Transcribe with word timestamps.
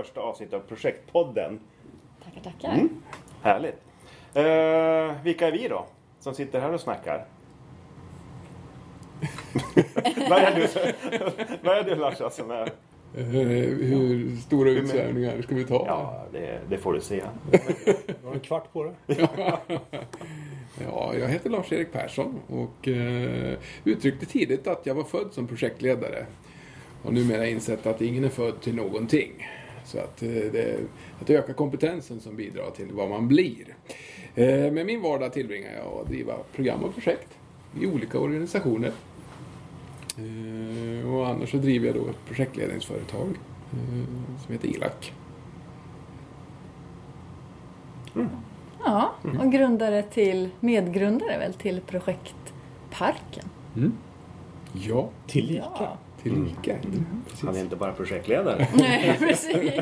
alltså 0.00 0.12
första 0.12 0.20
avsnittet 0.20 0.54
av 0.54 0.60
Projektpodden. 0.60 1.60
Tackar, 2.24 2.40
tackar. 2.40 2.72
Mm. 2.72 3.02
Härligt. 3.42 3.76
Eh, 4.34 5.22
vilka 5.24 5.48
är 5.48 5.52
vi 5.52 5.68
då? 5.68 5.86
Som 6.20 6.34
sitter 6.34 6.60
här 6.60 6.72
och 6.72 6.80
snackar? 6.80 7.26
Vad 10.30 10.38
är 10.38 10.54
du, 10.54 10.68
vad 11.62 11.78
är 11.78 11.84
du 11.84 11.94
Larsa 11.94 12.30
som 12.30 12.50
är... 12.50 12.72
Eh, 13.16 13.24
hur 13.24 14.36
stora 14.36 14.70
utsvävningar 14.70 15.42
ska 15.42 15.54
vi 15.54 15.64
ta? 15.64 15.84
Ja, 15.86 16.24
det, 16.32 16.60
det 16.68 16.78
får 16.78 16.92
du 16.92 17.00
se. 17.00 17.22
Du 17.50 18.26
har 18.26 18.34
en 18.34 18.40
kvart 18.40 18.72
på 18.72 18.84
det. 18.84 18.94
Ja, 20.84 21.14
jag 21.14 21.28
heter 21.28 21.50
Lars-Erik 21.50 21.92
Persson 21.92 22.40
och 22.46 22.88
eh, 22.88 23.58
uttryckte 23.84 24.26
tidigt 24.26 24.66
att 24.66 24.86
jag 24.86 24.94
var 24.94 25.04
född 25.04 25.32
som 25.32 25.46
projektledare. 25.46 26.26
Och 27.02 27.14
numera 27.14 27.46
insett 27.46 27.86
att 27.86 28.00
ingen 28.00 28.24
är 28.24 28.28
född 28.28 28.60
till 28.60 28.74
någonting. 28.74 29.46
Så 29.90 29.98
att, 29.98 30.22
eh, 30.22 30.28
det, 30.28 30.78
att 31.20 31.30
ökar 31.30 31.52
kompetensen 31.52 32.20
som 32.20 32.36
bidrar 32.36 32.70
till 32.70 32.92
vad 32.92 33.10
man 33.10 33.28
blir. 33.28 33.76
Eh, 34.34 34.72
med 34.72 34.86
min 34.86 35.02
vardag 35.02 35.32
tillbringar 35.32 35.72
jag 35.72 36.00
att 36.00 36.08
driva 36.08 36.34
program 36.54 36.84
och 36.84 36.94
projekt 36.94 37.38
i 37.80 37.86
olika 37.86 38.18
organisationer. 38.18 38.92
Eh, 40.18 41.14
och 41.14 41.28
annars 41.28 41.50
så 41.50 41.56
driver 41.56 41.86
jag 41.86 41.96
då 41.96 42.08
ett 42.08 42.26
projektledningsföretag 42.26 43.28
som 44.46 44.52
heter 44.52 44.68
ILAC. 44.68 45.12
Ja, 48.84 49.14
och 49.40 49.52
grundare 49.52 50.02
till, 50.02 50.48
medgrundare 50.60 51.38
väl 51.38 51.54
till 51.54 51.80
projektparken. 51.80 53.44
Ja, 54.72 55.10
Tillika. 55.26 55.64
Ja. 55.78 55.98
Tillika. 56.22 56.76
Precis. 57.28 57.44
Han 57.44 57.56
är 57.56 57.60
inte 57.60 57.76
bara 57.76 57.92
projektledare. 57.92 58.68
Nej, 58.74 59.16
precis. 59.18 59.56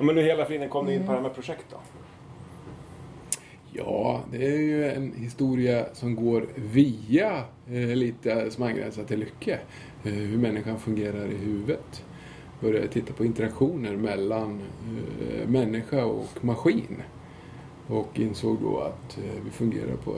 Men 0.00 0.16
hur 0.16 0.22
hela 0.22 0.44
friden 0.44 0.68
kom 0.68 0.86
ni 0.86 0.94
in 0.94 1.00
på 1.00 1.06
det 1.06 1.12
här 1.16 1.22
med 1.22 1.34
projekt 1.34 1.64
då? 1.70 1.76
Ja, 3.72 4.20
det 4.30 4.46
är 4.46 4.58
ju 4.58 4.90
en 4.90 5.12
historia 5.12 5.84
som 5.92 6.14
går 6.14 6.46
via 6.54 7.44
eh, 7.68 7.96
lite 7.96 8.50
som 8.50 8.64
angränsar 8.64 9.04
till 9.04 9.18
Lycke. 9.18 9.58
Eh, 10.04 10.12
hur 10.12 10.38
människan 10.38 10.78
fungerar 10.78 11.26
i 11.26 11.36
huvudet. 11.36 12.04
Började 12.60 12.88
titta 12.88 13.12
på 13.12 13.24
interaktioner 13.24 13.96
mellan 13.96 14.60
eh, 14.60 15.48
människa 15.48 16.04
och 16.04 16.44
maskin. 16.44 17.02
Och 17.86 18.20
insåg 18.20 18.58
då 18.60 18.78
att 18.78 19.18
eh, 19.18 19.42
vi 19.44 19.50
fungerar 19.50 19.96
på 19.96 20.14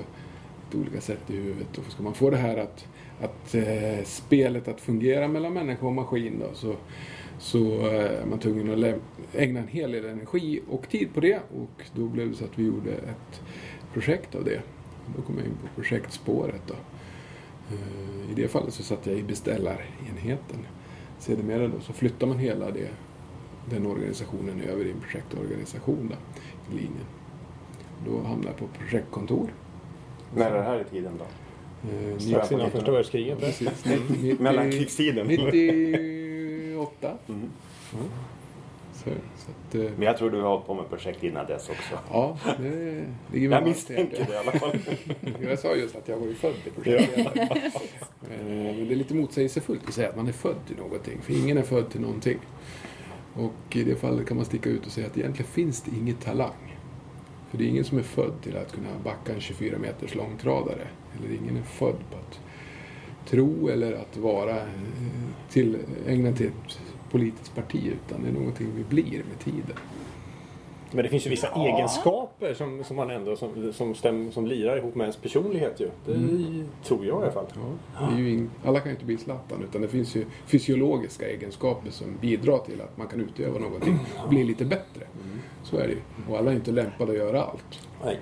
olika 0.75 1.01
sätt 1.01 1.31
i 1.31 1.37
huvudet. 1.37 1.79
Och 1.79 1.93
ska 1.93 2.03
man 2.03 2.15
få 2.15 2.31
det 2.31 2.37
här 2.37 2.57
att, 2.57 2.87
att 3.23 3.55
eh, 3.55 4.05
spelet 4.05 4.69
att 4.69 4.81
fungera 4.81 5.28
mellan 5.28 5.53
människa 5.53 5.87
och 5.87 5.92
maskin 5.92 6.39
då, 6.39 6.55
så, 6.55 6.77
så 7.39 7.87
eh, 7.87 8.20
är 8.23 8.27
man 8.27 8.39
tvungen 8.39 8.84
att 8.84 9.01
ägna 9.34 9.61
en 9.61 9.69
hel 9.69 9.92
del 9.92 10.05
energi 10.05 10.61
och 10.70 10.89
tid 10.89 11.14
på 11.14 11.20
det. 11.20 11.37
Och 11.37 11.84
då 11.95 12.06
blev 12.06 12.31
det 12.31 12.37
så 12.37 12.45
att 12.45 12.59
vi 12.59 12.67
gjorde 12.67 12.92
ett 12.92 13.42
projekt 13.92 14.34
av 14.34 14.45
det. 14.45 14.61
Då 15.17 15.23
kom 15.23 15.39
jag 15.39 15.47
in 15.47 15.53
på 15.62 15.81
projektspåret. 15.81 16.62
Då. 16.67 16.75
Eh, 17.75 18.31
I 18.31 18.34
det 18.34 18.48
fallet 18.48 18.75
så 18.75 18.83
satt 18.83 19.06
jag 19.06 19.19
i 19.19 19.23
beställarenheten. 19.23 20.67
Sedermera 21.19 21.69
då 21.69 21.81
så 21.81 21.92
flyttar 21.92 22.27
man 22.27 22.39
hela 22.39 22.70
det, 22.70 22.89
den 23.70 23.86
organisationen 23.86 24.61
över 24.61 24.84
i 24.84 24.91
en 24.91 25.01
projektorganisation 25.01 26.11
då, 26.11 26.17
i 26.75 26.77
linjen. 26.77 27.07
Då 28.07 28.23
hamnar 28.23 28.47
jag 28.47 28.57
på 28.57 28.67
projektkontor. 28.79 29.55
När 30.35 30.51
är 30.51 30.58
det 30.58 30.63
här 30.63 30.80
i 30.80 30.85
tiden 30.85 31.13
då? 31.18 31.24
Eh, 31.85 32.19
Strax 32.19 32.53
innan 32.53 32.70
första 32.70 32.93
världskriget. 32.93 33.39
Precis. 33.41 33.85
Nitt- 33.85 34.41
Mellankrigstiden. 34.41 35.27
98. 35.27 37.13
Mm. 37.95 38.09
Så, 38.95 39.11
så 39.37 39.51
att, 39.51 39.75
eh, 39.75 39.81
Men 39.97 40.03
jag 40.07 40.17
tror 40.19 40.31
du 40.31 40.41
har 40.41 40.48
hållit 40.48 40.67
på 40.67 40.75
med 40.75 40.89
projekt 40.89 41.25
innan 41.25 41.47
dess 41.47 41.69
också. 41.71 41.98
ja, 42.13 42.37
det 42.59 43.05
ligger 43.33 43.51
Jag 43.51 43.65
misstänker 43.65 44.27
det 44.29 44.35
i 44.35 44.37
alla 44.37 44.53
fall. 44.53 44.79
Jag 45.48 45.59
sa 45.59 45.75
just 45.75 45.97
att 45.97 46.09
jag 46.09 46.17
var 46.17 46.27
ju 46.27 46.35
född 46.35 46.55
till 46.63 46.73
projektledare. 46.73 47.61
Eh, 48.31 48.45
Men 48.47 48.89
det 48.89 48.95
är 48.95 48.97
lite 48.97 49.15
motsägelsefullt 49.15 49.89
att 49.89 49.95
säga 49.95 50.09
att 50.09 50.17
man 50.17 50.29
är 50.29 50.33
född 50.33 50.57
till 50.67 50.77
någonting. 50.77 51.19
För 51.23 51.33
ingen 51.33 51.59
är 51.59 51.63
född 51.63 51.91
till 51.91 52.01
någonting. 52.01 52.39
Och 53.35 53.77
i 53.77 53.85
det 53.85 53.95
fallet 53.97 54.29
kan 54.29 54.37
man 54.37 54.47
sticka 54.47 54.69
ut 54.71 54.87
och 54.87 54.92
säga 54.92 55.07
att 55.07 55.19
egentligen 55.19 55.51
finns 55.51 55.83
det 55.83 55.97
inget 55.97 56.21
talang. 56.21 56.77
För 57.51 57.59
det 57.59 57.65
är 57.65 57.69
ingen 57.69 57.85
som 57.85 57.98
är 57.98 58.03
född 58.03 58.33
till 58.42 58.57
att 58.57 58.73
kunna 58.73 58.89
backa 59.05 59.33
en 59.33 59.41
24 59.41 59.79
meters 59.79 60.15
långtradare. 60.15 60.87
Eller 61.18 61.34
ingen 61.34 61.56
är 61.56 61.62
född 61.62 61.98
på 62.11 62.17
att 62.17 62.40
tro 63.27 63.68
eller 63.68 63.92
att 63.92 64.17
vara 64.17 64.56
eh, 64.56 64.67
till, 65.50 65.78
ägnad 66.06 66.36
till 66.36 66.46
ett 66.46 66.80
politiskt 67.11 67.55
parti. 67.55 67.86
Utan 67.86 68.23
det 68.23 68.28
är 68.28 68.33
någonting 68.33 68.67
vi 68.77 68.84
blir 68.84 69.23
med 69.28 69.39
tiden. 69.45 69.77
Men 70.95 71.05
det 71.05 71.11
finns 71.11 71.27
ju 71.27 71.30
vissa 71.30 71.48
egenskaper 71.48 72.55
som, 72.55 72.84
som 72.84 72.96
man 72.96 73.11
ändå 73.11 73.36
som, 73.36 73.73
som, 73.73 73.95
stäm, 73.95 74.33
som 74.33 74.46
lirar 74.46 74.77
ihop 74.77 74.95
med 74.95 75.05
ens 75.05 75.17
personlighet 75.17 75.80
ju. 75.80 75.90
Det 76.06 76.64
tror 76.84 77.06
jag 77.06 77.20
i 77.20 77.23
alla 77.23 77.33
fall. 77.33 77.46
Ja, 77.55 78.06
det 78.06 78.14
är 78.14 78.18
ju 78.18 78.30
in, 78.30 78.50
alla 78.64 78.80
kan 78.80 78.89
ju 78.89 78.94
inte 78.94 79.05
bli 79.05 79.17
Zlatan 79.18 79.62
utan 79.62 79.83
det 79.83 79.89
finns 79.89 80.17
ju 80.17 80.27
fysiologiska 80.46 81.29
egenskaper 81.29 81.90
som 81.90 82.06
bidrar 82.20 82.58
till 82.58 82.80
att 82.80 82.98
man 82.98 83.06
kan 83.06 83.20
utöva 83.20 83.58
någonting 83.58 83.98
och 84.23 84.29
bli 84.29 84.44
lite 84.44 84.64
bättre. 84.64 85.06
Så 85.62 85.77
är 85.77 85.86
det 85.86 85.92
ju. 85.92 86.00
Och 86.29 86.39
alla 86.39 86.50
är 86.50 86.55
inte 86.55 86.73
lämpade 86.73 87.12
att 87.12 87.18
göra 87.18 87.42
allt. 87.42 87.89
Nej. 88.05 88.20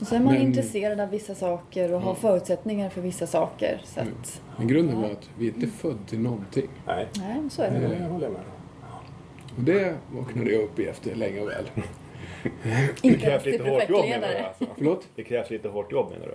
Och 0.00 0.06
så 0.06 0.14
är 0.14 0.20
man 0.20 0.34
Men- 0.34 0.42
intresserad 0.42 1.00
av 1.00 1.10
vissa 1.10 1.34
saker 1.34 1.92
och 1.94 2.00
har 2.00 2.14
förutsättningar 2.14 2.90
för 2.90 3.00
vissa 3.00 3.26
saker. 3.26 3.80
Så 3.84 4.00
att, 4.00 4.42
Men 4.58 4.68
grunden 4.68 5.02
var 5.02 5.10
att 5.10 5.30
vi 5.38 5.46
inte 5.46 5.66
är 5.66 5.70
född 5.70 5.98
till 6.06 6.20
någonting. 6.20 6.68
Nej, 6.86 7.06
nej, 7.18 7.36
så 7.50 7.62
är 7.62 7.70
det. 7.70 7.78
det 7.80 7.86
håller 8.04 8.24
jag 8.26 8.32
med 8.32 8.40
om. 8.40 9.56
Och 9.56 9.62
det 9.62 9.94
vaknade 10.12 10.50
jag 10.52 10.62
upp 10.62 10.78
i 10.78 10.84
efter 10.86 11.14
länge 11.14 11.40
och 11.40 11.48
väl. 11.48 11.64
Det 13.02 13.08
Inte 13.08 13.18
krävs 13.20 13.44
lite 13.44 13.70
hårt 13.70 13.88
jobb 13.90 14.04
menar 14.08 14.28
du 14.28 14.36
alltså? 14.38 14.66
Förlåt? 14.76 15.08
Det 15.16 15.22
krävs 15.22 15.50
lite 15.50 15.68
hårt 15.68 15.92
jobb 15.92 16.10
menar 16.10 16.26
du? 16.26 16.34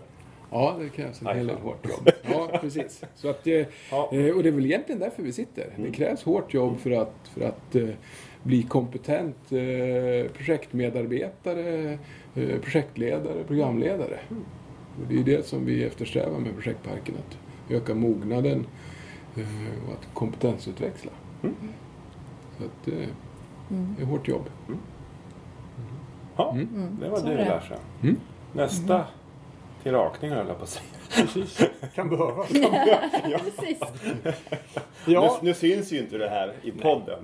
Ja, 0.52 0.76
det 0.80 0.90
krävs 0.90 1.22
en 1.22 1.28
hel 1.28 1.48
del 1.48 1.58
hårt 1.58 1.90
jobb. 1.90 2.10
Ja, 2.32 2.58
precis. 2.62 3.02
Så 3.16 3.30
att, 3.30 3.48
eh, 3.48 3.54
Ja. 3.92 4.10
eh, 4.14 4.36
och 4.36 4.44
det 4.44 4.50
är 4.50 4.52
väl 4.52 4.66
egentligen 4.66 5.00
därför 5.00 5.24
vi 5.24 5.34
sitter. 5.34 5.66
Det 5.78 5.92
krävs 5.92 6.24
hårt 6.24 6.54
jobb 6.54 6.80
för 6.80 6.92
att, 6.92 7.14
för 7.34 7.42
att 7.46 7.76
eh, 7.76 7.88
bli 8.44 8.64
kompetent 8.64 9.36
eh, 9.52 10.32
projektmedarbetare, 10.32 11.98
eh, 12.36 12.60
projektledare, 12.62 13.44
programledare. 13.48 14.20
Och 15.02 15.08
det 15.10 15.20
är 15.20 15.24
det 15.24 15.46
som 15.48 15.66
vi 15.66 15.84
eftersträvar 15.84 16.40
med 16.40 16.54
projektparken. 16.56 17.16
Att 17.16 17.38
öka 17.72 17.96
mognaden 17.96 18.66
eh, 19.36 19.88
och 19.88 19.94
att 19.94 20.14
kompetensutväxla. 20.14 21.12
Så 22.58 22.64
att, 22.66 22.88
eh, 22.88 23.08
det 23.70 24.02
är 24.02 24.06
hårt 24.06 24.28
jobb. 24.28 24.50
Ja, 26.38 26.52
Mm. 26.52 26.98
det 27.02 27.10
var 27.10 27.22
du. 27.22 27.36
Larsa. 27.38 27.76
Mm. 28.04 28.16
Nästa 28.54 29.06
till 29.84 29.92
rakning 29.92 30.32
höll 30.32 30.48
jag 30.48 30.58
på 30.58 30.64
att 30.64 30.70
säga. 30.70 30.86
Precis. 31.16 31.60
Kan 31.96 32.10
behövas. 32.10 32.50
Precis. 33.58 33.80
Ja. 35.06 35.40
Nu, 35.42 35.48
nu 35.48 35.54
syns 35.54 35.92
ju 35.92 36.00
inte 36.00 36.18
det 36.18 36.30
här 36.30 36.54
i 36.64 36.72
podden. 36.72 37.20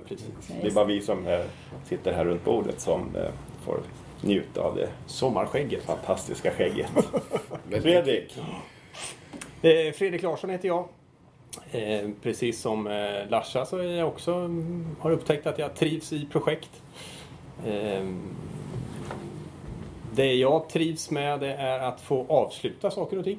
Det 0.62 0.66
är 0.66 0.70
bara 0.70 0.84
vi 0.84 1.00
som 1.00 1.26
eh, 1.26 1.40
sitter 1.88 2.12
här 2.12 2.24
runt 2.24 2.44
bordet 2.44 2.80
som 2.80 3.16
eh, 3.16 3.30
får 3.64 3.80
njuta 4.20 4.60
av 4.60 4.76
det 4.76 4.88
Sommarskägget. 5.06 5.82
fantastiska 5.84 6.50
skägget. 6.50 6.90
Fredrik, 7.82 8.38
Eh, 9.62 9.92
Fredrik 9.92 10.22
Larsson 10.22 10.50
heter 10.50 10.68
jag. 10.68 10.88
Eh, 11.72 12.08
precis 12.22 12.60
som 12.60 12.86
eh, 12.86 13.28
Larsa 13.30 13.66
så 13.66 13.76
är 13.78 13.82
jag 13.96 14.08
också, 14.08 14.32
mm, 14.34 14.86
har 15.00 15.10
upptäckt 15.10 15.46
att 15.46 15.58
jag 15.58 15.74
trivs 15.74 16.12
i 16.12 16.26
projekt. 16.32 16.82
Eh, 17.66 18.04
det 20.12 20.34
jag 20.34 20.68
trivs 20.68 21.10
med 21.10 21.40
det 21.40 21.54
är 21.54 21.78
att 21.78 22.00
få 22.00 22.26
avsluta 22.28 22.90
saker 22.90 23.18
och 23.18 23.24
ting. 23.24 23.38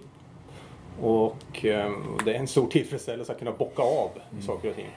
Och 1.02 1.66
eh, 1.66 1.92
det 2.26 2.36
är 2.36 2.40
en 2.40 2.48
stor 2.48 2.68
tillfredsställelse 2.68 3.32
att 3.32 3.40
kunna 3.40 3.52
bocka 3.52 3.82
av 3.84 4.10
saker 4.42 4.70
och 4.70 4.76
ting. 4.76 4.90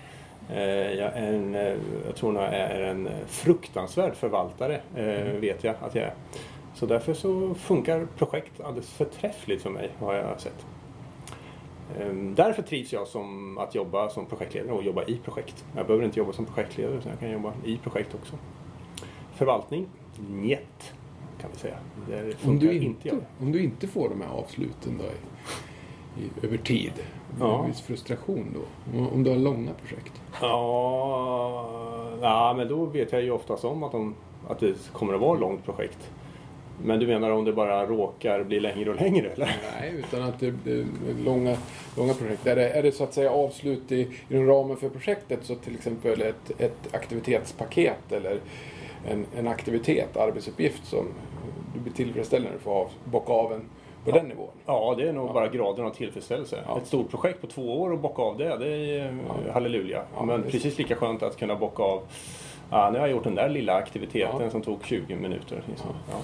Eh, 0.50 0.93
jag, 0.93 1.12
en, 1.16 1.54
eh, 1.54 1.75
jag 2.06 2.16
tror 2.16 2.34
jag 2.37 2.54
är 2.54 2.81
en 2.81 3.08
fruktansvärd 3.26 4.14
förvaltare, 4.14 4.81
eh, 4.96 5.40
vet 5.40 5.64
jag 5.64 5.75
att 5.81 5.94
jag 5.94 6.04
är. 6.04 6.14
Så 6.75 6.87
därför 6.87 7.14
så 7.14 7.54
funkar 7.54 8.06
projekt 8.19 8.60
alldeles 8.60 8.90
förträffligt 8.90 9.62
för 9.62 9.70
mig, 9.70 9.90
har 9.99 10.14
jag 10.14 10.40
sett. 10.40 10.66
Ehm, 12.00 12.34
Därför 12.34 12.62
trivs 12.62 12.93
jag 12.93 13.06
som 13.08 13.58
att 13.58 13.75
jobba 13.75 14.08
som 14.08 14.26
projektledare 14.26 14.72
och 14.72 14.82
jobba 14.82 15.04
i 15.04 15.16
projekt. 15.25 15.64
Jag 15.76 15.87
behöver 15.87 16.04
inte 16.04 16.19
jobba 16.19 16.32
som 16.32 16.46
projektledare 16.46 16.96
utan 16.96 17.10
jag 17.10 17.20
kan 17.20 17.31
jobba 17.31 17.52
i 17.64 17.76
projekt 17.78 18.14
också. 18.14 18.37
Förvaltning? 19.34 19.87
Njet, 20.31 20.94
kan 21.40 21.50
vi 21.52 21.58
säga. 21.58 21.76
Det 22.08 22.22
Om 22.22 22.32
funkar 22.32 22.66
du, 22.66 22.72
inte 22.72 22.87
inte, 22.87 23.08
jag. 23.08 23.19
om 23.40 23.52
du 23.52 23.62
inte 23.62 23.87
får 23.88 24.08
de 24.08 24.20
här 24.20 24.28
avsluten 24.28 24.99
då 24.99 25.04
i, 26.19 26.47
över 26.47 26.56
tid, 26.56 26.93
Ja. 27.41 27.61
en 27.64 27.67
viss 27.70 27.81
frustration 27.81 28.47
då? 28.55 28.99
Om, 28.99 29.09
om 29.09 29.23
du 29.25 29.31
har 29.31 29.37
långa 29.38 29.70
projekt? 29.75 30.12
Ja, 30.41 32.09
ja, 32.23 32.55
men 32.56 32.69
då 32.69 32.85
vet 32.85 33.12
jag 33.12 33.23
ju 33.23 33.31
oftast 33.31 33.64
om 33.64 33.82
att, 33.82 33.93
de, 33.93 34.14
att 34.49 34.59
det 34.61 34.93
kommer 34.93 35.14
att 35.14 35.20
vara 35.20 35.35
ett 35.35 35.41
långt 35.41 35.64
projekt. 35.64 36.11
Men 36.85 36.99
du 37.00 37.06
menar 37.06 37.31
om 37.31 37.44
det 37.44 37.53
bara 37.53 37.87
råkar 37.87 38.44
bli 38.44 38.61
längre 38.61 38.91
och 38.91 38.97
längre 38.97 39.29
eller? 39.31 39.56
Nej, 39.81 39.94
utan 39.99 40.23
att 40.23 40.41
det 40.41 40.50
blir 40.50 40.87
långa, 41.25 41.56
långa 41.97 42.14
projekt. 42.14 42.47
Är 42.47 42.56
det, 42.56 42.69
är 42.70 42.82
det 42.82 42.93
så 42.93 43.05
att 43.05 43.14
säga 43.14 43.31
avslut 43.31 43.93
i, 43.93 44.09
inom 44.29 44.47
ramen 44.47 44.76
för 44.76 44.88
projektet 44.88 45.38
så 45.43 45.55
till 45.55 45.75
exempel 45.75 46.23
ett, 46.23 46.61
ett 46.61 46.94
aktivitetspaket 46.94 48.12
eller 48.12 48.38
en, 49.11 49.26
en 49.37 49.49
aktivitet, 49.49 50.17
arbetsuppgift 50.17 50.87
som 50.87 51.06
du 51.75 51.81
blir 51.81 51.93
tillfredsställd 51.93 52.44
när 52.44 52.53
du 52.53 52.59
får 52.59 52.70
av, 52.73 52.88
bocka 53.05 53.32
av 53.32 53.53
en 53.53 53.62
på 54.04 54.10
den 54.10 54.26
nivån? 54.28 54.49
Ja, 54.66 54.94
det 54.99 55.08
är 55.08 55.12
nog 55.12 55.32
bara 55.32 55.49
graden 55.49 55.84
av 55.87 55.90
tillfredsställelse. 55.90 56.58
Ja. 56.66 56.78
Ett 56.78 56.87
stort 56.87 57.10
projekt 57.10 57.40
på 57.40 57.46
två 57.46 57.81
år 57.82 57.93
och 57.93 57.99
bocka 57.99 58.22
av 58.22 58.38
det, 58.38 58.56
det 58.56 58.99
är 58.99 59.14
halleluja. 59.52 60.02
Ja, 60.16 60.25
Men 60.25 60.44
är 60.44 60.50
precis 60.50 60.78
lika 60.78 60.96
skönt 60.96 61.22
att 61.22 61.37
kunna 61.37 61.56
bocka 61.56 61.82
av, 61.82 62.02
ja, 62.70 62.90
nu 62.93 62.99
har 62.99 63.06
jag 63.06 63.16
gjort 63.16 63.25
den 63.25 63.34
där 63.34 63.49
lilla 63.49 63.75
aktiviteten 63.75 64.40
Ja. 64.40 64.50
som 64.50 64.62
tog 64.62 64.84
20 64.84 65.16
minuter. 65.16 65.62
Liksom. 65.69 65.90
Ja. 66.10 66.16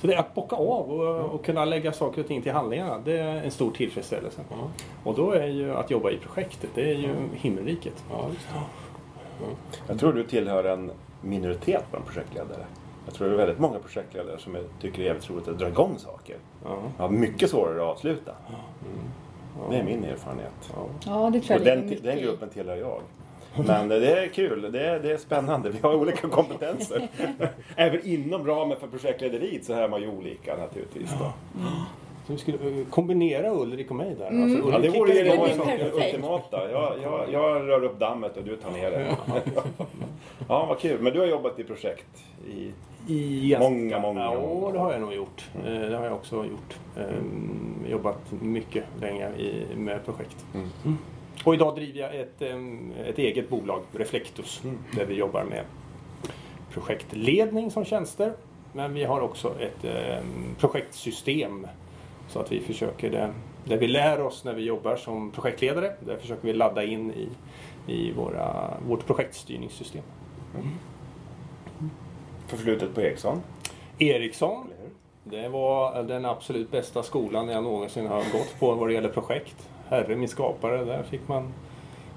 Så 0.00 0.06
det 0.06 0.14
är 0.14 0.18
att 0.18 0.34
bocka 0.34 0.56
av 0.56 0.90
och, 0.92 1.34
och 1.34 1.44
kunna 1.44 1.64
lägga 1.64 1.92
saker 1.92 2.20
och 2.20 2.28
ting 2.28 2.42
till 2.42 2.52
handlingarna, 2.52 2.98
det 3.04 3.18
är 3.18 3.42
en 3.44 3.50
stor 3.50 3.70
tillfredsställelse. 3.70 4.40
Ja, 4.50 4.56
Och 5.04 5.14
då 5.14 5.30
är 5.32 5.46
ju 5.46 5.74
att 5.74 5.90
jobba 5.90 6.10
i 6.10 6.16
projektet, 6.18 6.70
det 6.74 6.90
är 6.90 6.94
ju 6.94 7.14
himmelriket. 7.34 8.04
ja. 8.10 8.26
Jag 9.88 9.98
tror 10.00 10.12
du 10.12 10.24
tillhör 10.24 10.64
en 10.64 10.90
minoritet 11.22 11.84
bland 11.90 12.06
projektledare. 12.06 12.64
Jag 13.04 13.14
tror 13.14 13.28
det 13.28 13.34
är 13.34 13.36
väldigt 13.36 13.58
många 13.58 13.78
projektledare 13.78 14.38
som 14.38 14.56
tycker 14.80 14.98
det 14.98 15.04
är 15.04 15.06
jävligt 15.06 15.30
roligt 15.30 15.48
att 15.48 15.58
dra 15.58 15.68
igång 15.68 15.98
saker. 15.98 16.36
Ja. 16.64 16.78
Har 16.98 17.08
mycket 17.08 17.50
svårare 17.50 17.82
att 17.82 17.88
avsluta. 17.96 18.32
Det 19.70 19.76
är 19.76 19.84
min 19.84 20.04
erfarenhet. 20.04 20.72
Ja. 20.74 20.86
Ja, 21.06 21.30
det 21.30 21.40
tror 21.40 21.60
Och 21.60 21.66
jag 21.66 21.78
den, 21.78 21.96
den 22.02 22.18
gruppen 22.18 22.48
tillhör 22.48 22.76
jag. 22.76 23.00
Men 23.66 23.88
det 23.88 24.22
är 24.22 24.28
kul, 24.28 24.72
det 24.72 24.86
är, 24.86 25.00
det 25.00 25.12
är 25.12 25.16
spännande. 25.16 25.70
Vi 25.70 25.78
har 25.82 25.94
olika 25.94 26.28
kompetenser. 26.28 27.08
Även 27.76 28.06
inom 28.06 28.46
ramen 28.46 28.80
för 28.80 28.86
projektlederiet 28.86 29.64
så 29.64 29.72
är 29.72 29.88
man 29.88 30.00
ju 30.00 30.08
olika 30.08 30.56
naturligtvis. 30.56 31.10
Då. 31.18 31.32
Så 32.26 32.32
vi 32.32 32.38
skulle 32.38 32.80
eh, 32.80 32.86
kombinera 32.90 33.50
Ulrik 33.50 33.90
och 33.90 33.96
mig 33.96 34.14
där. 34.18 34.28
Mm. 34.28 34.42
Alltså, 34.42 34.72
Ja, 34.72 34.78
det 34.78 34.88
vore 34.88 35.12
ju 35.12 35.24
det 35.24 35.92
ultimata. 35.92 36.70
Jag, 36.70 36.92
jag, 37.02 37.32
jag 37.32 37.68
rör 37.68 37.84
upp 37.84 37.98
dammet 37.98 38.36
och 38.36 38.44
du 38.44 38.56
tar 38.56 38.70
ner 38.70 38.90
det. 38.90 39.16
Ja, 40.48 40.66
vad 40.68 40.78
kul. 40.78 41.00
Men 41.00 41.12
du 41.12 41.18
har 41.18 41.26
jobbat 41.26 41.58
i 41.58 41.64
projekt 41.64 42.24
i... 42.48 42.72
I 43.06 43.56
Många, 43.60 43.98
många 44.00 44.20
Ja, 44.20 44.38
år. 44.38 44.72
det 44.72 44.78
har 44.78 44.92
jag 44.92 45.00
nog 45.00 45.14
gjort. 45.14 45.48
Eh, 45.54 45.62
Det 45.90 45.96
har 45.96 46.04
jag 46.04 46.14
också 46.14 46.36
gjort. 46.36 46.78
Ehm, 46.96 47.84
Jobbat 47.90 48.32
mycket 48.42 48.84
länge 49.00 49.28
i, 49.36 49.66
med 49.76 50.04
projekt. 50.04 50.44
Mm. 50.54 50.68
Och 51.44 51.54
idag 51.54 51.74
driver 51.76 52.00
jag 52.00 52.14
ett, 52.16 52.42
em, 52.42 52.92
ett 53.06 53.18
eget 53.18 53.48
bolag, 53.48 53.82
Reflectus, 53.92 54.60
Mm. 54.64 54.78
där 54.96 55.04
vi 55.06 55.14
jobbar 55.14 55.44
med 55.44 55.64
projektledning 56.72 57.70
som 57.70 57.84
tjänster. 57.84 58.32
Men 58.72 58.94
vi 58.94 59.04
har 59.04 59.20
också 59.20 59.54
ett 59.60 59.84
em, 59.84 60.54
projektsystem 60.58 61.66
så 62.28 62.38
att 62.38 62.52
vi 62.52 62.60
försöker 62.60 63.10
det, 63.10 63.30
det 63.64 63.76
vi 63.76 63.88
lär 63.88 64.20
oss 64.20 64.44
när 64.44 64.54
vi 64.54 64.62
jobbar 64.62 64.96
som 64.96 65.30
projektledare, 65.30 65.92
det 66.00 66.18
försöker 66.18 66.46
vi 66.46 66.52
ladda 66.52 66.84
in 66.84 67.12
i, 67.12 67.28
i 67.92 68.12
våra, 68.12 68.74
vårt 68.88 69.06
projektstyrningssystem. 69.06 70.02
Förflutet 72.50 72.94
på 72.94 73.00
Ericsson. 73.00 73.42
Ericsson? 73.98 74.66
Det 75.24 75.48
var 75.48 76.02
den 76.02 76.24
absolut 76.24 76.70
bästa 76.70 77.02
skolan 77.02 77.48
jag 77.48 77.64
någonsin 77.64 78.06
har 78.06 78.18
gått 78.32 78.56
på 78.60 78.74
vad 78.74 78.88
det 78.88 78.94
gäller 78.94 79.08
projekt. 79.08 79.68
Herre 79.88 80.16
min 80.16 80.28
skapare, 80.28 80.84
där 80.84 81.02
fick 81.02 81.28
man 81.28 81.52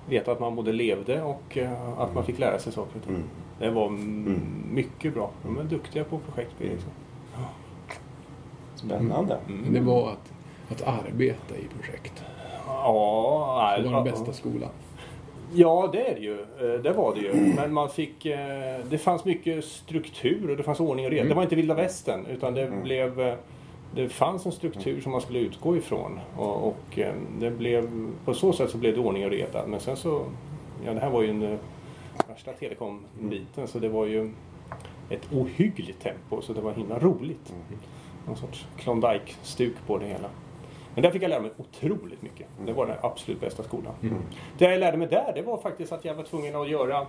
veta 0.09 0.31
att 0.31 0.39
man 0.39 0.55
både 0.55 0.71
levde 0.71 1.21
och 1.21 1.57
eh, 1.57 1.99
att 1.99 2.13
man 2.13 2.25
fick 2.25 2.39
lära 2.39 2.59
sig 2.59 2.73
saker 2.73 2.97
och 2.99 3.03
ting. 3.03 3.15
Mm. 3.15 3.27
Det 3.59 3.69
var 3.69 3.87
mm. 3.87 4.41
mycket 4.71 5.13
bra. 5.13 5.31
De 5.43 5.57
är 5.57 5.63
duktiga 5.63 6.03
på 6.03 6.19
projekt 6.19 6.57
på 6.57 6.63
Ericsson. 6.63 6.91
Spännande. 8.75 9.37
Det 9.69 9.79
var 9.79 10.09
att, 10.09 10.33
att 10.69 10.87
arbeta 10.87 11.57
i 11.57 11.67
projekt. 11.79 12.23
Ja, 12.67 13.75
Det 13.77 13.89
var 13.89 13.95
den 13.95 14.03
bästa 14.03 14.33
skolan. 14.33 14.69
Ja, 15.53 15.89
det 15.93 16.07
är 16.07 16.15
det 16.15 16.21
ju. 16.21 16.39
Eh, 16.41 16.79
Det 16.81 16.91
var 16.93 17.15
det 17.15 17.21
ju. 17.21 17.33
Men 17.55 17.73
man 17.73 17.89
fick... 17.89 18.25
eh, 18.25 18.79
Det 18.89 18.97
fanns 18.97 19.25
mycket 19.25 19.65
struktur 19.65 20.49
och 20.49 20.57
det 20.57 20.63
fanns 20.63 20.79
ordning 20.79 21.05
och 21.05 21.11
reda. 21.11 21.29
Det 21.29 21.35
var 21.35 21.43
inte 21.43 21.55
vilda 21.55 21.73
västern 21.73 22.25
utan 22.25 22.53
det 22.53 22.71
blev... 22.83 23.21
eh, 23.21 23.35
Det 23.95 24.09
fanns 24.09 24.45
en 24.45 24.51
struktur 24.51 25.01
som 25.01 25.11
man 25.11 25.21
skulle 25.21 25.39
utgå 25.39 25.77
ifrån. 25.77 26.19
Och, 26.37 26.67
och 26.67 26.99
det 27.39 27.51
blev... 27.51 27.89
På 28.25 28.33
så 28.33 28.53
sätt 28.53 28.69
så 28.69 28.77
blev 28.77 28.93
det 28.93 28.99
ordning 29.01 29.25
och 29.25 29.31
reda. 29.31 29.67
Men 29.67 29.79
sen 29.79 29.97
så... 29.97 30.25
Ja, 30.85 30.93
det 30.93 30.99
här 30.99 31.09
var 31.09 31.21
ju 31.21 31.27
den 31.27 31.59
värsta 32.27 32.51
telekom-biten 32.53 33.67
så 33.67 33.79
det 33.79 33.89
var 33.89 34.05
ju 34.05 34.31
ett 35.09 35.33
ohyggligt 35.33 36.03
tempo 36.03 36.41
så 36.41 36.53
det 36.53 36.61
var 36.61 36.71
himla 36.73 36.99
roligt. 36.99 37.53
Någon 38.27 38.37
sorts 38.37 38.65
Klondike-stuk 38.77 39.73
på 39.87 39.97
det 39.97 40.05
hela. 40.05 40.29
Men 40.93 41.03
där 41.03 41.11
fick 41.11 41.23
jag 41.23 41.29
lära 41.29 41.41
mig 41.41 41.51
otroligt 41.57 42.21
mycket. 42.21 42.47
Det 42.65 42.73
var 42.73 42.85
den 42.85 42.95
absolut 43.01 43.41
bästa 43.41 43.63
skolan. 43.63 43.93
Det 44.57 44.65
jag 44.65 44.79
lärde 44.79 44.97
mig 44.97 45.07
där, 45.07 45.31
det 45.35 45.41
var 45.41 45.57
faktiskt 45.57 45.91
att 45.91 46.05
jag 46.05 46.15
var 46.15 46.23
tvungen 46.23 46.55
att 46.55 46.69
göra 46.69 47.07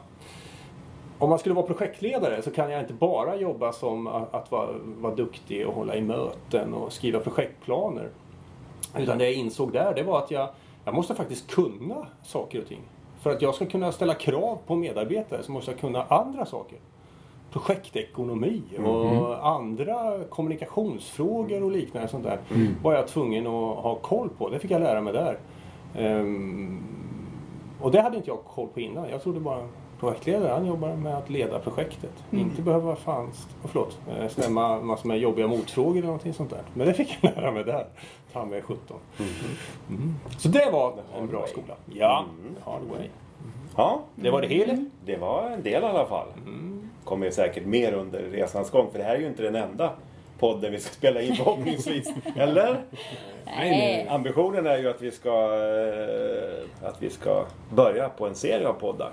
om 1.18 1.30
man 1.30 1.38
skulle 1.38 1.54
vara 1.54 1.66
projektledare 1.66 2.42
så 2.42 2.50
kan 2.50 2.70
jag 2.70 2.80
inte 2.80 2.92
bara 2.92 3.36
jobba 3.36 3.72
som 3.72 4.06
att 4.06 4.34
att 4.34 4.50
vara, 4.50 4.68
vara 4.82 5.14
duktig 5.14 5.66
och 5.66 5.74
hålla 5.74 5.96
i 5.96 6.02
möten 6.02 6.74
och 6.74 6.92
skriva 6.92 7.20
projektplaner. 7.20 8.08
Utan 8.98 9.18
det 9.18 9.24
jag 9.24 9.34
insåg 9.34 9.72
där, 9.72 9.94
det 9.94 10.02
var 10.02 10.18
att 10.18 10.30
jag, 10.30 10.48
jag 10.84 10.94
måste 10.94 11.14
faktiskt 11.14 11.50
kunna 11.50 12.06
saker 12.22 12.60
och 12.60 12.68
ting. 12.68 12.80
För 13.22 13.30
att 13.30 13.42
jag 13.42 13.54
ska 13.54 13.66
kunna 13.66 13.92
ställa 13.92 14.14
krav 14.14 14.58
på 14.66 14.74
medarbetare 14.74 15.42
så 15.42 15.52
måste 15.52 15.70
jag 15.70 15.80
kunna 15.80 16.02
andra 16.02 16.46
saker. 16.46 16.78
Projektekonomi 17.58 18.62
och 18.84 19.46
andra 19.48 20.24
kommunikationsfrågor 20.30 21.62
och 21.62 21.70
liknande 21.70 22.08
sånt 22.08 22.24
där. 22.24 22.38
Var 22.82 22.94
jag 22.94 23.08
tvungen 23.08 23.46
att 23.46 23.76
ha 23.76 23.94
koll 24.02 24.28
på. 24.38 24.48
Det 24.48 24.58
fick 24.58 24.70
jag 24.70 24.80
lära 24.82 25.00
mig 25.00 25.12
där. 25.12 25.38
Ehm, 25.96 26.82
och 27.80 27.90
det 27.90 28.00
hade 28.00 28.16
inte 28.16 28.30
jag 28.30 28.38
koll 28.44 28.68
på 28.74 28.80
innan. 28.80 29.08
Jag 29.10 29.22
trodde 29.22 29.40
bara 29.40 29.68
projektledare, 30.00 30.52
han 30.52 30.66
jobbar 30.66 30.96
med 30.96 31.16
att 31.18 31.30
leda 31.30 31.58
projektet. 31.58 32.12
Inte 32.30 32.62
behöva 32.62 32.96
fan, 32.96 33.24
oh, 33.26 33.30
förlåt, 33.68 33.98
eh, 34.18 34.28
stämma 34.28 34.80
massor 34.82 35.08
med 35.08 35.18
jobbiga 35.18 35.46
motfrågor 35.48 35.96
eller 35.96 36.06
någonting 36.06 36.34
sånt 36.34 36.50
där. 36.50 36.62
Men 36.74 36.86
det 36.86 36.94
fick 36.94 37.18
jag 37.20 37.34
lära 37.36 37.50
mig 37.52 37.64
där. 37.64 37.86
Ta 38.32 38.44
mig 38.44 38.62
17. 38.62 38.96
Mm. 39.88 40.14
Så 40.38 40.48
det 40.48 40.70
var 40.72 40.94
en 41.18 41.26
bra 41.26 41.46
skola. 41.46 41.74
Ja, 41.94 42.24
Mm. 42.40 42.54
hard 42.64 42.82
way. 42.98 43.08
Ja, 43.76 44.00
Det 44.14 44.30
var 44.30 44.40
det 44.42 44.48
hela. 44.48 44.84
det 45.04 45.16
var 45.16 45.50
en 45.50 45.62
del 45.62 45.82
i 45.82 45.86
alla 45.86 46.06
fall. 46.06 46.26
Kommer 47.04 47.30
säkert 47.30 47.66
mer 47.66 47.92
under 47.92 48.18
resans 48.18 48.70
gång. 48.70 48.90
För 48.92 48.98
det 48.98 49.04
här 49.04 49.14
är 49.14 49.18
ju 49.20 49.26
inte 49.26 49.42
den 49.42 49.54
enda 49.54 49.90
podden 50.38 50.72
vi 50.72 50.78
ska 50.80 50.92
spela 50.94 51.20
in 51.22 51.34
förhoppningsvis. 51.36 52.08
Eller? 52.36 52.84
Nej. 53.46 54.08
Ambitionen 54.10 54.66
är 54.66 54.78
ju 54.78 54.88
att 54.90 55.02
vi 55.02 55.10
ska, 55.10 55.30
eh, 55.30 56.88
att 56.88 57.02
vi 57.02 57.10
ska 57.10 57.44
börja 57.74 58.08
på 58.08 58.26
en 58.26 58.34
serie 58.34 58.68
av 58.68 58.72
poddar 58.72 59.12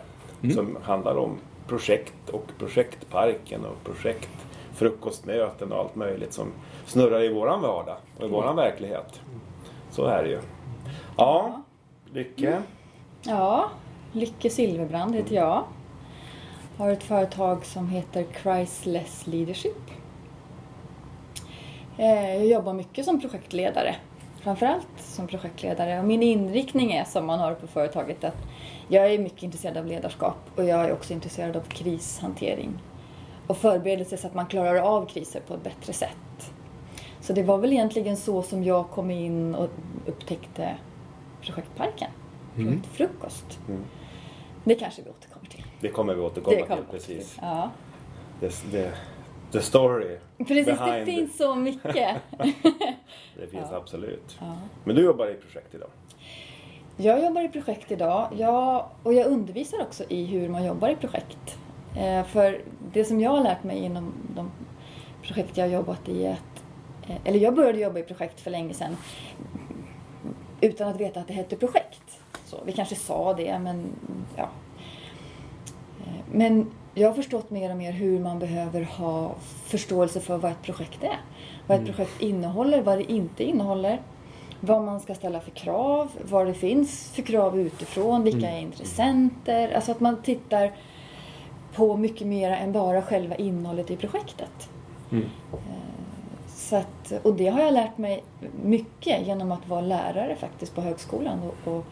som 0.54 0.78
handlar 0.84 1.16
om 1.18 1.38
projekt 1.68 2.30
och 2.32 2.46
projektparken 2.60 3.66
och 3.66 3.84
projekt, 3.84 4.30
frukostmöten 4.74 5.72
och 5.72 5.80
allt 5.80 5.96
möjligt 5.96 6.34
som 6.34 6.48
snurrar 6.86 7.24
i 7.24 7.34
våran 7.34 7.62
vardag 7.62 7.96
och 8.20 8.26
i 8.26 8.30
våran 8.30 8.56
verklighet. 8.56 9.22
Så 9.92 10.06
är 10.06 10.24
det 10.24 10.30
ju. 10.30 10.40
Ja, 11.18 11.62
Lycke. 12.14 12.62
Ja, 13.24 13.70
Lycke 14.12 14.50
Silverbrand 14.50 15.16
heter 15.16 15.36
jag. 15.36 15.64
Har 16.78 16.90
ett 16.90 17.04
företag 17.04 17.66
som 17.66 17.90
heter 17.90 18.26
Christless 18.44 19.28
Leadership. 19.28 19.92
Eh, 21.98 22.36
Jag 22.36 22.48
jobbar 22.48 22.74
mycket 22.74 23.06
som 23.06 23.22
projektledare. 23.22 23.96
Framförallt 24.42 24.88
som 24.98 25.28
projektledare. 25.28 26.00
Och 26.00 26.06
min 26.06 26.24
inriktning 26.24 26.92
är, 26.92 27.04
som 27.04 27.26
man 27.26 27.40
har 27.40 27.54
på 27.54 27.68
företaget, 27.68 28.24
att 28.24 28.38
jag 28.88 29.14
är 29.14 29.20
mycket 29.20 29.44
intresserad 29.44 29.78
av 29.78 29.86
ledarskap 29.86 30.38
och 30.56 30.64
jag 30.64 30.80
är 30.86 30.92
också 30.94 31.14
intresserad 31.14 31.56
av 31.58 31.62
krishantering. 31.62 32.70
Och 33.48 33.58
förberedelse 33.58 34.18
så 34.18 34.28
att 34.28 34.34
man 34.34 34.46
klarar 34.46 34.76
av 34.76 35.06
kriser 35.06 35.40
på 35.48 35.54
ett 35.54 35.64
bättre 35.64 35.94
sätt. 35.94 36.52
Så 37.22 37.34
det 37.34 37.44
var 37.44 37.58
väl 37.58 37.74
egentligen 37.74 38.18
så 38.18 38.42
som 38.42 38.64
jag 38.64 38.90
kom 38.90 39.12
in 39.12 39.56
och 39.56 39.70
upptäckte 40.06 40.76
projektparken. 41.42 42.12
Projektfrukost. 42.56 43.60
Mm. 43.68 43.82
Det 44.64 44.76
kanske 44.76 45.02
vi 45.02 45.10
återkommer 45.10 45.46
till. 45.48 45.64
Det 45.80 45.90
kommer 45.90 46.14
vi 46.14 46.22
återkomma 46.22 46.56
Det 46.56 46.62
kommer 46.62 46.82
till 46.82 46.92
precis. 46.92 47.38
Ja. 47.42 47.70
Det, 48.40 48.64
det, 48.72 48.92
the 49.52 49.62
story. 49.62 50.18
Precis, 50.38 50.66
det 50.66 50.74
behind 50.74 51.06
finns 51.06 51.38
så 51.38 51.56
mycket. 51.56 52.18
Det 53.38 53.48
finns 53.48 53.68
Ja. 53.72 53.78
absolut. 53.78 54.38
Ja. 54.40 54.58
Men 54.84 54.96
du 54.96 55.02
jobbar 55.04 55.28
i 55.28 55.34
projekt 55.34 55.76
idag. 55.76 55.90
Jag 56.98 57.24
jobbar 57.24 57.42
i 57.42 57.48
projekt 57.50 57.92
idag 57.92 58.28
jag, 58.38 58.86
och 59.04 59.14
jag 59.14 59.28
undervisar 59.28 59.82
också 59.82 60.04
i 60.10 60.26
hur 60.26 60.50
man 60.50 60.64
jobbar 60.66 60.90
i 60.90 60.96
projekt. 60.96 61.58
Eh, 61.98 62.24
för 62.26 62.62
det 62.94 63.06
som 63.06 63.20
jag 63.20 63.32
har 63.32 63.44
lärt 63.44 63.64
mig 63.64 63.78
inom 63.78 64.14
de 64.36 64.52
projekt 65.24 65.58
jag 65.58 65.66
har 65.66 65.72
jobbat 65.74 66.10
i 66.10 66.26
är 66.26 66.32
att, 66.34 66.64
eh, 67.10 67.16
eller 67.26 67.40
jag 67.40 67.56
började 67.56 67.80
jobba 67.80 68.00
i 68.00 68.04
projekt 68.04 68.40
för 68.42 68.52
länge 68.52 68.74
sedan 68.74 68.98
utan 70.62 70.88
att 70.88 71.00
veta 71.00 71.20
att 71.20 71.28
det 71.28 71.34
hette 71.34 71.56
projekt. 71.56 72.11
Så, 72.52 72.58
vi 72.66 72.72
kanske 72.72 72.96
sa 72.96 73.34
det, 73.34 73.60
men 73.60 73.90
ja. 74.36 74.50
Eh, 76.00 76.24
Men 76.32 76.72
jag 76.94 77.08
har 77.08 77.16
förstått 77.16 77.50
mer 77.50 77.72
och 77.72 77.78
mer 77.78 77.92
hur 77.92 78.20
man 78.20 78.40
behöver 78.40 78.82
ha 78.84 79.36
förståelse 79.66 80.20
för 80.20 80.38
vad 80.38 80.52
ett 80.52 80.62
projekt 80.62 81.04
är. 81.04 81.20
Vad 81.68 81.80
ett 81.80 81.86
projekt 81.86 82.22
innehåller, 82.22 82.82
vad 82.82 82.98
det 82.98 83.12
inte 83.12 83.44
innehåller. 83.44 84.02
Vad 84.60 84.84
man 84.84 85.00
ska 85.00 85.16
ställa 85.16 85.40
för 85.40 85.52
krav, 85.52 86.10
vad 86.30 86.48
det 86.48 86.54
finns 86.54 87.12
för 87.12 87.22
krav 87.22 87.60
utifrån, 87.60 88.24
vilka 88.24 88.50
är 88.50 88.60
intressenter. 88.60 89.76
Alltså 89.76 89.92
att 89.92 90.00
man 90.00 90.22
tittar 90.22 90.72
på 91.76 91.98
mycket 91.98 92.28
mer 92.28 92.52
än 92.52 92.72
bara 92.72 93.02
själva 93.02 93.36
innehållet 93.36 93.92
i 93.92 93.98
projektet. 93.98 94.70
Mm. 95.12 95.26
Så 96.48 96.76
att, 96.76 97.14
och 97.24 97.34
det 97.34 97.48
har 97.48 97.62
jag 97.62 97.74
lärt 97.74 97.98
mig 97.98 98.24
mycket 98.64 99.28
genom 99.28 99.52
att 99.52 99.68
vara 99.68 99.82
lärare 99.82 100.36
faktiskt 100.36 100.76
på 100.76 100.82
högskolan 100.82 101.40
och, 101.40 101.74
och 101.74 101.86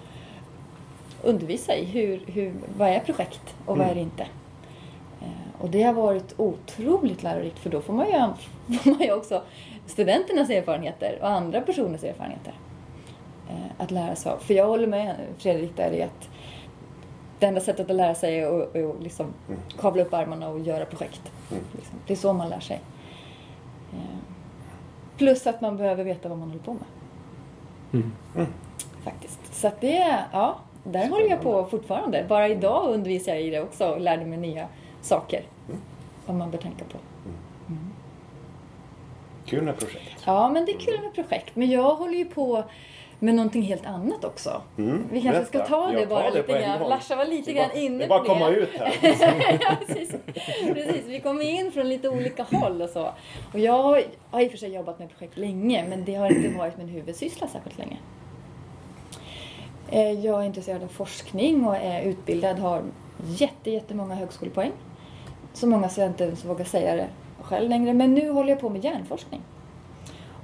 undervisa 1.23 1.75
i 1.75 1.85
hur, 1.85 2.21
hur, 2.27 2.53
vad 2.77 2.89
är 2.89 2.99
projekt 2.99 3.55
och 3.65 3.77
vad 3.77 3.87
är 3.87 3.95
det 3.95 4.01
inte. 4.01 4.23
Eh, 5.21 5.61
Och 5.61 5.69
det 5.69 5.83
har 5.83 5.93
varit 5.93 6.33
otroligt 6.37 7.23
lärorikt 7.23 7.59
för 7.59 7.69
då 7.69 7.81
får 7.81 7.93
man 7.93 8.05
ju, 8.07 8.13
får 8.77 8.89
man 8.91 8.99
ju 9.01 9.13
också 9.13 9.41
studenternas 9.85 10.49
erfarenheter 10.49 11.17
och 11.21 11.29
andra 11.29 11.61
personers 11.61 12.03
erfarenheter 12.03 12.53
eh, 13.49 13.55
att 13.83 13.91
lära 13.91 14.15
sig 14.15 14.31
av. 14.31 14.37
För 14.37 14.53
jag 14.53 14.67
håller 14.67 14.87
med 14.87 15.15
Fredrik 15.37 15.77
där 15.77 15.91
i 15.91 16.01
att 16.03 16.29
det 17.39 17.45
enda 17.45 17.61
sättet 17.61 17.89
att 17.89 17.95
lära 17.95 18.15
sig 18.15 18.39
är 18.39 18.61
att, 18.61 18.75
att 18.75 19.03
liksom 19.03 19.33
kavla 19.79 20.01
upp 20.03 20.13
armarna 20.13 20.49
och 20.49 20.59
göra 20.59 20.85
projekt. 20.85 21.31
Liksom. 21.49 21.99
Det 22.07 22.13
är 22.13 22.17
så 22.17 22.33
man 22.33 22.49
lär 22.49 22.59
sig. 22.59 22.81
Eh, 23.93 24.17
Plus 25.17 25.47
att 25.47 25.61
man 25.61 25.77
behöver 25.77 26.03
veta 26.03 26.29
vad 26.29 26.37
man 26.37 26.47
håller 26.47 26.63
på 26.63 26.73
med. 26.73 26.83
Mm. 28.35 28.47
Faktiskt. 29.03 29.39
Så 29.55 29.67
att 29.67 29.81
det, 29.81 30.19
ja, 30.31 30.59
där 30.83 31.07
håller 31.09 31.29
jag 31.29 31.41
på 31.41 31.65
fortfarande. 31.65 32.25
Bara 32.29 32.47
idag 32.47 32.89
undervisar 32.93 33.31
jag 33.33 33.41
i 33.41 33.49
det 33.49 33.61
också 33.61 33.85
och 33.89 34.01
lärde 34.01 34.25
mig 34.25 34.37
nya 34.37 34.67
saker. 35.01 35.43
Vad 36.25 36.35
man 36.37 36.51
bör 36.51 36.57
tänka 36.57 36.85
på. 36.85 36.97
Kul 39.45 39.63
med 39.63 39.77
projekt. 39.79 40.23
Ja, 40.25 40.49
men 40.49 40.65
det 40.65 40.71
är 40.71 40.77
kul 40.79 41.01
med 41.01 41.13
projekt. 41.13 41.55
Men 41.55 41.69
jag 41.69 41.95
håller 41.95 42.13
ju 42.17 42.25
på 42.25 42.63
med 43.19 43.35
någonting 43.35 43.61
helt 43.61 43.85
annat 43.85 44.23
också. 44.25 44.61
Mm, 44.77 45.03
Vi 45.11 45.21
kanske 45.21 45.45
ska 45.45 45.59
ta 45.65 45.87
det 45.87 45.99
Jag 45.99 46.09
bara 46.09 46.31
det 46.31 46.43
på 46.43 46.51
lite 46.51 46.65
grann. 46.65 46.89
Larsa 46.89 47.15
var 47.15 47.25
lite 47.25 47.51
Det 47.51 47.57
grann 47.57 47.71
inne 47.75 47.97
Det 47.97 48.03
är 48.03 48.07
bara 48.09 48.19
på 48.19 48.25
komma 48.25 48.49
det. 48.49 48.55
ut 48.55 48.69
här. 48.79 48.93
ja, 49.61 49.75
precis. 49.87 50.15
precis. 50.73 51.05
Vi 51.05 51.19
kommer 51.19 51.41
in 51.43 51.71
från 51.71 51.89
lite 51.89 52.09
olika 52.09 52.43
håll 52.43 52.81
och 52.81 52.89
så. 52.89 53.09
Och 53.53 53.59
jag 53.59 53.83
har 53.83 53.99
i 54.41 54.47
och 54.47 54.51
för 54.51 54.57
sig 54.57 54.73
jobbat 54.73 54.99
med 54.99 55.09
projekt 55.09 55.37
länge, 55.37 55.85
men 55.89 56.05
det 56.05 56.15
har 56.15 56.31
inte 56.31 56.57
varit 56.57 56.77
min 56.77 56.87
huvudsyssla 56.87 57.47
särskilt 57.47 57.77
länge. 57.77 57.97
Eh, 59.91 60.11
Jag 60.25 60.41
är 60.41 60.45
intresserad 60.45 60.83
av 60.83 60.87
forskning 60.87 61.65
och 61.67 61.75
är 61.75 62.01
utbildad, 62.01 62.59
har 62.59 62.83
jätte, 63.25 63.71
jättemånga 63.71 64.15
högskolepoäng. 64.15 64.71
Så 65.53 65.67
många 65.67 65.89
så 65.89 66.01
jag 66.01 66.09
inte 66.09 66.23
ens 66.23 66.45
vågar 66.45 66.65
säga 66.65 66.95
det 66.95 67.07
själv 67.41 67.69
längre. 67.69 67.93
Men 67.93 68.13
nu 68.13 68.29
håller 68.29 68.49
jag 68.49 68.59
på 68.59 68.69
med 68.69 68.83
hjärnforskning. 68.83 69.41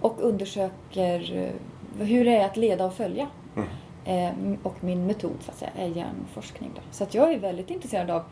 Och 0.01 0.15
undersöker 0.21 1.35
eh, 1.37 2.05
hur 2.05 2.25
det 2.25 2.35
är 2.37 2.45
att 2.45 2.57
leda 2.57 2.85
och 2.85 2.93
följa. 2.93 3.27
Eh, 4.05 4.29
Och 4.63 4.83
min 4.83 5.05
metod 5.07 5.35
så 5.39 5.51
att 5.51 5.57
säga, 5.57 5.71
är 5.77 5.87
hjärnforskning. 5.87 6.71
Då. 6.75 6.81
Så 6.91 7.05
jag 7.11 7.33
är 7.33 7.39
väldigt 7.39 7.69
intresserad 7.69 8.09
av 8.09 8.23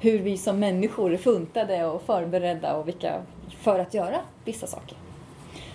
hur 0.00 0.18
vi 0.18 0.36
som 0.38 0.58
människor 0.58 1.12
är 1.12 1.16
funtade 1.16 1.84
och 1.84 2.02
förberedda 2.02 2.76
och 2.76 2.88
vilka, 2.88 3.20
för 3.48 3.78
att 3.78 3.94
göra 3.94 4.16
vissa 4.44 4.66
saker. 4.66 4.96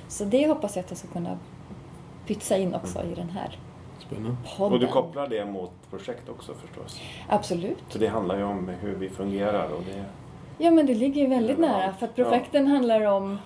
Så 0.08 0.24
det 0.24 0.48
hoppas 0.48 0.76
jag 0.76 0.84
att 0.84 0.92
jag 0.92 0.98
ska 0.98 1.08
kunna 1.08 1.38
pytsa 2.28 2.58
in 2.58 2.76
också 2.76 3.04
i 3.04 3.16
den 3.16 3.30
här 3.30 3.58
Spännande. 4.12 4.38
podden. 4.58 4.74
Och 4.74 4.80
du 4.80 4.88
kopplar 4.88 5.28
det 5.28 5.46
mot 5.46 5.72
projekt 5.90 6.30
också 6.30 6.54
förstås. 6.54 7.02
Absolut. 7.28 7.84
Så 7.90 7.98
det 7.98 8.08
handlar 8.08 8.38
ju 8.38 8.44
om 8.44 8.68
hur 8.82 8.96
vi 8.96 9.10
fungerar 9.10 9.70
och 9.74 9.82
det... 9.86 10.06
Ja, 10.58 10.72
men 10.72 10.86
det 10.86 10.94
ligger 10.96 11.22
ju 11.22 11.28
väldigt 11.28 11.60
Ja. 11.60 11.68
nära. 11.68 11.94
För 11.94 12.06
att 12.06 12.16
projekten 12.16 12.68
handlar 12.68 13.02
om 13.06 13.38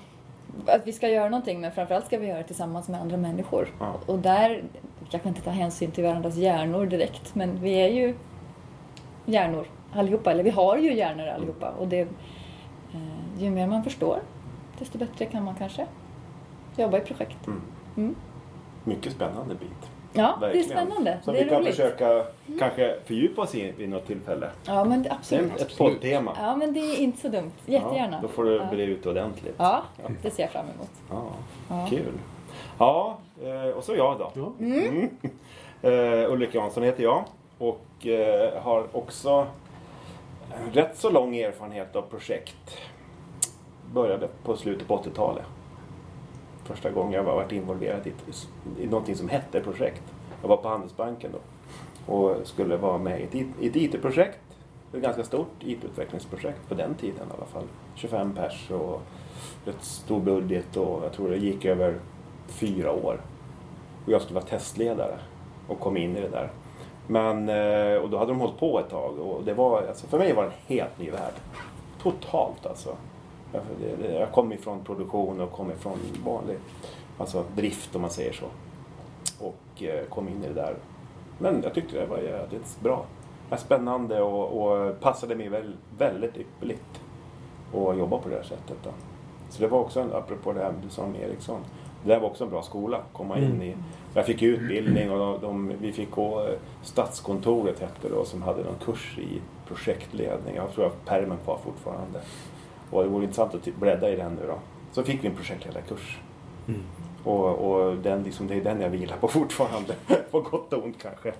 att 0.67 0.87
vi 0.87 0.91
ska 0.93 1.09
göra 1.09 1.29
någonting, 1.29 1.61
men 1.61 1.71
framförallt 1.71 2.05
ska 2.05 2.17
vi 2.17 2.27
göra 2.27 2.37
det 2.37 2.43
tillsammans 2.43 2.87
med 2.87 3.01
andra 3.01 3.17
människor. 3.17 3.67
Ja. 3.79 3.93
Och 4.05 4.19
där, 4.19 4.63
vi 4.99 5.05
kanske 5.09 5.29
inte 5.29 5.41
tar 5.41 5.51
hänsyn 5.51 5.91
till 5.91 6.03
varandras 6.03 6.35
hjärnor 6.35 6.85
direkt, 6.85 7.35
men 7.35 7.61
vi 7.61 7.73
är 7.73 7.89
ju 7.89 8.15
hjärnor 9.25 9.67
allihopa, 9.93 10.31
eller 10.31 10.43
vi 10.43 10.49
har 10.49 10.77
ju 10.77 10.93
hjärnor 10.93 11.27
allihopa. 11.27 11.69
Och 11.79 11.87
det, 11.87 11.99
eh, 12.93 13.43
ju 13.43 13.49
mer 13.49 13.67
man 13.67 13.83
förstår, 13.83 14.19
desto 14.79 14.97
bättre 14.97 15.25
kan 15.25 15.43
man 15.43 15.55
kanske 15.55 15.87
jobba 16.77 16.97
i 16.97 17.01
projekt. 17.01 17.47
Mm. 17.47 17.61
Mm. 17.97 18.15
Mycket 18.83 19.13
spännande 19.13 19.55
bit. 19.55 19.89
Ja, 20.17 20.37
Verkligen. 20.41 20.67
det 20.67 20.73
är 20.73 20.77
spännande. 20.77 21.17
Som 21.23 21.33
det 21.33 21.39
är 21.39 21.43
vi 21.43 21.49
kan 21.49 21.59
roligt. 21.61 21.75
försöka 21.75 22.25
kanske 22.59 22.95
fördjupa 23.05 23.41
oss 23.41 23.55
i 23.55 23.71
vid 23.77 23.89
något 23.89 24.07
tillfälle. 24.07 24.49
Ja, 24.65 24.83
men 24.85 25.03
det, 25.03 25.09
Det 25.09 25.13
är 25.13 25.17
absolut. 25.17 25.45
ett 25.55 25.61
Absolut. 25.61 25.77
poddtema. 25.93 26.33
Ja, 26.41 26.55
men 26.55 26.73
det 26.73 26.79
är 26.79 26.99
inte 26.99 27.21
så 27.21 27.27
dumt. 27.27 27.51
Jättegärna. 27.65 28.15
Ja, 28.15 28.21
då 28.21 28.27
får 28.27 28.43
du 28.43 28.55
ja. 28.55 28.65
bre 28.71 28.83
ut 28.83 29.05
ordentligt. 29.05 29.55
Ja, 29.57 29.81
det 30.21 30.31
ser 30.31 30.43
jag 30.43 30.51
fram 30.51 30.65
emot. 30.75 30.89
Ja, 31.09 31.23
Ja. 31.69 31.87
Kul. 31.89 32.13
Ja, 32.77 33.17
eh, 33.43 33.77
och 33.77 33.83
så 33.83 33.95
jag 33.95 34.19
då. 34.19 34.31
Ja. 34.33 34.51
Mm. 34.65 35.09
Eh, 35.81 36.31
Ulrik 36.31 36.53
Jansson 36.55 36.83
heter 36.83 37.03
jag 37.03 37.23
och 37.57 38.07
eh, 38.07 38.61
har 38.63 38.87
också 38.91 39.47
rätt 40.73 40.97
så 40.97 41.09
lång 41.09 41.35
erfarenhet 41.37 41.95
av 41.95 42.01
projekt. 42.01 42.77
Började 43.93 44.27
på 44.43 44.55
slutet 44.57 44.87
på 44.87 44.97
80-talet. 44.97 45.43
Första 46.65 46.91
gången 46.91 47.13
jag 47.13 47.23
var 47.23 47.35
varit 47.35 47.51
involverad 47.51 48.07
i, 48.07 48.13
i 48.83 48.87
någonting 48.87 49.15
som 49.15 49.29
hette 49.29 49.61
projekt. 49.61 50.03
Jag 50.41 50.49
var 50.49 50.57
på 50.57 50.67
Handelsbanken 50.67 51.31
då 51.31 51.39
och 52.13 52.47
skulle 52.47 52.77
vara 52.77 52.97
med 52.97 53.21
i 53.21 53.23
ett, 53.23 53.75
IT-projekt. 53.75 54.39
Ett 54.93 55.01
ganska 55.01 55.23
stort 55.23 55.51
IT-utvecklingsprojekt 55.59 56.69
på 56.69 56.75
den 56.75 56.95
tiden 56.95 57.27
i 57.29 57.33
alla 57.37 57.45
fall. 57.45 57.63
25 57.95 58.33
pers 58.33 58.71
och 58.71 59.01
rätt 59.65 59.83
stor 59.83 60.19
budget 60.19 60.77
och 60.77 61.03
jag 61.03 61.13
tror 61.13 61.29
det 61.29 61.37
gick 61.37 61.65
över 61.65 61.95
fyra 62.47 62.91
år. 62.91 63.21
Och 64.05 64.11
jag 64.11 64.21
skulle 64.21 64.35
vara 64.39 64.49
testledare 64.49 65.19
och 65.67 65.79
kom 65.79 65.97
in 65.97 66.17
i 66.17 66.21
det 66.21 66.29
där. 66.29 66.51
Men, 67.07 67.49
eh, 67.49 67.97
och 67.97 68.09
då 68.09 68.17
hade 68.17 68.31
de 68.31 68.39
hållit 68.39 68.59
på 68.59 68.79
ett 68.79 68.89
tag 68.89 69.19
och 69.19 69.43
det 69.43 69.53
var, 69.53 69.81
alltså 69.81 70.07
för 70.07 70.17
mig 70.17 70.33
var 70.33 70.43
det 70.43 70.49
en 70.49 70.77
helt 70.77 70.99
ny 70.99 71.11
värld. 71.11 71.33
Totalt 72.01 72.65
alltså. 72.65 72.95
Jag, 73.55 73.99
det- 74.01 74.13
jag 74.19 74.31
kom 74.31 74.53
ifrån 74.53 74.83
produktion 74.83 75.41
och 75.41 75.51
kom 75.51 75.71
ifrån 75.71 75.97
vanlig 76.25 76.57
alltså 77.17 77.43
drift 77.55 77.95
om 77.95 78.01
man 78.01 78.09
säger 78.09 78.33
så. 78.33 78.45
Och 79.45 79.83
eh, 79.83 80.05
kom 80.09 80.27
in 80.27 80.43
i 80.43 80.47
det 80.47 80.53
där. 80.53 80.75
Men 81.39 81.61
jag 81.63 81.73
tyckte 81.73 81.99
det 81.99 82.05
var 82.05 82.17
jävligt 82.17 82.79
bra. 82.83 83.05
Det 83.45 83.51
var 83.51 83.57
spännande 83.57 84.21
och, 84.21 84.61
och 84.67 84.99
passade 84.99 85.35
mig 85.35 85.49
väl, 85.49 85.73
väldigt 85.97 86.37
ypperligt 86.37 87.01
att 87.73 87.97
jobba 87.97 88.17
på 88.17 88.29
det 88.29 88.35
här 88.35 88.43
sättet. 88.43 88.77
Då. 88.83 88.89
Så 89.49 89.61
det 89.61 89.67
var 89.67 89.79
också, 89.79 89.99
en, 89.99 90.13
apropå 90.13 90.53
det 90.53 90.59
här 90.59 90.73
du 90.83 90.89
sa 90.89 91.03
om 91.03 91.15
Ericsson, 91.15 91.59
det 92.03 92.09
där 92.13 92.19
var 92.19 92.27
också 92.29 92.43
en 92.43 92.49
bra 92.49 92.61
skola 92.61 92.97
att 92.97 93.13
komma 93.13 93.37
in 93.37 93.61
i. 93.61 93.75
Jag 94.13 94.25
fick 94.25 94.41
utbildning 94.41 95.11
och 95.11 95.19
de, 95.19 95.41
de, 95.41 95.71
vi 95.81 95.91
fick 95.91 96.11
gå 96.11 96.39
eh, 96.41 96.53
Statskontoret 96.83 97.79
hette 97.79 98.07
det 98.07 98.09
då, 98.09 98.25
som 98.25 98.41
hade 98.41 98.63
någon 98.63 98.75
kurs 98.85 99.17
i 99.19 99.41
projektledning. 99.67 100.55
Jag 100.55 100.71
tror 100.71 100.85
jag 100.85 100.91
har 100.91 101.19
pärmen 101.19 101.37
kvar 101.43 101.59
fortfarande. 101.63 102.21
Och 102.91 103.03
det 103.03 103.09
vore 103.09 103.23
intressant 103.23 103.55
att 103.55 103.63
ty- 103.63 103.71
bläddra 103.79 104.09
i 104.09 104.15
den 104.15 104.31
nu 104.41 104.47
då. 104.47 104.59
Så 104.91 105.03
fick 105.03 105.23
vi 105.23 105.27
en 105.27 105.35
projektledarkurs. 105.35 106.19
Och, 107.23 107.45
och 107.71 107.95
den, 107.97 108.23
liksom, 108.23 108.47
det 108.47 108.55
är 108.55 108.61
den 108.63 108.81
jag 108.81 108.89
vilar 108.89 109.17
på 109.17 109.27
fortfarande. 109.39 109.95
på 110.31 110.39
gott 110.41 110.73
och 110.73 110.83
ont 110.83 110.95
kanske. 111.01 111.33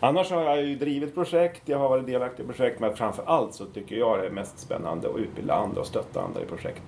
Annars 0.00 0.30
har 0.30 0.42
jag 0.42 0.62
ju 0.62 0.76
drivit 0.76 1.14
projekt, 1.14 1.62
jag 1.68 1.78
har 1.78 1.88
varit 1.88 2.06
delaktig 2.06 2.44
i 2.44 2.46
projekt. 2.46 2.80
Men 2.80 2.96
framför 2.96 3.22
allt 3.26 3.54
så 3.54 3.64
tycker 3.66 3.96
jag 3.96 4.18
det 4.18 4.26
är 4.26 4.30
mest 4.30 4.58
spännande 4.58 5.08
att 5.10 5.16
utbilda 5.16 5.54
andra 5.54 5.80
och 5.80 5.86
stötta 5.86 6.22
andra 6.22 6.40
i 6.42 6.44
projekt. 6.44 6.82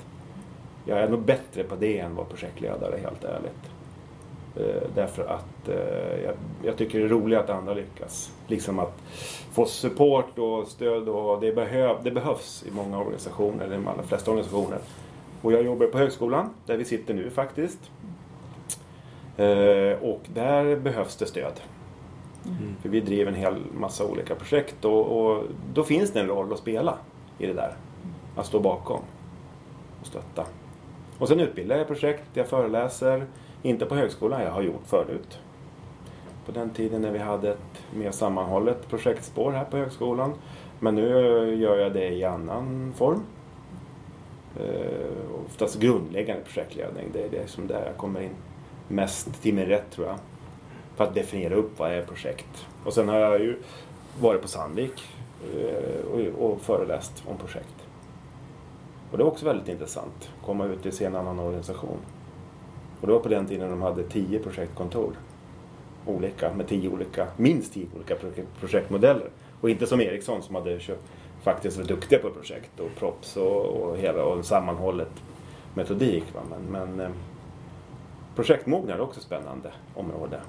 Jag 0.86 0.98
är 0.98 1.08
nog 1.08 1.20
bättre 1.20 1.62
på 1.62 1.74
det 1.76 1.98
än 1.98 2.14
vad 2.14 2.28
projektledare, 2.28 2.96
helt 3.02 3.24
ärligt. 3.24 3.70
Eh, 4.56 4.82
därför 4.94 5.24
att 5.24 5.68
eh, 5.68 6.24
jag, 6.24 6.34
jag 6.64 6.76
tycker 6.76 6.98
det 6.98 7.04
är 7.04 7.08
roligt 7.08 7.38
att 7.38 7.50
andra 7.50 7.74
lyckas. 7.74 8.32
Liksom 8.46 8.78
att 8.78 9.02
få 9.52 9.66
support 9.66 10.38
och 10.38 10.66
stöd 10.66 11.08
och 11.08 11.40
det, 11.40 11.52
behöv, 11.52 11.96
det 12.02 12.10
behövs 12.10 12.64
i 12.68 12.70
många 12.70 12.98
organisationer, 12.98 13.64
eller 13.64 13.74
i 13.74 13.78
de 13.78 13.88
allra 13.88 14.02
flesta 14.02 14.30
organisationer. 14.30 14.78
Och 15.42 15.52
jag 15.52 15.62
jobbar 15.62 15.86
på 15.86 15.98
högskolan, 15.98 16.50
där 16.66 16.76
vi 16.76 16.84
sitter 16.84 17.14
nu 17.14 17.30
faktiskt. 17.30 17.78
Eh, 19.36 20.02
och 20.02 20.20
där 20.34 20.76
behövs 20.76 21.16
det 21.16 21.26
stöd. 21.26 21.60
För 22.82 22.88
vi 22.88 23.00
driver 23.00 23.32
en 23.32 23.38
hel 23.38 23.56
massa 23.74 24.06
olika 24.06 24.34
projekt 24.34 24.84
och, 24.84 25.00
och 25.00 25.44
då 25.74 25.84
finns 25.84 26.10
det 26.12 26.20
en 26.20 26.26
roll 26.26 26.52
att 26.52 26.58
spela 26.58 26.98
i 27.38 27.46
det 27.46 27.52
där. 27.52 27.74
Att 28.36 28.46
stå 28.46 28.60
bakom 28.60 29.00
och 30.00 30.06
stötta. 30.06 30.46
Och 31.18 31.28
sen 31.28 31.40
utbildar 31.40 31.76
jag 31.76 31.86
projekt, 31.86 32.24
jag 32.34 32.46
föreläser. 32.46 33.26
Inte 33.62 33.86
på 33.86 33.94
högskolan, 33.94 34.42
jag 34.42 34.50
har 34.50 34.62
gjort 34.62 34.86
förut. 34.86 35.38
På 36.46 36.52
den 36.52 36.70
tiden 36.70 37.02
när 37.02 37.10
vi 37.10 37.18
hade 37.18 37.50
ett 37.50 37.84
mer 37.94 38.10
sammanhållet 38.10 38.88
projektspår 38.88 39.52
här 39.52 39.64
på 39.64 39.76
högskolan. 39.76 40.34
Men 40.80 40.94
nu 40.94 41.08
gör 41.54 41.78
jag 41.78 41.92
det 41.92 42.08
i 42.08 42.24
annan 42.24 42.92
form. 42.96 43.22
Eh, 44.60 45.44
oftast 45.46 45.78
grundläggande 45.78 46.44
projektledning. 46.44 47.08
Det 47.12 47.24
är 47.24 47.30
det 47.30 47.46
som 47.46 47.66
där 47.66 47.86
jag 47.86 47.96
kommer 47.96 48.20
in 48.20 48.34
mest 48.88 49.42
till 49.42 49.54
min 49.54 49.66
rätt 49.66 49.90
tror 49.90 50.06
jag. 50.06 50.18
För 50.96 51.04
att 51.04 51.14
definiera 51.14 51.54
upp 51.54 51.78
vad 51.78 51.92
är 51.92 52.02
projekt. 52.02 52.66
Och 52.84 52.92
sen 52.92 53.08
har 53.08 53.18
jag 53.18 53.40
ju 53.40 53.56
varit 54.20 54.42
på 54.42 54.48
Sandvik 54.48 55.02
eh, 55.56 56.34
och, 56.38 56.60
föreläst 56.60 57.22
om 57.26 57.38
projekt. 57.38 57.86
Och 59.10 59.18
det 59.18 59.24
är 59.24 59.26
också 59.26 59.44
väldigt 59.44 59.68
intressant. 59.68 60.30
Komma 60.44 60.64
ut 60.64 60.86
och 60.86 60.94
se 60.94 61.04
en 61.04 61.16
annan 61.16 61.38
organisation. 61.38 61.98
Och 63.02 63.08
det 63.08 63.12
var 63.12 63.20
på 63.20 63.28
den 63.28 63.46
tiden 63.46 63.70
de 63.70 63.82
hade 63.82 64.02
tio 64.02 64.38
projektkontor. 64.38 65.12
Olika, 66.06 66.54
med 66.54 66.68
tio 66.68 66.88
olika, 66.88 67.26
minst 67.36 67.72
tio 67.74 67.86
olika 67.96 68.14
pro- 68.14 68.44
projektmodeller. 68.60 69.30
Och 69.60 69.70
inte 69.70 69.86
som 69.86 70.00
Ericsson 70.00 70.42
som 70.42 70.54
hade 70.54 70.78
kört, 70.80 70.98
faktiskt 71.42 71.76
var 71.76 71.84
duktiga 71.84 72.18
på 72.18 72.30
projekt 72.30 72.80
och 72.80 72.88
props 72.98 73.36
och, 73.36 73.66
och 73.66 73.96
hela 73.96 74.24
och 74.24 74.36
en 74.36 74.44
sammanhållet 74.44 75.10
metodik. 75.74 76.24
Va? 76.34 76.40
Men, 76.50 76.62
men 76.72 77.00
eh, 77.06 77.12
projektmognad 78.36 78.96
är 78.96 79.00
också 79.00 79.20
ett 79.20 79.26
spännande 79.26 79.72
område. 79.94 80.40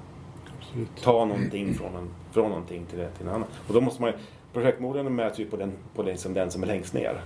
Absolut. 0.58 0.88
Ta 1.02 1.24
någonting 1.24 1.74
från, 1.74 1.96
en, 1.96 2.08
från 2.32 2.48
någonting 2.48 2.86
till, 2.86 2.98
till 2.98 3.26
en 3.26 3.34
annan. 3.34 3.48
Och 3.68 3.74
då 3.74 3.80
måste 3.80 4.02
man 4.02 4.10
ju, 4.10 4.16
projektmognaden 4.52 5.14
mäts 5.14 5.38
ju 5.38 5.46
på, 5.46 5.56
den, 5.56 5.72
på 5.94 6.02
den, 6.02 6.18
som, 6.18 6.34
den 6.34 6.50
som 6.50 6.62
är 6.62 6.66
längst 6.66 6.94
ner. 6.94 7.20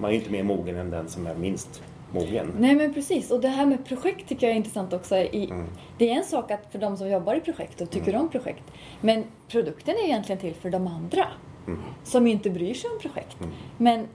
Man 0.00 0.10
är 0.10 0.14
inte 0.14 0.30
mer 0.30 0.42
mogen 0.42 0.76
än 0.76 0.90
den 0.90 1.08
som 1.08 1.26
är 1.26 1.34
minst 1.34 1.82
mogen. 2.12 2.54
Nej 2.58 2.74
men 2.74 2.94
precis, 2.94 3.30
och 3.30 3.40
det 3.40 3.48
här 3.48 3.66
med 3.66 3.84
projekt 3.84 4.28
tycker 4.28 4.46
jag 4.46 4.52
är 4.52 4.56
intressant 4.56 4.92
också. 4.92 5.16
I, 5.16 5.50
Mm. 5.50 5.66
Det 5.98 6.10
är 6.10 6.14
en 6.16 6.24
sak 6.24 6.50
att 6.50 6.72
för 6.72 6.78
de 6.78 6.96
som 6.96 7.08
jobbar 7.10 7.34
i 7.34 7.40
projekt 7.40 7.80
och 7.80 7.90
tycker 7.90 8.16
om 8.16 8.28
projekt. 8.28 8.64
Men 9.00 9.24
produkten 9.48 9.94
är 9.94 10.04
egentligen 10.04 10.40
till 10.40 10.54
för 10.54 10.70
de 10.70 10.86
andra. 10.86 11.26
Mm. 11.66 11.80
Som 12.04 12.26
inte 12.26 12.50
bryr 12.50 12.74
sig 12.74 12.90
om 12.90 12.98
projekt. 13.00 13.36
Men, 13.76 14.06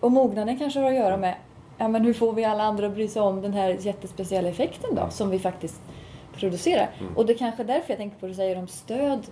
och 0.00 0.12
mognaden 0.12 0.58
kanske 0.58 0.80
har 0.80 0.86
att 0.86 0.94
göra 0.94 1.16
med 1.16 1.34
ja, 1.78 1.88
men 1.88 2.04
hur 2.04 2.14
får 2.14 2.32
vi 2.32 2.44
alla 2.44 2.64
andra 2.64 2.86
att 2.86 2.94
bry 2.94 3.08
sig 3.08 3.22
om 3.22 3.40
den 3.40 3.52
här 3.52 3.76
jättespeciella 3.80 4.48
effekten 4.48 4.94
då 4.94 5.10
som 5.10 5.30
vi 5.30 5.38
faktiskt 5.38 5.82
producerar. 6.34 6.90
Mm. 7.00 7.16
Och 7.16 7.26
det 7.26 7.32
är 7.32 7.38
kanske 7.38 7.64
därför 7.64 7.90
jag 7.90 7.98
tänker 7.98 8.18
på 8.18 8.26
det 8.26 8.32
du 8.32 8.36
säger 8.36 8.58
om 8.58 8.68
stöd. 8.68 9.26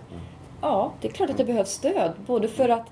Ja, 0.61 0.93
det 1.01 1.07
är 1.07 1.11
klart 1.11 1.29
att 1.29 1.37
det 1.37 1.45
behövs 1.45 1.69
stöd. 1.71 2.11
Både 2.25 2.47
för 2.47 2.69
att 2.69 2.91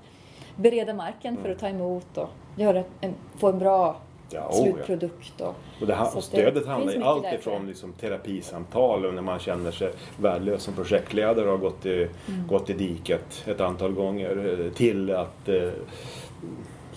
bereda 0.55 0.93
marken 0.93 1.37
för 1.37 1.49
att 1.49 1.59
ta 1.59 1.67
emot 1.67 2.17
och 2.17 2.29
göra 2.55 2.83
en, 3.01 3.13
få 3.37 3.49
en 3.49 3.59
bra 3.59 3.87
Mm. 3.89 3.95
Ja, 4.33 4.47
oh, 4.51 4.67
ja. 4.67 4.73
slutprodukt. 4.73 5.41
Och, 5.41 5.47
Och, 5.81 5.87
det, 5.87 5.93
och 5.99 6.11
det 6.15 6.21
stödet 6.21 6.53
finns 6.53 6.65
handlar 6.67 6.91
ju 6.93 6.97
mycket 6.97 7.07
allt 7.09 7.23
där, 7.23 7.29
ifrån 7.33 7.41
tror 7.43 7.55
jag. 7.55 7.67
liksom 7.67 7.93
terapisamtal 7.93 9.05
och 9.05 9.13
när 9.13 9.21
man 9.21 9.39
känner 9.39 9.71
sig 9.71 9.91
värdelös 10.17 10.63
som 10.63 10.73
projektledare 10.73 11.45
och 11.45 11.51
har 11.51 11.57
gått 11.57 11.85
i, 11.85 12.07
Mm. 12.27 12.47
gått 12.47 12.69
i 12.69 12.73
diket 12.73 13.43
ett 13.47 13.61
antal 13.61 13.91
gånger 13.93 14.59
eh, 14.65 14.71
till 14.73 15.11
att 15.15 15.49
eh, 15.49 15.69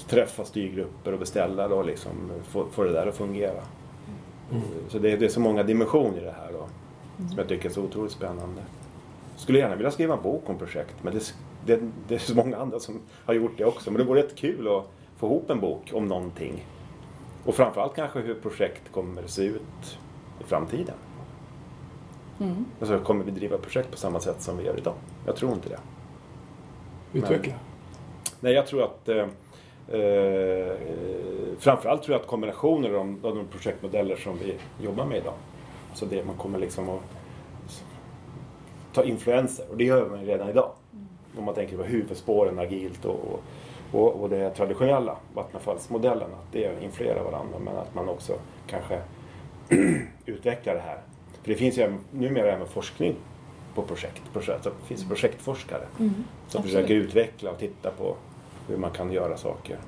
träffa 0.08 0.44
styrgrupper 0.44 1.12
och 1.12 1.18
beställa 1.18 1.66
och 1.66 1.84
liksom 1.86 2.30
få, 2.48 2.66
få 2.72 2.84
det 2.84 2.92
där 2.92 3.06
att 3.06 3.16
fungera. 3.16 3.62
Så 4.88 4.98
det, 4.98 5.12
är- 5.12 5.16
det 5.16 5.24
är 5.24 5.28
så 5.28 5.40
många 5.40 5.62
dimensioner 5.62 6.18
i 6.18 6.24
det 6.24 6.34
här 6.44 6.52
då, 6.52 6.66
som 7.28 7.38
jag 7.38 7.48
tycker 7.48 7.68
är 7.68 7.72
så 7.72 7.82
otroligt 7.82 8.12
spännande. 8.12 8.62
Skulle 9.36 9.58
gärna 9.58 9.76
vilja 9.76 9.90
skriva 9.90 10.14
en 10.16 10.22
bok 10.22 10.42
om 10.46 10.58
projekt 10.58 10.94
men 11.02 11.14
det, 11.14 11.34
det, 11.66 11.80
det 12.08 12.14
är 12.14 12.18
så 12.18 12.34
många 12.36 12.56
andra 12.56 12.80
som 12.80 13.00
har 13.24 13.34
gjort 13.34 13.52
det 13.58 13.64
också. 13.64 13.90
Men 13.90 13.98
det 13.98 14.04
vore 14.04 14.22
rätt 14.22 14.36
kul 14.36 14.68
att 14.68 14.84
få 15.16 15.26
ihop 15.26 15.50
en 15.50 15.60
bok 15.60 15.90
om 15.92 16.06
någonting. 16.08 16.66
Och 17.44 17.54
framförallt 17.54 17.96
kanske 17.96 18.20
hur 18.20 18.34
projekt 18.34 18.92
kommer 18.92 19.26
se 19.26 19.42
ut 19.42 19.98
i 20.40 20.44
framtiden. 20.44 20.94
Mm. 22.40 22.64
Alltså 22.80 22.98
kommer 22.98 23.24
vi 23.24 23.30
driva 23.30 23.58
projekt 23.58 23.90
på 23.90 23.96
samma 23.96 24.20
sätt 24.20 24.42
som 24.42 24.58
vi 24.58 24.64
gör 24.64 24.78
idag? 24.78 24.94
Jag 25.26 25.36
tror 25.36 25.52
inte 25.52 25.68
det. 25.68 25.78
Utveckla. 27.12 27.54
Nej, 28.40 28.52
jag 28.52 28.66
tror 28.66 28.82
att 28.82 29.08
eh, 29.08 29.26
eh, 30.00 30.76
framförallt 31.58 32.02
tror 32.02 32.14
jag 32.14 32.20
att 32.20 32.26
kombinationer 32.26 32.88
av 32.88 32.94
de, 32.94 33.28
av 33.28 33.36
de 33.36 33.46
projektmodeller 33.46 34.16
som 34.16 34.38
vi 34.38 34.56
jobbar 34.84 35.06
med 35.06 35.18
idag. 35.18 35.34
Så 35.94 36.06
det 36.06 36.26
man 36.26 36.36
kommer 36.36 36.58
liksom 36.58 36.88
att 36.88 37.02
ta 38.94 39.04
influenser 39.04 39.64
och 39.70 39.76
det 39.76 39.84
gör 39.84 40.08
man 40.10 40.24
redan 40.24 40.48
idag. 40.48 40.70
Om 41.38 41.44
man 41.44 41.54
tänker 41.54 41.76
på 41.76 41.82
huvudspåren 41.82 42.58
agilt 42.58 43.04
och, 43.04 43.14
och, 43.14 43.42
och 44.00 44.30
det 44.30 44.50
traditionella 44.50 45.16
Vattenfallsmodellen. 45.34 46.30
Att 46.30 46.52
det 46.52 46.82
influerar 46.82 47.24
varandra 47.24 47.58
men 47.58 47.76
att 47.76 47.94
man 47.94 48.08
också 48.08 48.32
kanske 48.66 49.00
utvecklar 50.26 50.74
det 50.74 50.80
här. 50.80 50.98
För 51.42 51.48
det 51.48 51.54
finns 51.56 51.78
ju 51.78 51.82
även- 51.82 52.00
numera 52.10 52.52
även 52.52 52.66
forskning 52.66 53.14
på 53.74 53.82
projekt. 53.82 54.22
projekt. 54.32 54.64
Så 54.64 54.70
det 54.70 54.86
finns 54.86 55.08
projektforskare 55.08 55.86
som 55.96 56.12
absolut. 56.46 56.64
försöker 56.66 56.94
utveckla 56.94 57.50
och 57.50 57.58
titta 57.58 57.90
på 57.90 58.16
hur 58.68 58.76
man 58.76 58.90
kan 58.90 59.12
göra 59.12 59.36
saker. 59.36 59.78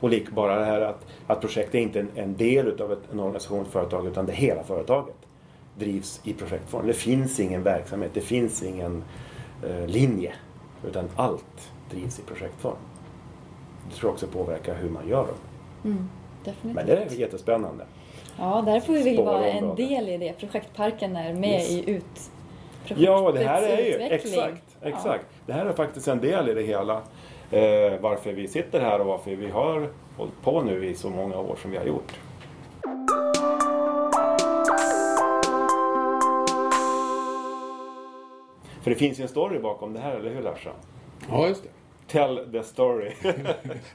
Och 0.00 0.10
lik, 0.10 0.30
bara 0.30 0.58
det 0.58 0.64
här 0.64 0.80
att, 0.80 1.06
att 1.26 1.40
projekt 1.40 1.74
är 1.74 1.78
inte 1.78 2.00
en, 2.00 2.08
en 2.14 2.36
del 2.36 2.66
utav 2.68 2.92
ett, 2.92 3.12
en 3.12 3.20
organisation, 3.20 3.62
ett 3.62 3.68
företag, 3.72 4.06
utan 4.06 4.26
det 4.26 4.32
hela 4.32 4.62
företaget 4.62 5.14
drivs 5.78 6.20
i 6.24 6.32
projektform. 6.32 6.86
Det 6.86 6.92
finns 6.92 7.40
ingen 7.40 7.62
verksamhet, 7.62 8.10
det 8.14 8.20
finns 8.20 8.62
ingen 8.62 9.04
eh, 9.68 9.86
linje, 9.86 10.32
utan 10.86 11.04
allt 11.16 11.70
drivs 11.90 12.18
i 12.18 12.22
projektform. 12.22 12.76
Det 13.90 13.96
tror 13.96 14.08
jag 14.08 14.14
också 14.14 14.26
påverkar 14.26 14.74
hur 14.74 14.88
man 14.90 15.08
gör 15.08 15.26
dem. 15.26 15.36
Mm, 15.84 16.08
definitivt. 16.44 16.74
Men 16.74 16.86
det 16.86 16.96
är 16.96 17.20
jättespännande. 17.20 17.84
Ja, 18.38 18.62
därför 18.66 18.92
vill 18.92 19.02
vi 19.02 19.16
vara 19.16 19.46
en 19.46 19.74
del 19.74 20.08
i 20.08 20.18
det. 20.18 20.32
Projektparken 20.32 21.16
är 21.16 21.34
med 21.34 21.60
Yes. 21.60 21.70
i 21.70 21.90
ut 21.90 22.30
Ja, 22.84 23.32
det 23.32 23.44
här 23.44 23.62
är 23.62 23.84
ju 23.84 23.94
exakt, 23.94 24.76
exakt. 24.82 25.26
Det 25.46 25.52
här 25.52 25.66
är 25.66 25.72
faktiskt 25.72 26.08
en 26.08 26.20
del 26.20 26.48
i 26.48 26.54
det 26.54 26.62
hela. 26.62 26.94
Eh, 27.50 28.00
varför 28.00 28.32
vi 28.32 28.48
sitter 28.48 28.80
här 28.80 29.00
och 29.00 29.06
varför 29.06 29.30
vi 29.30 29.50
har 29.50 29.88
hållit 30.16 30.42
på 30.42 30.62
nu 30.62 30.86
i 30.86 30.94
så 30.94 31.10
många 31.10 31.38
år 31.38 31.56
som 31.62 31.70
vi 31.70 31.76
har 31.76 31.84
gjort. 31.84 32.12
För 38.82 38.90
det 38.90 38.96
finns 38.96 39.18
ju 39.18 39.22
en 39.22 39.28
story 39.28 39.58
bakom 39.58 39.92
det 39.92 40.00
här, 40.00 40.16
eller 40.16 40.30
hur 40.34 40.42
Larsa? 40.42 40.70
Ja, 41.30 41.48
just 41.48 41.62
det. 41.62 41.68
Tell 42.10 42.52
the 42.52 42.62
story. 42.62 43.12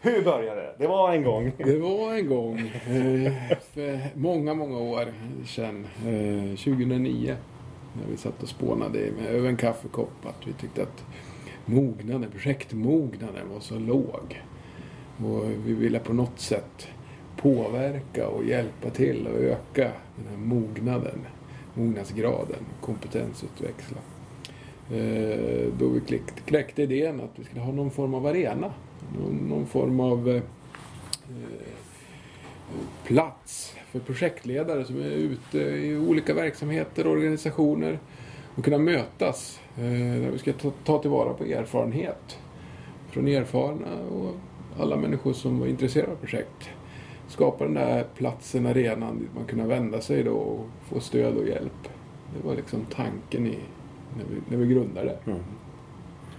hur 0.01 0.23
började 0.23 0.62
det? 0.62 0.73
Det 0.78 0.88
var 0.88 1.13
en 1.13 1.23
gång. 1.23 1.51
Det 1.58 1.80
var 1.80 2.13
en 2.13 2.28
gång 2.28 2.60
eh, 2.60 3.34
för 3.73 3.99
många, 4.13 4.54
många 4.54 4.78
år 4.78 5.13
sedan, 5.47 5.88
eh, 5.97 6.58
2009, 6.58 7.36
när 7.93 8.12
vi 8.12 8.17
satt 8.17 8.43
och 8.43 8.49
spånade 8.49 8.99
över 9.30 9.49
en 9.49 9.58
kaffekopp 9.58 10.25
att 10.25 10.47
vi 10.47 10.54
tyckte 10.54 10.84
att 10.84 11.06
mognaden, 11.65 12.32
projektmognaden 12.32 13.49
var 13.54 13.60
så 13.60 13.80
låg. 13.80 14.43
Och 15.17 15.51
vi 15.65 15.73
ville 15.73 15.99
på 15.99 16.13
något 16.13 16.39
sätt 16.39 16.88
påverka 17.38 18.28
och 18.28 18.45
hjälpa 18.45 18.89
till 18.89 19.28
att 19.28 19.34
öka 19.34 19.91
den 20.15 20.28
här 20.30 20.38
mognaden, 20.38 21.25
mognadsgraden, 21.73 22.65
kompetensutveckla. 22.82 23.97
Eh, 24.91 25.67
då 25.80 25.88
vi 25.88 26.02
kläckte, 26.02 26.41
kläckte 26.45 26.84
idén 26.84 27.19
att 27.19 27.39
vi 27.39 27.43
skulle 27.43 27.62
ha 27.62 27.71
någon 27.71 27.91
form 27.91 28.13
av 28.13 28.26
arena. 28.26 28.74
Någon, 29.19 29.36
någon 29.36 29.65
form 29.65 30.00
av 30.00 30.30
eh, 30.30 30.36
eh, 30.36 30.41
plats 33.04 33.76
för 33.91 34.00
projektledare 34.00 34.86
som 34.86 35.02
är 35.02 35.12
ute 35.12 35.58
i 35.60 35.98
olika 35.98 36.34
verksamheter 36.34 37.08
och 37.08 37.13
organisationer 37.13 38.00
och 38.56 38.63
kunna 38.63 38.78
mötas. 38.78 39.60
Eh, 39.78 39.84
där 39.84 40.32
vi 40.32 40.38
ska 40.38 40.54
ta, 40.54 40.71
ta 40.84 41.02
tillvara 41.02 41.34
på 41.34 41.43
erfarenhet 41.43 42.39
från 43.10 43.28
erfarna 43.28 44.02
och 44.12 44.32
alla 44.80 44.95
människor 44.95 45.34
som 45.34 45.60
var 45.60 45.67
intresserade 45.67 46.12
av 46.12 46.15
projekt. 46.15 46.69
Skapa 47.28 47.63
den 47.63 47.74
där 47.74 48.06
platsen, 48.15 48.65
arenan 48.65 49.19
dit 49.19 49.30
man 49.36 49.45
kunde 49.45 49.65
vända 49.65 50.02
sig 50.02 50.24
då 50.24 50.34
och 50.34 50.65
få 50.82 51.00
stöd 51.00 51.38
och 51.38 51.48
hjälp. 51.48 51.89
Det 52.36 52.48
var 52.48 52.56
liksom 52.56 52.86
tanken 52.86 53.48
i, 53.48 53.58
när, 54.17 54.23
vi, 54.30 54.41
när 54.47 54.58
vi 54.65 54.73
grundade. 54.73 55.17
Mm. 55.25 55.39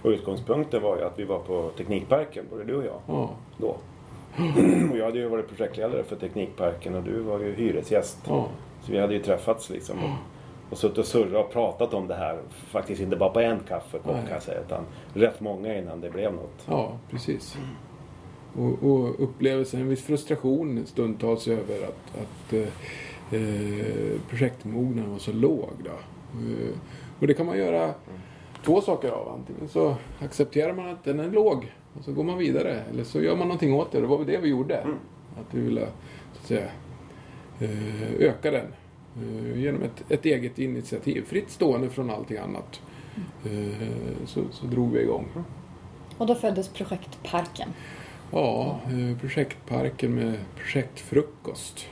Och 0.01 0.09
utgångspunkten 0.09 0.81
var 0.83 0.97
ju 0.97 1.03
att 1.03 1.19
vi 1.19 1.23
var 1.23 1.39
på 1.39 1.71
Teknikparken, 1.77 2.45
både 2.49 2.63
du 2.63 2.75
och 2.75 2.85
jag, 2.85 3.01
Ja, 3.07 3.29
då. 3.57 3.67
och 4.91 4.97
jag 4.97 5.05
hade 5.05 5.19
ju 5.19 5.27
varit 5.27 5.47
projektledare 5.47 6.03
för 6.03 6.15
Teknikparken 6.15 6.95
och 6.95 7.03
du 7.03 7.19
var 7.19 7.39
ju 7.39 7.55
hyresgäst. 7.55 8.17
ja, 8.27 8.47
Så 8.81 8.91
vi 8.91 8.99
hade 8.99 9.13
ju 9.13 9.19
träffats 9.23 9.69
liksom 9.69 9.97
och, 10.03 10.71
och 10.71 10.77
suttit 10.77 10.97
och 10.97 11.05
surrat 11.05 11.45
och 11.45 11.51
pratat 11.53 11.93
om 11.93 12.07
det 12.07 12.15
här. 12.15 12.39
Faktiskt 12.51 13.01
inte 13.01 13.15
bara 13.15 13.29
på 13.29 13.39
en 13.39 13.59
kaffekopp 13.59 14.11
Nej. 14.13 14.21
kan 14.23 14.33
jag 14.33 14.43
säga, 14.43 14.59
utan 14.61 14.83
rätt 15.13 15.39
många 15.39 15.77
innan 15.77 16.01
det 16.01 16.09
blev 16.09 16.33
något. 16.33 16.65
ja 16.67 16.91
precis. 17.09 17.57
Och, 18.55 18.83
och 18.91 19.23
upplevelsen, 19.23 19.81
en 19.81 19.89
viss 19.89 20.03
frustration 20.03 20.85
stundtals 20.85 21.47
över 21.47 21.75
att, 21.83 22.21
att 22.21 22.53
eh, 22.53 23.41
eh, 23.41 24.19
projektmognaden 24.29 25.11
var 25.11 25.19
så 25.19 25.33
låg. 25.33 25.69
Då. 25.83 25.91
Och 27.19 27.27
det 27.27 27.33
kan 27.33 27.45
man 27.45 27.57
göra 27.57 27.93
två 28.65 28.81
saker 28.81 29.09
av. 29.11 29.29
Antingen 29.29 29.69
så 29.69 29.95
accepterar 30.19 30.73
man 30.73 30.89
att 30.89 31.03
den 31.03 31.19
är 31.19 31.31
låg 31.31 31.73
och 31.97 32.03
så 32.05 32.13
går 32.13 32.23
man 32.23 32.37
vidare. 32.37 32.81
Eller 32.91 33.03
så 33.03 33.21
gör 33.21 33.35
man 33.35 33.47
någonting 33.47 33.73
åt 33.73 33.91
det. 33.91 34.01
Det 34.01 34.07
var 34.07 34.17
väl 34.17 34.27
det 34.27 34.37
vi 34.37 34.49
gjorde. 34.49 34.79
Att 35.39 35.53
vi 35.53 35.61
ville 35.61 35.87
så 36.33 36.39
att 36.41 36.47
säga, 36.47 36.69
eh, 37.59 38.13
öka 38.13 38.51
den. 38.51 38.67
Eh, 39.21 39.59
genom 39.59 39.83
ett, 39.83 40.11
ett 40.11 40.25
eget 40.25 40.59
initiativ. 40.59 41.25
Fritt 41.27 41.49
stående 41.51 41.89
från 41.89 42.09
allting 42.09 42.37
annat. 42.37 42.81
Eh, 43.45 43.87
så, 44.25 44.41
så 44.51 44.65
drog 44.65 44.91
vi 44.91 45.01
igång. 45.01 45.27
Och 46.17 46.27
då 46.27 46.35
föddes 46.35 46.69
projektparken. 46.69 47.69
Ja, 48.31 48.79
projektparken 49.21 50.15
med 50.15 50.33
projektfrukost. 50.55 51.87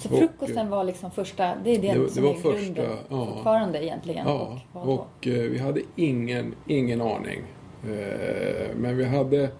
Så 0.00 0.12
Och, 0.12 0.18
frukosten 0.18 0.70
var 0.70 0.84
liksom 0.84 1.10
första, 1.10 1.54
det 1.64 1.70
är 1.70 1.78
det, 1.78 1.92
det 1.92 2.10
som 2.10 2.22
det 2.22 2.28
var 2.28 2.36
är 2.36 2.40
första, 2.40 2.60
grunden 2.60 2.96
ja. 3.08 3.26
fortfarande 3.26 3.84
egentligen. 3.84 4.26
Ja, 4.28 4.60
och 4.72 4.88
och 4.88 5.26
eh, 5.26 5.32
vi 5.32 5.58
hade 5.58 5.80
ingen, 5.96 6.54
ingen 6.66 7.00
aning. 7.00 7.42
Eh, 7.84 8.76
men 8.76 8.96
vi 8.96 9.04
hade 9.04 9.50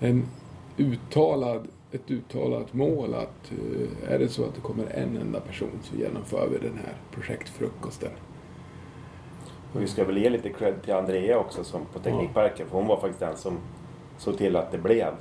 en 0.00 0.28
uttalad 0.76 1.68
ett 1.92 2.10
uttalat 2.10 2.72
mål 2.72 3.14
att 3.14 3.52
eh, 3.52 4.12
är 4.12 4.18
det 4.18 4.28
så 4.28 4.44
att 4.44 4.54
det 4.54 4.60
kommer 4.60 4.84
en 4.84 5.16
enda 5.16 5.40
person 5.40 5.80
så 5.82 5.96
genomför 5.96 6.48
vi 6.52 6.58
den 6.68 6.78
här 6.84 6.94
projektfrukosten. 7.10 8.10
Och 9.72 9.82
vi 9.82 9.86
ska 9.86 10.04
väl 10.04 10.18
ge 10.18 10.30
lite 10.30 10.48
cred 10.48 10.82
till 10.82 10.94
Andrea 10.94 11.38
också 11.38 11.64
som 11.64 11.80
på 11.92 11.98
Teknikparken. 11.98 12.66
För 12.68 12.76
hon 12.76 12.86
var 12.86 12.96
faktiskt 12.96 13.20
den 13.20 13.36
som 13.36 13.58
såg 14.18 14.38
till 14.38 14.56
att 14.56 14.72
det 14.72 14.78
blev 14.78 15.14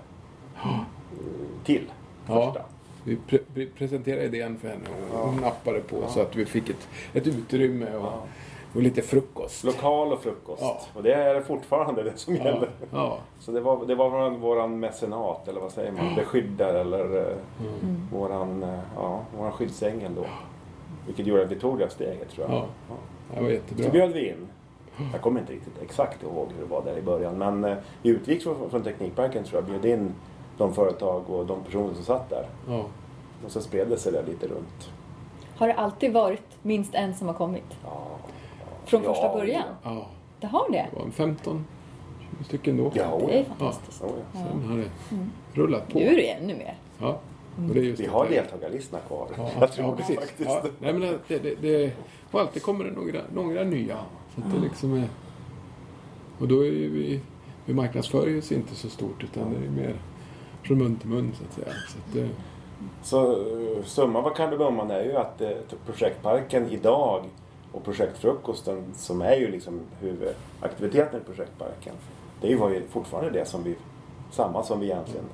till. 1.64 1.92
Ja. 2.28 2.56
Vi 3.04 3.16
pre 3.28 3.38
pre 3.54 3.66
presenterade 3.66 4.24
idén 4.26 4.58
för 4.58 4.68
henne 4.68 4.82
och 5.14 5.20
hon 5.20 5.36
nappade 5.38 5.80
på 5.80 6.08
så 6.08 6.22
att 6.22 6.36
vi 6.36 6.46
fick 6.46 6.70
ett, 6.70 6.88
ett 7.14 7.28
utrymme 7.28 7.86
och, 7.96 8.04
Ja. 8.04 8.24
och 8.76 8.82
lite 8.82 9.02
frukost. 9.02 9.64
Lokal 9.64 10.14
och 10.14 10.24
frukost. 10.24 10.62
Ja. 10.62 10.82
Och 10.94 11.04
det 11.04 11.14
är 11.14 11.42
fortfarande 11.42 12.04
det 12.04 12.18
som 12.18 12.36
Ja, 12.36 12.44
gäller. 12.46 12.70
ja. 12.92 13.18
Så 13.40 13.52
det 13.52 13.60
var, 13.62 13.86
det 13.86 13.96
var 13.96 14.10
våran, 14.10 14.40
våran 14.40 14.80
mecenat, 14.80 15.48
eller 15.48 15.62
vad 15.62 15.72
säger 15.72 15.92
man? 15.92 16.16
Beskyddare 16.16 16.80
eller 16.82 17.18
eh, 17.18 17.38
Mm. 17.82 18.08
våran, 18.14 18.64
eh, 18.64 18.80
ja, 18.96 19.22
våran 19.38 19.52
skyddsängel 19.52 20.16
då. 20.16 20.26
Vilket 21.06 21.28
gjorde 21.28 21.44
att 21.44 21.52
vi 21.52 21.56
tog 21.60 21.80
det 21.80 21.90
steget 21.90 22.30
tror 22.30 22.48
jag. 22.50 22.56
Ja. 22.90 22.96
Det 23.36 23.42
var 23.44 23.50
jättebra. 23.50 23.86
Så 23.86 23.92
bjöd 23.92 24.12
vi 24.14 24.30
in. 24.30 24.48
Jag 25.12 25.22
kommer 25.22 25.40
inte 25.40 25.54
riktigt 25.54 25.82
exakt 25.82 26.24
ihåg 26.24 26.48
hur 26.56 26.64
det 26.66 26.70
var 26.72 26.82
där 26.86 26.98
i 26.98 27.02
början. 27.02 27.38
Men 27.38 27.64
eh, 27.64 27.76
vi 28.02 28.10
utgick 28.10 28.44
från, 28.44 28.70
från 28.70 28.84
Teknikparken 28.84 29.44
tror 29.44 29.62
jag. 29.62 29.82
Bjöd 29.82 30.00
in 30.00 30.14
de 30.64 30.74
företag 30.74 31.30
och 31.30 31.46
de 31.46 31.64
personer 31.64 31.94
som 31.94 32.04
satt 32.04 32.30
där. 32.30 32.46
Ja. 32.68 32.86
Och 33.46 33.52
så 33.52 33.62
spred 33.62 33.88
det 33.88 33.98
sig 33.98 34.12
där 34.12 34.24
lite 34.28 34.48
runt. 34.48 34.92
Har 35.56 35.68
det 35.68 35.74
alltid 35.74 36.14
varit 36.14 36.44
minst 36.62 36.96
en 36.96 37.16
som 37.16 37.28
har 37.28 37.34
kommit? 37.36 37.78
Ja, 37.84 38.08
Från 38.86 39.04
Ja, 39.04 39.14
första 39.14 39.34
början? 39.34 39.64
ja, 39.84 40.06
Det 40.40 40.48
har 40.48 40.72
det? 40.72 40.88
det 40.92 40.98
var 40.98 41.06
en 41.06 41.12
15 41.12 41.66
20 42.38 42.44
stycken 42.44 42.78
då. 42.78 42.92
Ja, 42.94 43.20
Det 43.28 43.40
är 43.40 43.44
fantastiskt. 43.44 44.04
Ja, 44.08 44.10
ja. 44.34 44.40
Sen 44.40 44.70
har 44.70 44.78
det 44.78 44.90
rullat 45.62 45.88
på. 45.94 46.00
Nu 46.00 46.06
är 46.06 46.16
det 46.16 46.30
ännu 46.30 46.54
mer. 46.56 46.78
Ja. 47.00 47.20
Och 47.56 47.74
det 47.74 47.80
är 47.80 47.84
just 47.84 48.02
Vi 48.02 48.06
har 48.08 48.26
deltagarlistorna 48.30 49.02
kvar. 49.08 49.28
Ja, 49.38 49.50
jag 49.60 49.72
tror 49.72 49.88
ja, 49.90 49.96
precis. 49.96 50.16
faktiskt. 50.16 50.50
Ja, 50.50 50.64
nej, 50.80 50.94
men 50.94 51.02
det, 51.28 51.40
det, 51.40 51.56
det, 51.62 51.94
och 52.32 52.40
alltid 52.40 52.64
kommer 52.64 52.86
det 52.86 52.92
några, 52.92 53.20
några 53.34 53.64
nya. 53.64 53.98
Så 54.36 54.42
att 54.42 54.54
det 54.54 54.60
liksom 54.60 54.94
är, 54.94 55.08
och 56.40 56.48
då 56.48 56.62
är 56.62 56.70
ju 56.72 56.90
vi, 56.90 57.20
vi 57.66 57.74
marknadsför 57.74 58.28
ju 58.28 58.38
oss 58.40 58.52
inte 58.52 58.76
så 58.76 58.90
stort 58.90 59.24
utan 59.24 59.50
det 59.54 59.66
är 59.66 59.70
mer 59.70 59.96
från 60.64 60.78
mun 60.78 60.96
till 60.96 61.10
mun 61.10 61.32
så 61.38 61.44
att 61.44 61.54
säga. 61.54 61.68
Så 61.88 61.98
att 61.98 62.14
det, 62.14 62.30
Så 63.04 63.32
eh, 63.32 63.84
summan 63.84 64.24
vad 64.24 64.36
kardemumman 64.36 64.92
är 64.92 65.04
ju 65.04 65.16
att 65.18 65.42
eh, 65.42 65.50
projektparken 65.86 66.70
idag 66.70 67.24
och 67.72 67.84
projektfrukosten 67.84 68.84
som 68.96 69.22
är 69.22 69.36
ju 69.36 69.52
liksom 69.52 69.80
huvudaktiviteten 70.00 71.22
i 71.22 71.24
projektparken. 71.24 71.94
Det 72.42 72.56
var 72.56 72.70
ju 72.70 72.82
fortfarande 72.88 73.32
det 73.40 73.46
som 73.46 73.64
vi, 73.64 73.76
samma 74.32 74.64
som 74.64 74.80
vi 74.80 74.86
egentligen 74.86 75.26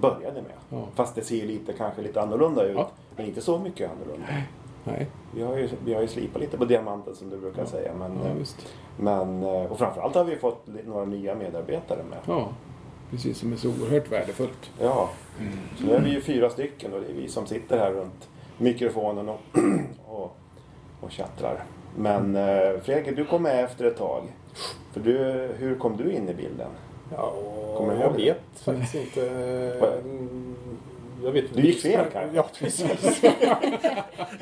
började 0.00 0.42
med. 0.42 0.52
Ja. 0.70 0.84
Fast 0.94 1.14
det 1.14 1.22
ser 1.22 1.36
ju 1.36 1.46
lite, 1.46 1.72
kanske 1.72 2.02
lite 2.02 2.20
annorlunda 2.22 2.64
ut. 2.64 2.76
Ja. 2.76 2.90
Men 3.16 3.26
inte 3.26 3.40
så 3.40 3.58
mycket 3.58 3.90
annorlunda. 3.90 4.26
nej, 4.30 4.46
Vi 5.34 5.42
har 5.42 5.56
ju, 5.56 5.68
vi 5.84 5.94
har 5.94 6.00
ju 6.02 6.08
slipat 6.08 6.40
lite 6.40 6.58
på 6.58 6.64
diamanten 6.64 7.14
som 7.14 7.30
du 7.30 7.36
brukar 7.38 7.64
säga. 7.64 7.92
Men, 7.98 8.18
ja 8.24 8.30
eh, 8.30 8.36
visst. 8.36 8.74
men, 8.96 9.42
eh, 9.42 9.64
och 9.72 9.78
framförallt 9.78 10.14
har 10.14 10.24
vi 10.24 10.36
fått 10.36 10.66
några 10.86 11.04
nya 11.04 11.34
medarbetare 11.34 12.02
med. 12.10 12.18
Precis 13.10 13.38
som 13.38 13.52
är 13.52 13.56
så 13.56 13.68
oerhört 13.68 14.12
värdefullt. 14.12 14.70
Ja, 14.80 15.10
så 15.78 15.84
nu 15.84 15.92
är 15.94 16.00
vi 16.00 16.10
ju 16.10 16.20
fyra 16.20 16.50
stycken 16.50 16.92
och 16.92 17.00
det 17.00 17.06
är 17.06 17.12
vi 17.12 17.28
som 17.28 17.46
sitter 17.46 17.78
här 17.78 17.92
runt 17.92 18.28
mikrofonen 18.58 19.28
och, 19.28 19.40
och, 20.06 20.36
och 21.00 21.10
tjattrar. 21.10 21.64
Men 21.96 22.36
eh, 22.36 22.80
Fredrik, 22.82 23.16
du 23.16 23.24
kom 23.24 23.42
med 23.42 23.64
efter 23.64 23.84
ett 23.84 23.96
tag. 23.96 24.22
För 24.92 25.00
du, 25.00 25.18
hur 25.58 25.74
kom 25.74 25.96
du 25.96 26.12
in 26.12 26.28
i 26.28 26.34
bilden? 26.34 26.70
Ja, 27.16 27.32
Kommer 27.76 27.94
du 27.94 28.00
jag 28.00 28.12
vet 28.12 28.40
faktiskt 28.54 28.94
inte. 28.94 29.72
Jag 31.24 31.32
vet, 31.32 31.54
Du 31.54 31.62
gick 31.62 31.80
fel 31.82 32.04
kanske? 32.12 32.36
Ja, 32.36 32.46
precis. 32.58 33.22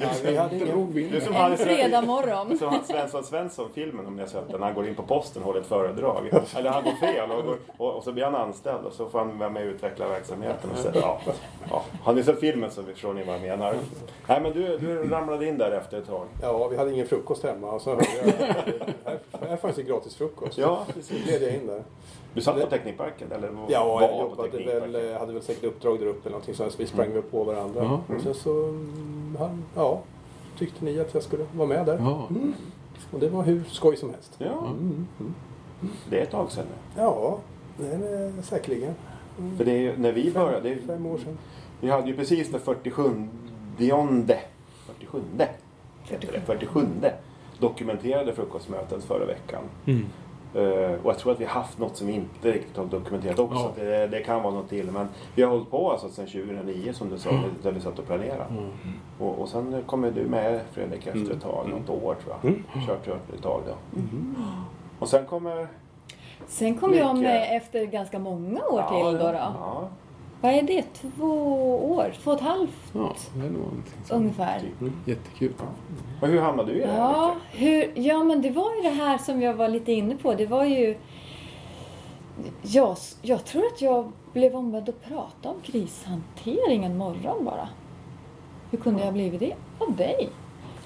ja, 0.00 0.08
vi 0.24 0.36
hade 0.36 0.56
ingen... 0.56 0.68
In 0.98 1.10
Du 1.10 1.20
som 1.20 1.32
det? 1.32 1.38
hade 1.38 1.54
En 1.54 1.58
fredag 1.58 2.02
morgon. 2.02 2.58
Som 2.58 2.68
han 2.68 2.84
Svensson 2.84 3.24
Svensson-filmen 3.24 4.06
om 4.06 4.14
ni 4.16 4.22
har 4.22 4.28
sett 4.28 4.48
den. 4.52 4.62
Han 4.62 4.74
går 4.74 4.88
in 4.88 4.94
på 4.94 5.02
posten 5.02 5.42
och 5.42 5.46
håller 5.46 5.60
ett 5.60 5.66
föredrag. 5.66 6.30
Eller 6.56 6.70
han 6.70 6.84
går 6.84 6.92
fel 6.92 7.30
och, 7.30 7.44
går- 7.46 7.58
och, 7.76 7.94
och 7.94 8.04
så 8.04 8.12
blir 8.12 8.24
han 8.24 8.34
anställd 8.34 8.84
och 8.86 8.92
så 8.92 9.06
får 9.08 9.18
han 9.18 9.38
vara 9.38 9.50
med 9.50 9.62
och 9.62 9.68
utveckla 9.74 10.08
verksamheten. 10.08 10.70
Och 10.70 10.78
så, 10.78 10.88
ja, 10.94 11.20
ja. 11.70 11.82
Har 12.02 12.12
ni 12.14 12.22
sett 12.22 12.40
filmen 12.40 12.70
så 12.70 12.82
förstår 12.82 13.14
ni 13.14 13.24
vad 13.24 13.34
jag 13.34 13.42
menar. 13.42 13.74
Nej 14.28 14.40
men 14.40 14.52
du, 14.52 14.78
du 14.78 15.08
ramlade 15.08 15.46
in 15.48 15.58
där 15.58 15.70
efter 15.70 15.98
ett 15.98 16.06
tag. 16.06 16.26
Ja, 16.42 16.68
vi 16.68 16.76
hade 16.76 16.92
ingen 16.92 17.06
frukost 17.06 17.42
hemma. 17.44 17.70
Och 17.70 17.80
så 17.82 17.90
hörde 17.90 18.06
jag 18.16 18.32
här, 18.32 19.18
här 19.48 19.56
fanns 19.56 19.76
det 19.76 19.82
gratis 19.82 20.16
frukost. 20.16 20.58
Ja, 20.58 20.84
Så 20.86 20.92
precis. 20.92 21.24
gled 21.24 21.42
jag 21.42 21.54
in 21.54 21.66
där. 21.66 21.82
Du 22.37 22.42
satt 22.42 22.61
på 22.61 22.66
Teknikparken? 22.66 23.33
Eller 23.33 23.49
var 23.49 23.64
Ja, 23.68 23.85
var 23.85 24.03
jag 24.03 24.18
jobbade 24.20 24.81
väl, 24.81 25.18
hade 25.18 25.33
väl 25.33 25.42
säkert 25.42 25.64
uppdrag 25.64 25.99
där 26.01 26.07
uppe 26.07 26.29
eller 26.29 26.31
någonting 26.31 26.55
så 26.55 26.70
vi 26.79 26.87
sprang 26.87 27.12
väl 27.12 27.22
på 27.22 27.44
varandra. 27.44 27.83
Ja. 28.09 28.14
Och 28.14 28.20
sen 28.22 28.35
så, 28.35 28.64
mm, 28.64 29.37
han, 29.38 29.64
ja, 29.75 30.01
tyckte 30.59 30.85
ni 30.85 31.01
att 31.01 31.14
jag 31.14 31.22
skulle 31.22 31.46
vara 31.57 31.68
med 31.68 31.87
där. 31.87 31.99
Ja, 32.01 32.29
Och 33.12 33.20
det 33.20 33.29
var 33.29 33.42
hur 33.42 33.64
skoj 33.64 33.96
som 33.96 34.11
helst. 34.11 34.35
Ja, 34.38 34.66
Mm. 34.66 35.07
det 36.11 36.18
är 36.18 36.22
ett 36.22 36.31
tag 36.31 36.53
sedan 36.53 36.64
nu. 36.96 37.03
Ja, 37.03 37.38
det 37.77 37.87
är 37.87 37.99
det 37.99 38.42
säkerligen. 38.42 38.94
För 39.57 39.64
det 39.64 39.72
är 39.72 39.79
ju, 39.81 39.96
när 39.96 40.12
vi 40.12 40.31
började, 40.31 40.61
det 40.68 40.75
är, 40.75 40.87
Fem 40.87 41.07
år 41.07 41.18
sedan. 41.18 41.38
vi 41.81 41.90
hade 41.90 42.09
ju 42.09 42.16
precis 42.16 42.51
det 42.53 42.59
47 42.59 43.03
47 43.77 45.20
heter 46.05 46.33
det, 46.33 46.40
47 46.40 46.87
dokumenterade 47.59 48.33
frukostmötet 48.35 49.05
förra 49.05 49.25
veckan. 49.27 49.62
mm. 49.87 50.07
Eh, 50.54 50.92
och 51.02 51.11
jag 51.11 51.18
tror 51.18 51.32
att 51.32 51.40
vi 51.40 51.44
har 51.44 51.52
haft 51.52 51.78
något 51.78 51.96
som 51.96 52.06
vi 52.06 52.12
inte 52.12 52.52
riktigt 52.52 52.76
har 52.76 52.85
dokumenterat 52.85 53.38
också. 53.38 53.72
Ja. 53.76 53.85
Det, 53.85 54.06
det 54.06 54.20
kan 54.20 54.42
vara 54.42 54.54
något 54.54 54.68
till. 54.68 54.90
Men 54.90 55.09
vi 55.35 55.42
har 55.42 55.50
hållit 55.50 55.70
på 55.70 55.90
alltså 55.90 56.09
sedan 56.09 56.26
2009 56.26 56.92
som 56.92 57.11
du 57.11 57.18
sa, 57.18 57.30
där 57.62 57.72
vi 57.72 57.80
satt 57.80 57.98
och 57.98 58.06
planerade. 58.06 58.44
Mm. 58.50 58.70
Och, 59.18 59.38
och 59.38 59.48
sen 59.48 59.82
kommer 59.87 60.11
du 60.11 60.22
med 60.22 60.61
Fredrik 60.72 61.06
efter 61.06 61.32
ett 61.32 61.42
tag, 61.42 61.68
något 61.68 62.02
år 62.02 62.16
tror 62.24 62.37
jag. 62.42 62.54
Kört, 62.87 63.06
kört 63.06 63.35
ett 63.35 63.42
tag 63.42 63.62
då. 63.66 63.74
Och 64.98 65.09
sen 65.09 65.26
kommer... 65.26 65.68
Sen 66.46 66.74
kom 66.74 66.94
jag 66.94 67.18
med 67.18 67.56
efter 67.56 67.85
ganska 67.85 68.18
många 68.18 68.61
år 68.64 68.82
till 68.82 69.18
då. 69.18 69.32
då. 69.32 69.38
Ja, 69.38 69.88
Vad 70.46 70.54
är 70.54 70.62
det? 70.62 70.82
Två 70.82 71.26
år? 71.92 72.14
Två 72.22 72.30
och 72.30 72.37
ett 72.37 72.42
halvt 72.42 72.92
ja, 72.92 73.16
det 73.35 73.46
är 73.46 73.50
nog 73.50 73.61
någonting 73.61 74.04
som 74.04 74.16
ungefär. 74.16 74.61
typ. 74.61 74.92
jättekul. 75.06 75.52
Och 76.20 76.28
hur 76.28 76.40
hamnade 76.40 76.72
du 76.72 76.78
i 76.78 76.80
det 76.80 76.87
här? 76.87 76.98
Ja, 76.98 77.37
hur, 77.52 77.92
ja, 77.94 78.24
men 78.24 78.42
det 78.42 78.50
var 78.50 78.76
ju 78.76 78.82
det 78.82 78.88
här 78.88 79.18
som 79.18 79.42
jag 79.42 79.54
var 79.54 79.68
lite 79.68 79.92
inne 79.92 80.16
på. 80.16 80.35
Det 80.35 80.46
var 80.46 80.64
ju... 80.64 80.96
Jag, 82.62 82.96
jag 83.22 83.44
tror 83.44 83.66
att 83.66 83.82
jag 83.82 84.12
blev 84.32 84.56
ombedd 84.56 84.88
att 84.88 85.04
prata 85.04 85.48
om 85.50 85.56
krishantering 85.62 86.85
en 86.85 86.96
morgon 86.96 87.44
bara. 87.44 87.68
Hur 88.70 88.78
kunde 88.78 89.04
jag 89.04 89.14
blivit 89.14 89.40
det? 89.40 89.54
Av 89.78 89.96
dig. 89.96 90.30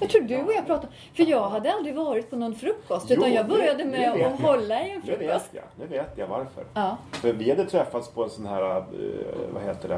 Jag 0.01 0.09
tror 0.09 0.21
du 0.21 0.37
och 0.37 0.53
jag 0.53 0.65
pratade. 0.65 0.87
För 1.13 1.23
jag 1.29 1.49
hade 1.49 1.73
aldrig 1.73 1.95
varit 1.95 2.29
på 2.29 2.35
någon 2.35 2.55
frukost. 2.55 3.11
Utan 3.11 3.29
Jo, 3.29 3.35
jag 3.35 3.47
började 3.47 3.85
med 3.85 3.99
vet 4.13 4.13
att 4.13 4.19
jag. 4.39 4.47
hålla 4.47 4.81
i 4.87 4.91
en 4.91 5.01
Nu 5.05 5.11
vet 5.11 5.19
frukost. 5.19 5.49
jag. 5.51 5.63
Nu 5.79 5.85
vet 5.87 6.11
jag 6.15 6.27
varför. 6.27 6.63
Ja, 6.73 6.97
För 7.11 7.33
vi 7.33 7.49
hade 7.49 7.65
träffats 7.65 8.09
på 8.09 8.23
en 8.23 8.29
sån 8.29 8.45
här, 8.45 8.77
eh, 8.77 8.83
vad 9.53 9.63
heter 9.63 9.89
det, 9.89 9.95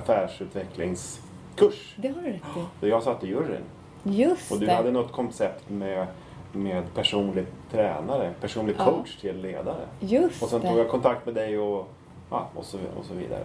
affärsutvecklingskurs. 0.78 1.94
det 1.98 2.08
har 2.08 2.22
du 2.22 2.28
rätt 2.32 2.42
i. 2.58 2.60
Där 2.82 2.88
jag 2.88 3.04
satt 3.04 3.24
i 3.24 3.28
juryn. 3.28 3.63
Just 4.04 4.52
Och 4.52 4.60
du 4.60 4.66
det. 4.66 4.74
hade 4.74 4.92
något 4.92 5.12
koncept 5.12 5.70
med, 5.70 6.08
med 6.52 6.94
personlig 6.96 7.46
tränare, 7.72 8.34
personlig 8.42 8.76
Ja. 8.80 8.86
coach 8.86 9.18
till 9.18 9.42
ledare. 9.42 9.86
Just 10.00 10.44
Och 10.44 10.50
sen 10.50 10.62
det. 10.62 10.70
tog 10.70 10.80
jag 10.80 10.89
kontakt 10.89 11.26
med 11.26 11.36
dig 11.36 11.60
och, 11.60 11.88
ja, 12.30 12.48
och, 12.56 12.66
så, 12.66 12.78
och 13.00 13.06
så 13.06 13.13
vidare. 13.13 13.44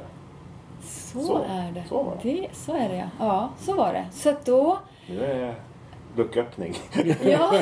Så, 0.83 1.21
Så- 1.21 1.38
är 1.49 1.73
det. 1.75 1.85
så 1.88 2.03
var 2.03 2.16
det. 2.23 2.29
det. 2.31 2.49
Så 2.53 2.73
är 2.75 2.88
det 2.88 2.97
ja. 2.97 3.09
Ja, 3.18 3.49
så 3.59 3.75
var 3.75 3.92
det. 3.92 4.07
Så 4.12 4.35
då... 4.44 4.79
Nu 5.11 5.25
är 5.25 5.55
lucköppning. 6.16 6.75
Ja, 7.25 7.53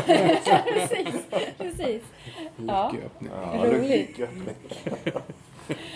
precis. 1.59 2.03
Ja. 2.67 2.93
Ja, 3.19 3.65
Roligt. 3.65 4.09
lucköppning. 4.19 4.55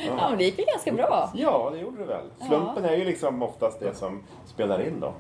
ja, 0.07 0.29
men 0.29 0.39
det 0.39 0.45
gick 0.45 0.59
väl 0.59 0.67
ganska 0.67 0.93
bra. 0.93 1.31
Ja, 1.35 1.71
det 1.73 1.79
gjorde 1.79 1.99
det 1.99 2.05
väl. 2.05 2.25
Slumpen 2.49 2.85
är 2.85 2.97
ju 2.97 3.05
liksom 3.05 3.43
oftast 3.43 3.81
det 3.81 3.95
som 3.95 4.23
spelar 4.47 4.87
in 4.87 5.01
då. 5.01 5.13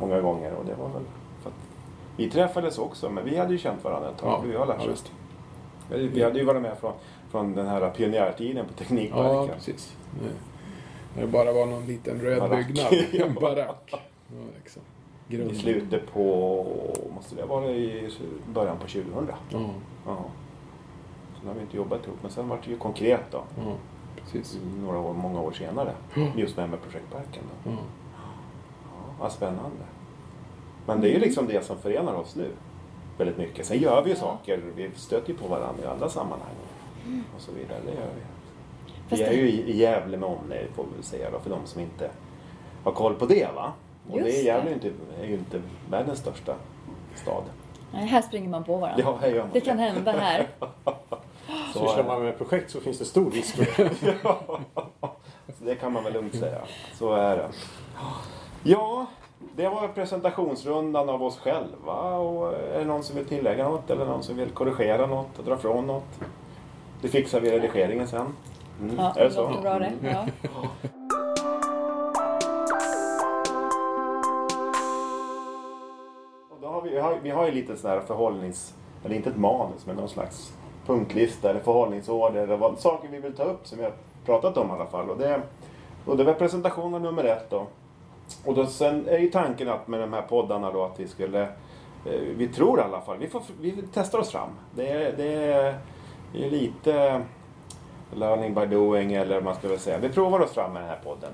Många 0.00 0.20
gånger. 0.20 0.52
Och 0.52 0.64
det 0.64 0.74
var 0.74 0.88
väl 0.88 1.02
för 1.42 1.50
att 1.50 1.56
vi 2.16 2.30
träffades 2.30 2.78
också, 2.78 3.10
men 3.10 3.24
vi 3.24 3.36
hade 3.36 3.52
ju 3.52 3.58
känt 3.58 3.84
varandra 3.84 4.10
ett 4.10 4.18
tag. 4.18 4.42
vi 4.46 4.56
har 4.56 4.66
lärt 4.66 4.76
ja, 4.78 4.84
oss. 4.84 4.90
visst. 4.92 5.12
Vi 5.90 6.06
vi 6.08 6.22
hade 6.22 6.38
ju 6.38 6.44
varit 6.44 6.62
med 6.62 6.78
från, 6.80 6.92
från 7.30 7.54
den 7.54 7.66
här 7.66 7.90
pionjärtiden 7.90 8.64
på 8.66 8.72
Ja, 8.72 8.78
Teknikparken. 8.78 9.54
precis. 9.54 9.96
När 11.14 11.22
det 11.22 11.28
bara 11.28 11.52
var 11.52 11.66
någon 11.66 11.86
liten 11.86 12.20
röd 12.20 12.38
Barack. 12.38 12.66
byggnad. 12.66 12.94
En 13.28 13.34
barack. 13.40 13.88
Ja, 13.90 13.98
liksom. 14.62 14.82
I 15.28 15.36
Grund. 15.36 15.56
slutet 15.56 16.12
på, 16.12 16.66
måste 17.14 17.34
det 17.34 17.44
vara 17.44 17.70
i 17.70 18.10
början 18.54 18.76
på 18.78 18.86
2000. 18.86 19.28
Ja, 19.52 19.58
Ja. 20.06 20.24
Sen 21.38 21.48
har 21.48 21.54
vi 21.54 21.60
inte 21.60 21.76
jobbat 21.76 22.06
ihop, 22.06 22.18
men 22.22 22.30
sen 22.30 22.48
var 22.48 22.58
det 22.64 22.70
ju 22.70 22.76
konkret 22.78 23.20
då. 23.30 23.42
ja, 23.56 23.72
precis. 24.22 24.58
Några 24.84 24.98
år, 24.98 25.14
många 25.14 25.40
år 25.40 25.52
senare. 25.52 25.92
Mm. 26.16 26.38
Just 26.38 26.56
med, 26.56 26.70
med 26.70 26.82
projektparken 26.82 27.42
då. 27.64 27.70
Ja. 27.70 27.76
Ja, 29.20 29.30
spännande. 29.30 29.84
Men 30.86 31.00
det 31.00 31.08
är 31.08 31.12
ju 31.12 31.18
liksom 31.18 31.46
det 31.46 31.64
som 31.64 31.78
förenar 31.78 32.14
oss 32.14 32.36
nu. 32.36 32.50
Väldigt 33.18 33.38
mycket. 33.38 33.66
Sen 33.66 33.78
gör 33.78 34.02
vi 34.02 34.10
ju 34.10 34.16
saker. 34.16 34.60
Vi 34.76 34.90
stöter 34.94 35.28
ju 35.32 35.38
på 35.38 35.48
varandra 35.48 35.84
i 35.84 35.86
andra 35.86 36.08
sammanhang. 36.08 36.54
Och 37.36 37.40
så 37.40 37.52
vidare. 37.52 37.78
Det 37.86 37.90
gör 37.94 38.10
vi. 38.16 38.22
Fast 39.08 39.22
vi 39.22 39.26
är 39.26 39.32
ju 39.32 39.48
i 39.50 39.70
i 39.70 39.76
Gävle 39.76 40.16
med 40.16 40.28
omnejd 40.28 40.68
får 40.74 40.84
vi 40.84 40.94
väl 40.94 41.02
säga 41.02 41.30
då, 41.30 41.38
för 41.38 41.50
de 41.50 41.58
som 41.66 41.80
inte 41.80 42.10
ha 42.84 42.92
koll 42.92 43.14
på 43.14 43.26
det 43.26 43.48
va. 43.54 43.72
Och 44.10 44.18
Just 44.18 44.36
det. 44.36 44.42
Gävle 44.42 44.66
är 44.66 44.68
ju 44.68 44.74
inte, 44.74 44.90
är 45.20 45.26
ju 45.26 45.34
inte 45.34 45.62
världens 45.90 46.18
största 46.18 46.54
stad. 47.14 47.44
Nej, 47.92 48.06
här 48.06 48.22
springer 48.22 48.48
man 48.48 48.64
på 48.64 48.76
varandra. 48.76 49.04
Ja, 49.06 49.18
här 49.20 49.28
gör 49.28 49.40
man 49.40 49.50
det 49.52 49.60
kan 49.60 49.78
hända 49.78 50.12
här. 50.12 50.46
Så, 51.72 51.78
Sysslar 51.78 52.04
man 52.04 52.22
med 52.22 52.38
projekt 52.38 52.70
så 52.70 52.80
finns 52.80 52.98
det 52.98 53.04
stor 53.04 53.30
risk 53.30 53.56
för 53.56 53.84
det. 53.84 54.16
så 55.58 55.64
det 55.64 55.74
kan 55.74 55.92
man 55.92 56.04
väl 56.04 56.12
lugnt 56.12 56.34
säga. 56.34 56.58
Så 56.94 57.12
är 57.12 57.36
det. 57.36 57.48
Ja, 58.62 59.06
det 59.56 59.68
var 59.68 59.88
presentationsrundan 59.88 61.08
av 61.08 61.22
oss 61.22 61.38
själva. 61.38 62.14
Och 62.14 62.54
är 62.54 62.78
det 62.78 62.84
någon 62.84 63.02
som 63.02 63.16
vill 63.16 63.24
tillägga 63.24 63.68
något 63.68 63.90
eller 63.90 64.06
någon 64.06 64.22
som 64.22 64.36
vill 64.36 64.50
korrigera 64.50 65.06
något, 65.06 65.46
dra 65.46 65.56
från 65.56 65.86
något? 65.86 66.20
Det 67.00 67.08
fixar 67.08 67.40
vi 67.40 67.48
i 67.48 67.50
redigeringen 67.50 68.08
sen. 68.08 68.26
Mm. 68.80 68.96
Ja, 68.98 69.10
är 69.16 69.20
det 69.20 69.24
det 69.28 69.34
så? 69.34 69.48
låter 69.48 69.62
bra 69.62 69.78
det. 69.78 69.92
Ja. 70.02 70.26
vi, 77.22 77.30
har, 77.30 77.46
ju 77.46 77.52
lite 77.52 77.76
sån 77.76 77.90
här 77.90 78.00
förhållnings... 78.00 78.74
Eller 79.04 79.16
inte 79.16 79.30
ett 79.30 79.36
manus, 79.36 79.86
men 79.86 79.96
någon 79.96 80.08
slags 80.08 80.52
punktlista 80.86 81.50
eller 81.50 81.60
förhållningsorder. 81.60 82.42
Eller 82.42 82.56
vad, 82.56 82.78
saker 82.78 83.08
vi 83.08 83.18
vill 83.18 83.36
ta 83.36 83.42
upp 83.42 83.66
som 83.66 83.78
vi 83.78 83.84
har 83.84 83.92
pratat 84.24 84.56
om 84.56 84.68
i 84.68 84.72
alla 84.72 84.86
fall. 84.86 85.10
Och 85.10 85.18
det, 85.18 85.42
och 86.04 86.16
det 86.16 86.24
var 86.24 86.34
presentationen 86.34 87.02
nummer 87.02 87.24
ett 87.24 87.50
då. 87.50 87.66
Och 88.44 88.54
då 88.54 88.66
sen 88.66 89.08
är 89.08 89.18
ju 89.18 89.30
tanken 89.30 89.68
att 89.68 89.88
med 89.88 90.00
de 90.00 90.12
här 90.12 90.22
poddarna 90.22 90.72
då 90.72 90.84
att 90.84 91.00
vi 91.00 91.08
skulle... 91.08 91.42
Eh, 92.06 92.20
vi 92.36 92.48
tror 92.48 92.78
i 92.78 92.82
alla 92.82 93.00
fall, 93.00 93.18
vi, 93.18 93.28
får, 93.28 93.42
vi 93.60 93.74
testar 93.94 94.18
oss 94.18 94.30
fram. 94.30 94.50
Det 94.74 94.88
är, 94.88 95.16
det 95.16 95.34
är 95.34 95.78
ju 96.32 96.50
lite 96.50 97.22
learning 98.14 98.54
by 98.54 98.66
doing 98.66 99.12
eller 99.12 99.34
vad 99.34 99.44
man 99.44 99.54
ska 99.54 99.68
väl 99.68 99.78
säga. 99.78 99.98
Vi 99.98 100.08
provar 100.08 100.40
oss 100.40 100.50
fram 100.50 100.72
med 100.72 100.82
den 100.82 100.88
här 100.88 101.00
podden. 101.04 101.30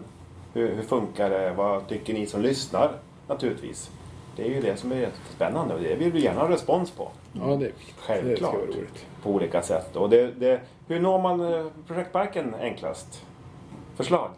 Hur, 0.53 0.74
hur 0.74 0.83
funkar 0.83 1.31
det? 1.31 1.53
Vad 1.53 1.88
tycker 1.88 2.14
ni 2.14 2.27
som 2.27 2.42
lyssnar? 2.42 2.92
Naturligtvis. 3.27 3.90
Det 4.38 4.44
är 4.44 4.48
ju 4.48 4.61
det 4.61 4.77
som 4.77 4.92
är 4.92 5.11
spännande 5.35 5.74
och 5.74 5.81
det 5.81 5.94
vill 5.94 6.12
vi 6.12 6.22
gärna 6.22 6.40
ha 6.40 6.48
respons 6.48 6.90
på. 6.90 7.09
Ja, 7.33 7.46
det 7.46 7.66
är. 7.66 7.72
Självklart. 7.96 8.55
Det 8.55 8.72
ska 8.72 8.79
roligt. 8.79 9.07
På 9.22 9.31
olika 9.31 9.62
sätt. 9.62 9.96
Och 9.96 10.11
det, 10.11 10.33
det, 10.33 10.61
hur 10.87 11.01
når 11.01 11.18
man 11.22 11.53
eh, 11.53 11.66
projektparken 11.87 12.55
enklast? 12.61 13.24
Förslag? 13.96 14.31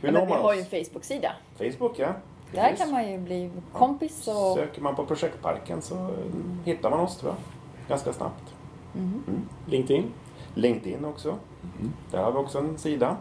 Hur 0.00 0.08
Ja, 0.08 0.12
når 0.12 0.20
men 0.20 0.28
vi 0.28 0.34
man 0.34 0.42
har 0.42 0.54
ju 0.54 0.60
en 0.60 0.66
Facebook-sida. 0.66 1.32
Facebook 1.58 1.98
ja. 1.98 2.12
Där 2.52 2.62
Precis. 2.62 2.78
kan 2.78 2.90
man 2.90 3.12
ju 3.12 3.18
bli 3.18 3.50
kompis 3.72 4.28
och... 4.28 4.54
Söker 4.56 4.82
man 4.82 4.96
på 4.96 5.06
projektparken 5.06 5.82
så 5.82 5.94
eh, 5.94 6.10
hittar 6.64 6.90
man 6.90 7.00
oss 7.00 7.16
tror 7.16 7.32
jag. 7.32 7.38
Ganska 7.88 8.12
snabbt. 8.12 8.54
LinkedIn. 9.66 10.12
LinkedIn 10.54 11.04
också. 11.04 11.38
Där 12.10 12.22
har 12.22 12.32
vi 12.32 12.38
också 12.38 12.58
en 12.58 12.78
sida. 12.78 13.16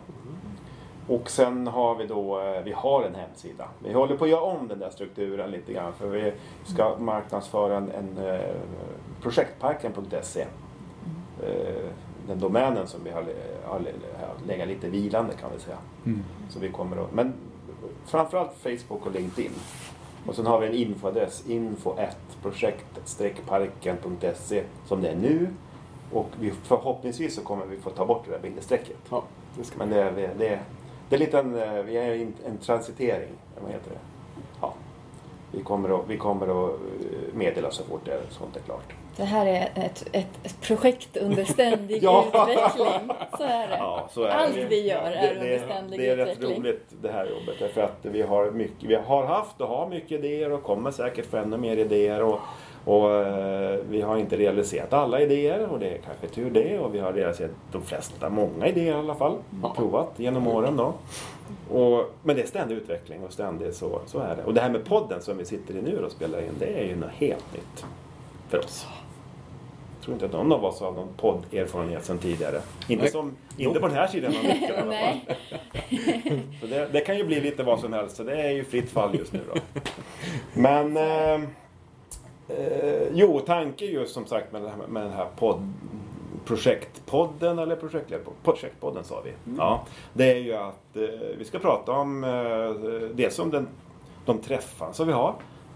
Och 1.07 1.29
sen 1.29 1.67
har 1.67 1.95
vi 1.95 2.07
då, 2.07 2.39
eh, 2.39 2.63
vi 2.63 2.71
har 2.71 3.03
en 3.03 3.15
hemsida. 3.15 3.67
Vi 3.79 3.93
håller 3.93 4.17
på 4.17 4.23
att 4.23 4.29
göra 4.29 4.41
om 4.41 4.67
den 4.67 4.79
där 4.79 4.89
strukturen 4.89 5.51
lite 5.51 5.73
grann 5.73 5.93
för 5.93 6.07
vi 6.07 6.33
ska 6.63 6.97
marknadsföra 6.97 7.77
en, 7.77 7.91
en 7.91 8.25
eh, 8.25 8.55
projektparken.se. 9.21 10.41
Eh, 10.41 10.47
Den 12.27 12.39
domänen 12.39 12.87
som 12.87 13.03
vi 13.03 13.11
har, 13.11 13.25
har 13.65 13.81
legat 14.47 14.67
lite 14.67 14.89
vilande 14.89 15.33
kan 15.33 15.49
vi 15.55 15.59
säga. 15.59 15.77
Mm. 16.05 16.23
Så 16.49 16.59
vi 16.59 16.69
kommer 16.69 16.97
att, 16.97 17.13
men 17.13 17.33
framförallt 18.05 18.53
Facebook 18.53 19.05
och 19.05 19.11
LinkedIn. 19.11 19.51
Och 20.27 20.35
sen 20.35 20.45
har 20.45 20.59
vi 20.59 20.67
en 20.67 20.73
infoadress, 20.73 21.47
info 21.47 21.95
projekt-parken.se 22.41 24.63
som 24.85 25.01
det 25.01 25.09
är 25.09 25.15
nu. 25.15 25.47
Och 26.11 26.29
vi, 26.39 26.51
förhoppningsvis 26.51 27.35
så 27.35 27.41
kommer 27.41 27.65
vi 27.65 27.77
få 27.77 27.89
ta 27.89 28.05
bort 28.05 28.25
det 28.25 28.31
där 28.31 28.39
bindestrecket. 28.39 28.97
Ja, 29.09 29.23
det 29.57 29.63
ska 29.63 29.77
Men 29.77 29.89
det, 29.89 30.29
det, 30.37 30.59
det, 31.09 31.15
är 31.15 31.19
lite 31.19 31.39
en, 31.39 31.55
eh, 31.59 31.83
vi 31.83 31.97
är 31.97 32.13
en, 32.13 32.33
en 32.45 32.57
transitering, 32.57 33.31
vad 33.61 33.71
heter 33.71 33.89
det? 33.89 33.99
Ja. 34.61 34.73
Vi 35.51 35.61
kommer 35.63 35.99
att, 35.99 36.05
vi 36.07 36.17
kommer 36.17 36.45
att 36.65 36.71
eh, 36.71 37.33
meddela 37.33 37.71
så 37.71 37.83
fort 37.83 38.01
det, 38.05 38.19
sånt 38.29 38.55
är 38.55 38.59
klart. 38.61 38.93
Det 39.15 39.23
här 39.23 39.45
är 39.45 39.69
ett, 39.75 40.07
ett, 40.11 40.61
projekt 40.61 41.17
under 41.17 41.43
ständig 41.43 41.99
Ja. 42.03 42.25
utveckling. 42.27 43.11
Så 43.37 43.43
är 43.43 43.67
det. 43.67 43.77
Ja, 43.77 44.09
så 44.11 44.23
är 44.23 44.29
Allt 44.29 44.55
det. 44.55 44.65
vi 44.65 44.87
gör 44.87 45.11
är 45.11 45.33
det, 45.35 45.39
under 45.41 45.65
ständig 45.73 45.99
Det 45.99 46.09
är 46.09 46.15
rätt 46.15 46.29
utveckling. 46.29 46.59
roligt 46.61 46.83
det 47.01 47.11
här 47.11 47.25
jobbet 47.25 47.55
därför 47.59 47.81
att 47.81 47.97
vi 48.01 48.21
har, 48.21 48.51
mycket, 48.51 48.89
vi 48.89 48.95
har 48.95 49.25
haft 49.25 49.61
och 49.61 49.67
har 49.67 49.87
mycket 49.87 50.11
idéer 50.11 50.51
och 50.51 50.63
kommer 50.63 50.91
säkert 50.91 51.25
få 51.25 51.37
ännu 51.37 51.57
mer 51.57 51.77
idéer. 51.77 52.23
Och, 52.23 52.39
och 52.87 53.13
eh, 53.13 53.79
vi 53.89 54.01
har 54.01 54.17
inte 54.17 54.37
realiserat 54.37 54.93
alla 54.93 55.21
idéer 55.21 55.67
och 55.67 55.79
det 55.79 55.89
är 55.89 55.97
kanske 55.97 56.27
tur 56.27 56.49
det. 56.49 56.79
Och 56.79 56.95
vi 56.95 56.99
har 56.99 57.13
realiserat 57.13 57.51
de 57.71 57.81
flesta, 57.81 58.29
många 58.29 58.67
idéer 58.67 58.95
i 58.95 58.99
alla 58.99 59.15
fall. 59.15 59.37
Provat 59.75 60.11
genom 60.15 60.47
åren 60.47 60.77
då. 60.77 60.93
Och, 61.69 62.13
men 62.23 62.35
det 62.35 62.41
är 62.41 62.47
ständig 62.47 62.75
utveckling 62.75 63.23
och 63.23 63.33
ständigt 63.33 63.75
så, 63.75 64.01
så 64.05 64.19
är 64.19 64.35
det. 64.35 64.43
Och 64.43 64.53
det 64.53 64.61
här 64.61 64.69
med 64.69 64.85
podden 64.85 65.21
som 65.21 65.37
vi 65.37 65.45
sitter 65.45 65.75
i 65.75 65.81
nu 65.81 66.03
och 66.05 66.11
spelar 66.11 66.39
in, 66.39 66.53
det 66.59 66.79
är 66.79 66.85
ju 66.85 66.95
något 66.95 67.11
helt 67.11 67.53
nytt 67.53 67.85
för 68.49 68.59
oss. 68.59 68.87
Jag 69.97 70.03
tror 70.03 70.13
inte 70.13 70.25
att 70.25 70.31
någon 70.31 70.51
av 70.51 70.65
oss 70.65 70.79
har 70.79 70.91
någon 70.91 71.13
podderfarenhet 71.17 72.05
sedan 72.05 72.17
tidigare. 72.17 72.61
Inte, 72.87 73.07
som, 73.07 73.35
inte 73.57 73.79
på 73.79 73.87
den 73.87 73.95
här 73.95 74.07
sidan 74.07 74.33
av 74.35 74.43
micken 74.43 74.93
i. 74.93 75.21
Så 76.61 76.67
det, 76.67 76.89
det 76.91 77.01
kan 77.01 77.17
ju 77.17 77.23
bli 77.23 77.41
lite 77.41 77.63
vad 77.63 77.79
som 77.79 77.93
helst, 77.93 78.15
så 78.15 78.23
det 78.23 78.41
är 78.41 78.51
ju 78.51 78.63
fritt 78.63 78.89
fall 78.89 79.15
just 79.15 79.33
nu 79.33 79.39
då. 79.53 79.61
Men... 80.53 80.97
Eh, 80.97 81.49
eh, 82.47 83.07
jo, 83.13 83.39
tanken 83.39 83.87
just 83.87 84.13
som 84.13 84.25
sagt 84.25 84.51
med, 84.51 84.61
det 84.61 84.69
här, 84.69 84.87
med 84.87 85.03
den 85.03 85.11
här 85.11 85.27
podd, 85.39 85.73
projektpodden 86.45 87.59
eller 87.59 87.75
projektpodden 88.43 89.03
sa 89.03 89.21
vi. 89.25 89.33
Ja, 89.57 89.83
det 90.13 90.31
är 90.31 90.37
ju 90.37 90.53
att 90.53 90.95
eh, 90.95 91.01
vi 91.37 91.45
ska 91.45 91.59
prata 91.59 91.91
om 91.91 92.23
eh, 92.23 93.09
det 93.15 93.33
som 93.33 93.51
den, 93.51 93.67
de 94.25 94.37
träffar 94.37 94.91
som 94.91 95.07
vi 95.07 95.13
har. 95.13 95.33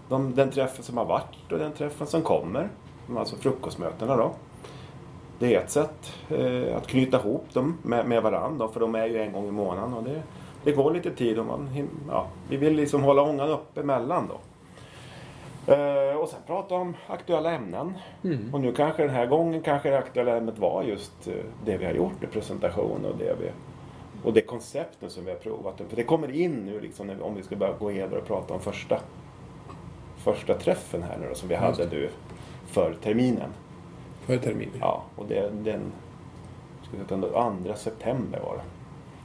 De, 0.08 0.34
den 0.34 0.50
träffen 0.50 0.84
som 0.84 0.96
har 0.96 1.04
varit 1.04 1.52
och 1.52 1.58
den 1.58 1.72
träffen 1.72 2.06
som 2.06 2.22
kommer. 2.22 2.68
Alltså 3.16 3.36
frukostmötena 3.36 4.16
då. 4.16 4.32
Det 5.38 5.54
är 5.54 5.60
ett 5.60 5.70
sätt 5.70 6.12
eh, 6.28 6.76
att 6.76 6.86
knyta 6.86 7.20
ihop 7.20 7.44
dem 7.52 7.78
med, 7.82 8.06
med 8.06 8.22
varandra. 8.22 8.68
För 8.68 8.80
de 8.80 8.94
är 8.94 9.06
ju 9.06 9.18
en 9.18 9.32
gång 9.32 9.48
i 9.48 9.50
månaden. 9.50 9.94
Och 9.94 10.02
det, 10.02 10.22
det 10.64 10.72
går 10.72 10.90
lite 10.90 11.10
tid 11.10 11.38
och 11.38 11.46
man, 11.46 11.88
ja, 12.08 12.26
vi 12.48 12.56
vill 12.56 12.74
liksom 12.74 13.02
hålla 13.02 13.22
ångan 13.22 13.48
uppe 13.48 13.80
emellan 13.80 14.28
då. 14.28 14.34
Eh, 15.66 16.16
och 16.16 16.28
sen 16.28 16.40
prata 16.46 16.74
om 16.74 16.96
aktuella 17.06 17.52
ämnen. 17.52 17.94
Och 18.52 18.60
nu 18.60 18.72
kanske 18.72 19.02
den 19.02 19.14
här 19.14 19.26
gången 19.26 19.62
kanske 19.62 19.90
det 19.90 19.98
aktuella 19.98 20.36
ämnet 20.36 20.58
var 20.58 20.82
just 20.82 21.28
eh, 21.28 21.34
det 21.64 21.76
vi 21.76 21.84
har 21.84 21.92
gjort 21.92 22.20
med 22.20 22.30
presentation 22.30 23.04
och 23.04 23.18
det 23.18 23.36
vi 23.40 23.50
och 24.24 24.32
det 24.32 24.40
koncepten 24.40 25.10
som 25.10 25.24
vi 25.24 25.30
har 25.30 25.38
provat. 25.38 25.80
För 25.88 25.96
det 25.96 26.04
kommer 26.04 26.30
in 26.30 26.52
nu 26.52 26.80
liksom 26.80 27.08
vi, 27.08 27.22
om 27.22 27.34
vi 27.34 27.42
ska 27.42 27.56
börja 27.56 27.72
gå 27.72 27.90
igenom 27.90 28.18
och 28.18 28.26
prata 28.26 28.54
om 28.54 28.60
första 28.60 29.00
första 30.22 30.54
träffen 30.54 31.02
här 31.02 31.18
nu 31.18 31.28
då, 31.28 31.34
som 31.34 31.48
vi 31.48 31.54
hade 31.54 31.86
nu 31.86 32.10
för 32.66 32.94
terminen. 33.02 33.50
För 34.26 34.38
terminen. 34.38 34.74
Ja, 34.80 35.02
och 35.16 35.26
det, 35.26 35.50
den 35.64 35.92
ska 36.82 36.96
vi 36.96 37.04
säga, 37.04 37.20
den 37.20 37.64
2 37.64 37.74
september 37.74 38.40
var 38.40 38.56
det. 38.56 38.62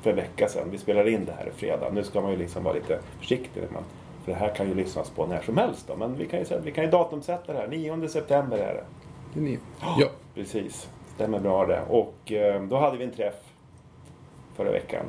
För 0.02 0.10
en 0.10 0.16
vecka 0.16 0.48
sedan. 0.48 0.72
Vi 0.72 0.78
spelar 0.78 1.08
in 1.08 1.26
det 1.26 1.32
här 1.32 1.48
i 1.48 1.52
fredag. 1.52 1.90
Nu 1.94 2.04
ska 2.04 2.22
man 2.22 2.32
ju 2.32 2.38
liksom 2.38 2.64
vara 2.64 2.74
lite 2.74 3.00
försiktig. 3.20 3.62
när 3.62 3.72
Man, 3.72 3.84
för 4.28 4.34
det 4.34 4.40
här 4.40 4.56
kan 4.56 4.68
ju 4.68 4.74
lyssnas 4.74 5.10
på 5.10 5.26
när 5.26 5.42
som 5.42 5.58
helst. 5.58 5.88
Då. 5.88 5.96
Men 5.96 6.16
vi 6.16 6.26
kan 6.26 6.40
ju, 6.40 6.46
vi 6.64 6.72
kan 6.72 6.84
ju 6.84 6.90
datumsätta 6.90 7.54
det 7.54 7.60
här. 7.60 7.68
9 7.68 8.08
september 8.08 8.58
är 8.58 8.74
det. 8.74 8.84
Det 9.34 9.40
är 9.40 9.44
ni. 9.44 9.60
Ja. 9.98 10.08
Precis. 10.36 10.90
Stämmer 11.16 11.40
bra 11.40 11.66
det. 11.66 11.82
Och 11.90 12.32
eh, 12.32 12.62
då 12.62 12.78
hade 12.78 12.98
vi 12.98 13.04
en 13.04 13.12
träff 13.12 13.54
förra 14.56 14.72
veckan. 14.72 15.06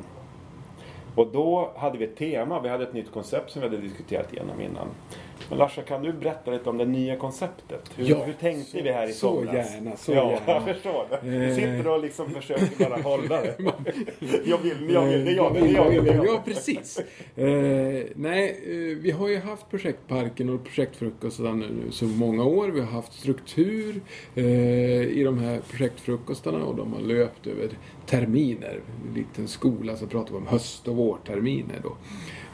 Och 1.15 1.27
då 1.27 1.71
hade 1.75 1.97
vi 1.97 2.05
ett 2.05 2.17
tema. 2.17 2.59
Vi 2.59 2.69
hade 2.69 2.83
ett 2.83 2.93
nytt 2.93 3.11
koncept 3.11 3.51
som 3.51 3.61
vi 3.61 3.67
hade 3.67 3.81
diskuterat 3.81 4.33
igenom 4.33 4.61
innan. 4.61 4.87
Men 5.49 5.57
Larsa, 5.57 5.81
kan 5.81 6.03
du 6.03 6.13
berätta 6.13 6.51
lite 6.51 6.69
om 6.69 6.77
det 6.77 6.85
nya 6.85 7.15
konceptet? 7.15 7.91
Hur, 7.95 8.09
Ja, 8.09 8.23
hur 8.23 8.33
tänkte 8.33 8.71
så- 8.71 8.83
vi 8.83 8.91
här 8.91 9.07
i 9.09 9.13
så 9.13 9.19
somras? 9.19 9.55
gärna, 9.73 9.95
så 9.97 10.11
ja, 10.13 10.31
gärna. 10.31 10.41
jag 10.53 10.63
förstår 10.75 11.05
det. 11.09 11.29
Du 11.29 11.45
Eh. 11.49 11.55
sitter 11.55 11.87
och 11.87 11.99
liksom 12.03 12.29
försöker 12.31 12.89
bara 12.89 13.01
hålla 13.01 13.41
det. 13.41 13.55
Jag 14.45 14.57
vill, 14.57 14.89
jag 14.93 15.05
vill, 15.05 15.25
det 15.25 15.31
jag, 15.31 15.53
det 15.53 15.59
är 15.59 15.73
jag, 15.75 16.05
det 16.05 16.13
jag. 16.13 16.25
Ja, 16.27 16.41
precis. 16.45 16.99
Eh, 17.35 17.45
nej, 18.15 18.49
eh, 18.65 18.97
vi 19.01 19.11
har 19.11 19.27
ju 19.29 19.37
haft 19.39 19.69
projektparken 19.69 20.49
och 20.49 20.63
projektfrukostarna 20.63 21.51
nu 21.55 21.91
så 21.91 22.05
många 22.05 22.43
år. 22.43 22.67
Vi 22.67 22.79
har 22.79 22.87
haft 22.87 23.13
struktur 23.13 24.01
eh, 24.35 24.43
i 25.01 25.23
de 25.25 25.39
här 25.39 25.59
projektfrukostarna 25.71 26.65
och 26.65 26.75
de 26.75 26.93
har 26.93 27.01
löpt 27.01 27.47
över 27.47 27.69
terminer. 28.09 28.81
En 29.07 29.13
liten 29.13 29.47
skola 29.47 29.97
så 29.97 30.07
pratar 30.07 30.31
vi 30.31 30.37
om 30.37 30.47
höst 30.47 30.87
och 30.87 30.95
vårterminer 30.95 31.81
då. 31.83 31.97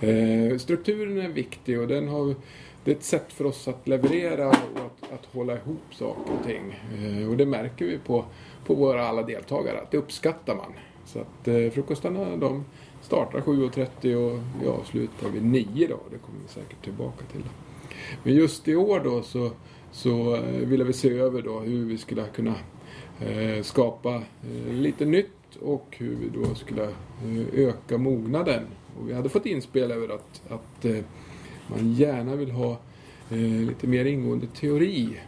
Eh, 0.07 0.57
strukturen 0.57 1.21
är 1.21 1.29
viktig 1.29 1.79
och 1.79 1.87
den 1.87 2.07
har 2.07 2.35
det 2.83 2.91
är 2.91 2.95
ett 2.95 3.03
sätt 3.03 3.33
för 3.33 3.45
oss 3.45 3.67
att 3.67 3.87
leverera 3.87 4.47
och 4.47 4.53
att, 4.53 5.13
att 5.13 5.25
hålla 5.33 5.53
ihop 5.53 5.83
saker 5.91 6.33
och 6.39 6.45
ting. 6.45 6.79
Eh, 6.97 7.29
och 7.29 7.37
det 7.37 7.45
märker 7.45 7.85
vi 7.85 7.97
på, 7.97 8.25
på 8.65 8.73
våra 8.73 9.07
alla 9.07 9.23
deltagare 9.23 9.81
att 9.81 9.91
det 9.91 9.97
uppskattar 9.97 10.55
man. 10.55 10.73
Så 11.05 11.19
att 11.19 11.47
eh, 11.47 11.69
frukostarna 11.69 12.37
de 12.37 12.65
startar 13.01 13.39
7.30 13.39 14.15
och 14.15 14.39
vi 14.61 14.67
avslutar 14.67 15.29
vid 15.29 15.45
9 15.45 15.87
då. 15.87 15.99
Det 16.11 16.17
kommer 16.17 16.39
vi 16.47 16.53
säkert 16.53 16.83
tillbaka 16.83 17.25
till. 17.31 17.43
Men 18.23 18.33
just 18.33 18.67
i 18.67 18.75
år 18.75 19.01
då 19.03 19.21
så, 19.21 19.51
så 19.91 20.35
eh, 20.35 20.41
ville 20.41 20.83
vi 20.83 20.93
se 20.93 21.09
över 21.09 21.41
då 21.41 21.59
hur 21.59 21.85
vi 21.85 21.97
skulle 21.97 22.25
kunna 22.25 22.55
eh, 23.19 23.63
skapa 23.63 24.15
eh, 24.15 24.73
lite 24.73 25.05
nytt 25.05 25.29
och 25.55 25.95
hur 25.97 26.15
vi 26.15 26.29
då 26.29 26.55
skulle 26.55 26.83
eh, 26.83 27.59
öka 27.59 27.97
mognaden. 27.97 28.63
Och 28.99 29.09
vi 29.09 29.13
hade 29.13 29.29
fått 29.29 29.45
inspel 29.45 29.91
över 29.91 30.15
att, 30.15 30.41
att 30.49 30.85
eh, 30.85 31.03
man 31.67 31.93
gärna 31.93 32.35
vill 32.35 32.51
ha 32.51 32.71
eh, 33.29 33.37
lite 33.39 33.87
mer 33.87 34.05
ingående 34.05 34.47
teori 34.47 35.19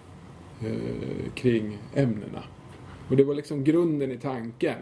kring 1.36 1.78
ämnena. 1.94 2.44
Och 3.10 3.18
det 3.18 3.24
var 3.24 3.36
liksom 3.36 3.64
grunden 3.64 4.12
i 4.12 4.18
tanken. 4.18 4.76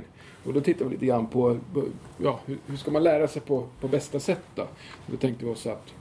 Och 0.46 0.54
då 0.54 0.62
tittade 0.62 0.90
vi 0.90 0.96
lite 0.96 1.06
grann 1.06 1.28
på 1.28 1.58
ja, 2.18 2.40
hur, 2.46 2.78
ska 2.78 2.92
man 2.92 3.04
lära 3.04 3.28
sig 3.28 3.42
på, 3.42 3.68
på 3.80 3.88
bästa 3.88 4.20
sätt 4.20 4.44
då? 4.56 4.62
Och 4.62 5.12
Då 5.12 5.18
tänkte 5.18 5.46
vi 5.46 5.52
oss 5.52 5.68
att 5.68 5.94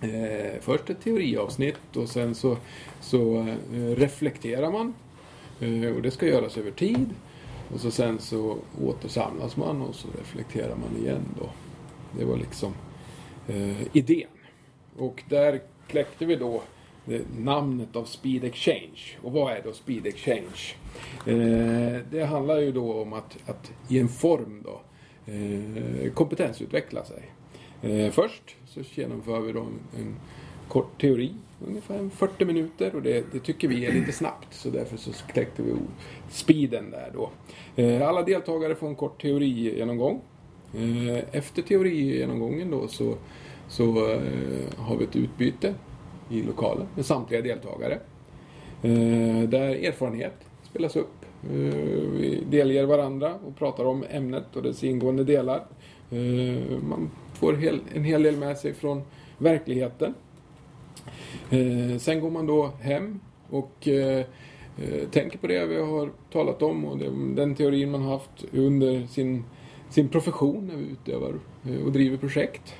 eh, 0.00 0.60
först 0.60 0.90
ett 0.90 1.00
teoriavsnitt 1.00 1.96
och 1.96 2.08
sen 2.08 2.34
så, 2.34 2.56
så 3.00 3.38
eh, 3.72 3.78
reflekterar 3.96 4.70
man. 4.70 4.94
Eh, 5.60 5.96
och 5.96 6.02
det 6.02 6.10
ska 6.10 6.26
göras 6.26 6.58
över 6.58 6.70
tid. 6.70 7.06
Och 7.72 7.80
så 7.80 7.90
sen 7.90 8.18
så 8.18 8.58
återsamlas 8.84 9.56
man 9.56 9.82
och 9.82 9.94
så 9.94 10.08
reflekterar 10.18 10.76
man 10.76 10.96
igen 10.96 11.24
då. 11.40 11.50
Det 12.18 12.24
var 12.24 12.36
liksom 12.36 12.74
eh, 13.48 13.96
idén. 13.96 14.28
Och 14.96 15.22
där 15.28 15.60
kläckte 15.86 16.26
vi 16.26 16.36
då 16.36 16.62
eh, 17.06 17.20
namnet 17.38 17.96
av 17.96 18.04
Speed 18.04 18.44
Exchange. 18.44 19.18
Och 19.22 19.32
vad 19.32 19.52
är 19.52 19.62
då 19.64 19.72
Speed 19.72 20.06
Exchange? 20.06 20.74
Eh, 21.26 22.00
det 22.10 22.24
handlar 22.28 22.58
ju 22.58 22.72
då 22.72 23.02
om 23.02 23.12
att, 23.12 23.36
att 23.46 23.72
i 23.88 23.98
en 23.98 24.08
form 24.08 24.64
då 24.64 24.80
eh, 25.32 26.12
kompetensutveckla 26.12 27.04
sig. 27.04 27.22
Eh, 27.82 28.10
först 28.10 28.56
så 28.66 28.80
genomför 28.94 29.40
vi 29.40 29.52
då 29.52 29.60
en, 29.60 29.80
en 29.96 30.16
kort 30.68 31.00
teori, 31.00 31.34
ungefär 31.66 32.08
40 32.08 32.44
minuter 32.44 32.94
och 32.94 33.02
det, 33.02 33.32
det, 33.32 33.38
tycker 33.38 33.68
vi 33.68 33.86
är 33.86 33.92
lite 33.92 34.12
snabbt 34.12 34.54
så 34.54 34.70
därför 34.70 34.96
så 34.96 35.12
kläckte 35.12 35.62
vi 35.62 35.72
speeden 36.30 36.90
där 36.90 37.10
då. 37.14 37.30
Eh, 37.82 38.08
alla 38.08 38.22
deltagare 38.22 38.74
får 38.74 38.88
en 38.88 38.94
kort 38.94 39.22
teorigenomgång. 39.22 40.20
Eh, 40.74 41.18
efter 41.32 41.62
teorigenomgången 41.62 42.70
då 42.70 42.88
så, 42.88 43.14
så 43.68 44.12
eh, 44.12 44.78
har 44.78 44.96
vi 44.96 45.04
ett 45.04 45.16
utbyte 45.16 45.74
i 46.30 46.42
lokalen 46.42 46.86
med 46.94 47.06
samtliga 47.06 47.42
deltagare. 47.42 47.98
Där 49.48 49.86
erfarenhet 49.86 50.34
spelas 50.62 50.96
upp. 50.96 51.24
Vi 52.12 52.44
delger 52.50 52.84
varandra 52.84 53.34
och 53.46 53.56
pratar 53.56 53.84
om 53.84 54.04
ämnet 54.10 54.56
och 54.56 54.62
dess 54.62 54.84
ingående 54.84 55.24
delar. 55.24 55.66
Man 56.80 57.10
får 57.34 57.64
en 57.94 58.04
hel 58.04 58.22
del 58.22 58.36
med 58.36 58.58
sig 58.58 58.74
från 58.74 59.02
verkligheten. 59.38 60.14
Eh, 61.50 61.98
sen 61.98 62.20
går 62.20 62.30
man 62.30 62.46
då 62.46 62.72
hem 62.80 63.20
och 63.50 63.88
eh, 63.88 64.24
eh, 64.78 65.08
tänker 65.10 65.38
på 65.38 65.46
det 65.46 65.66
vi 65.66 65.80
har 65.80 66.10
talat 66.32 66.62
om 66.62 66.84
och 66.84 66.98
den 67.34 67.54
teorin 67.54 67.90
man 67.90 68.02
haft 68.02 68.44
under 68.52 69.06
sin 69.06 69.44
sin 69.90 70.08
profession 70.08 70.66
när 70.66 70.76
vi 70.76 70.84
utövar 70.84 71.34
eh, 71.68 71.84
och 71.84 71.92
driver 71.92 72.16
projekt. 72.16 72.74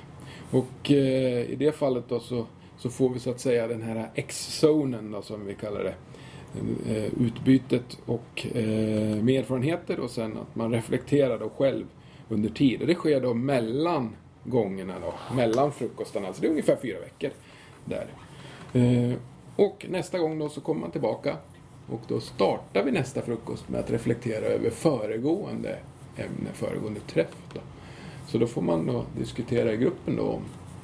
Och 0.51 0.91
eh, 0.91 1.51
i 1.51 1.55
det 1.59 1.71
fallet 1.71 2.03
då 2.09 2.19
så, 2.19 2.45
så 2.77 2.89
får 2.89 3.09
vi 3.09 3.19
så 3.19 3.29
att 3.29 3.39
säga 3.39 3.67
den 3.67 3.81
här 3.81 4.09
X-zonen 4.15 5.11
då 5.11 5.21
som 5.21 5.45
vi 5.45 5.55
kallar 5.55 5.83
det. 5.83 5.95
Eh, 6.89 7.23
utbytet 7.25 7.99
och 8.05 8.47
med 9.21 9.29
erfarenheter 9.29 9.99
och 9.99 10.09
sen 10.09 10.37
att 10.37 10.55
man 10.55 10.71
reflekterar 10.71 11.39
då 11.39 11.49
själv 11.49 11.85
under 12.29 12.49
tid. 12.49 12.81
Och 12.81 12.87
det 12.87 12.95
sker 12.95 13.21
då 13.21 13.33
mellan 13.33 14.15
gångerna 14.43 14.93
då, 15.01 15.35
mellan 15.35 15.71
frukostarna. 15.71 16.27
Alltså 16.27 16.41
det 16.41 16.47
är 16.47 16.51
ungefär 16.51 16.77
fyra 16.81 16.99
veckor 16.99 17.31
där. 17.89 18.07
Eh, 18.73 19.17
och 19.55 19.85
nästa 19.89 20.19
gång 20.19 20.39
då 20.39 20.49
så 20.49 20.61
kommer 20.61 20.81
man 20.81 20.91
tillbaka 20.91 21.37
och 21.87 22.01
då 22.07 22.19
startar 22.19 22.83
vi 22.83 22.91
nästa 22.91 23.21
frukost 23.21 23.69
med 23.69 23.79
att 23.79 23.91
reflektera 23.91 24.45
över 24.45 24.69
föregående 24.69 25.79
ämne 26.17 26.49
föregående 26.53 26.99
träff. 26.99 27.35
Då. 27.53 27.59
Så 28.27 28.37
då 28.37 28.47
får 28.47 28.61
man 28.61 28.85
då 28.85 29.05
diskutera 29.17 29.73
i 29.73 29.77
gruppen 29.77 30.15
då 30.15 30.23
om 30.23 30.41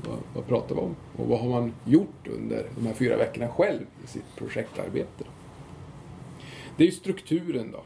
vad, 0.07 0.17
vad 0.33 0.47
pratar 0.47 0.75
vi 0.75 0.81
om 0.81 0.95
och 1.17 1.27
vad 1.27 1.39
har 1.39 1.49
man 1.49 1.73
gjort 1.85 2.27
under 2.35 2.65
de 2.75 2.87
här 2.87 2.93
fyra 2.93 3.17
veckorna 3.17 3.47
själv 3.47 3.85
i 4.03 4.07
sitt 4.07 4.35
projektarbete. 4.35 5.23
Det 6.77 6.83
är 6.83 6.85
ju 6.85 6.91
strukturen 6.91 7.71
då. 7.71 7.83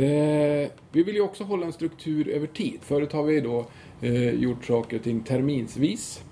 Eh, 0.00 0.70
vi 0.92 1.02
vill 1.02 1.14
ju 1.14 1.20
också 1.20 1.44
hålla 1.44 1.66
en 1.66 1.72
struktur 1.72 2.28
över 2.28 2.46
tid. 2.46 2.78
Förut 2.80 3.12
har 3.12 3.22
vi 3.22 3.40
då 3.40 3.66
eh, 4.00 4.30
gjort 4.30 4.64
saker 4.64 4.96
och 4.96 5.02
ting 5.02 5.20
terminsvis. 5.20 6.24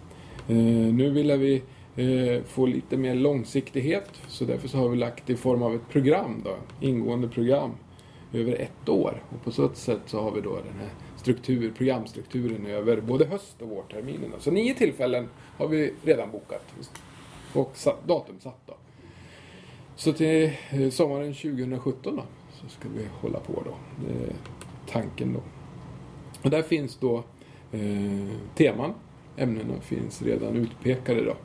Eh, 0.49 0.57
nu 0.57 1.11
vill 1.11 1.33
vi 1.33 1.55
eh, 1.57 1.63
Eh, 1.97 2.43
få 2.45 2.67
lite 2.67 2.97
mer 2.97 3.15
långsiktighet 3.15 4.11
så 4.29 4.45
därför 4.45 4.69
så 4.69 4.79
har 4.79 4.89
vi 4.89 4.97
lagt 4.97 5.27
det 5.27 5.33
i 5.33 5.37
form 5.37 5.63
av 5.63 5.75
ett 5.75 5.89
program 5.89 6.43
då, 6.45 6.57
ingående 6.81 7.29
program 7.29 7.71
över 8.33 8.53
ett 8.53 8.89
år. 8.89 9.23
Och 9.31 9.45
på 9.45 9.51
så 9.51 9.69
sätt 9.75 10.01
så 10.07 10.21
har 10.21 10.31
vi 10.31 10.41
då 10.41 10.55
den 10.55 10.81
här 10.81 10.91
struktur, 11.17 11.73
programstrukturen 11.77 12.67
över 12.67 13.01
både 13.01 13.25
höst 13.25 13.63
och 13.63 13.69
vårterminen. 13.69 14.31
Så 14.39 14.51
nio 14.51 14.75
tillfällen 14.75 15.29
har 15.57 15.69
vi 15.69 15.93
redan 16.03 16.31
bokat 16.31 16.65
och 17.53 17.71
satt, 17.75 18.09
datum 18.09 18.41
satt 18.41 18.67
då. 18.67 18.75
Så 19.97 20.13
till 20.13 20.53
eh, 20.71 20.91
sommaren 20.91 21.35
2017 21.35 22.17
då, 22.17 22.23
så 22.53 22.69
ska 22.69 22.89
vi 22.97 23.07
hålla 23.21 23.41
på 23.41 23.63
då. 23.65 23.75
Det 24.07 24.25
är 24.25 24.35
tanken 24.87 25.33
då. 25.33 25.41
Och 26.43 26.51
där 26.51 26.63
finns 26.63 26.97
då 26.97 27.25
eh, 27.73 27.81
teman. 28.55 28.95
Ämnena 29.37 29.81
finns 29.81 30.23
redan 30.23 30.57
utpekade 30.57 31.25
då. 31.25 31.37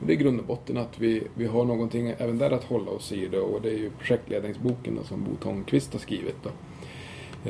Det 0.00 0.12
är 0.12 0.14
i 0.14 0.22
grund 0.22 0.40
och 0.40 0.46
botten 0.46 0.76
att 0.76 0.98
vi, 0.98 1.22
vi 1.34 1.46
har 1.46 1.64
någonting 1.64 2.14
även 2.18 2.38
där 2.38 2.50
att 2.50 2.64
hålla 2.64 2.90
oss 2.90 3.12
i. 3.12 3.28
Då, 3.28 3.38
och 3.38 3.62
det 3.62 3.68
är 3.68 3.78
ju 3.78 3.90
projektledningsboken 3.90 4.96
då, 4.96 5.04
som 5.04 5.24
Bo 5.24 5.36
Tångqvist 5.36 5.92
har 5.92 6.00
skrivit. 6.00 6.36
Då. 6.42 6.50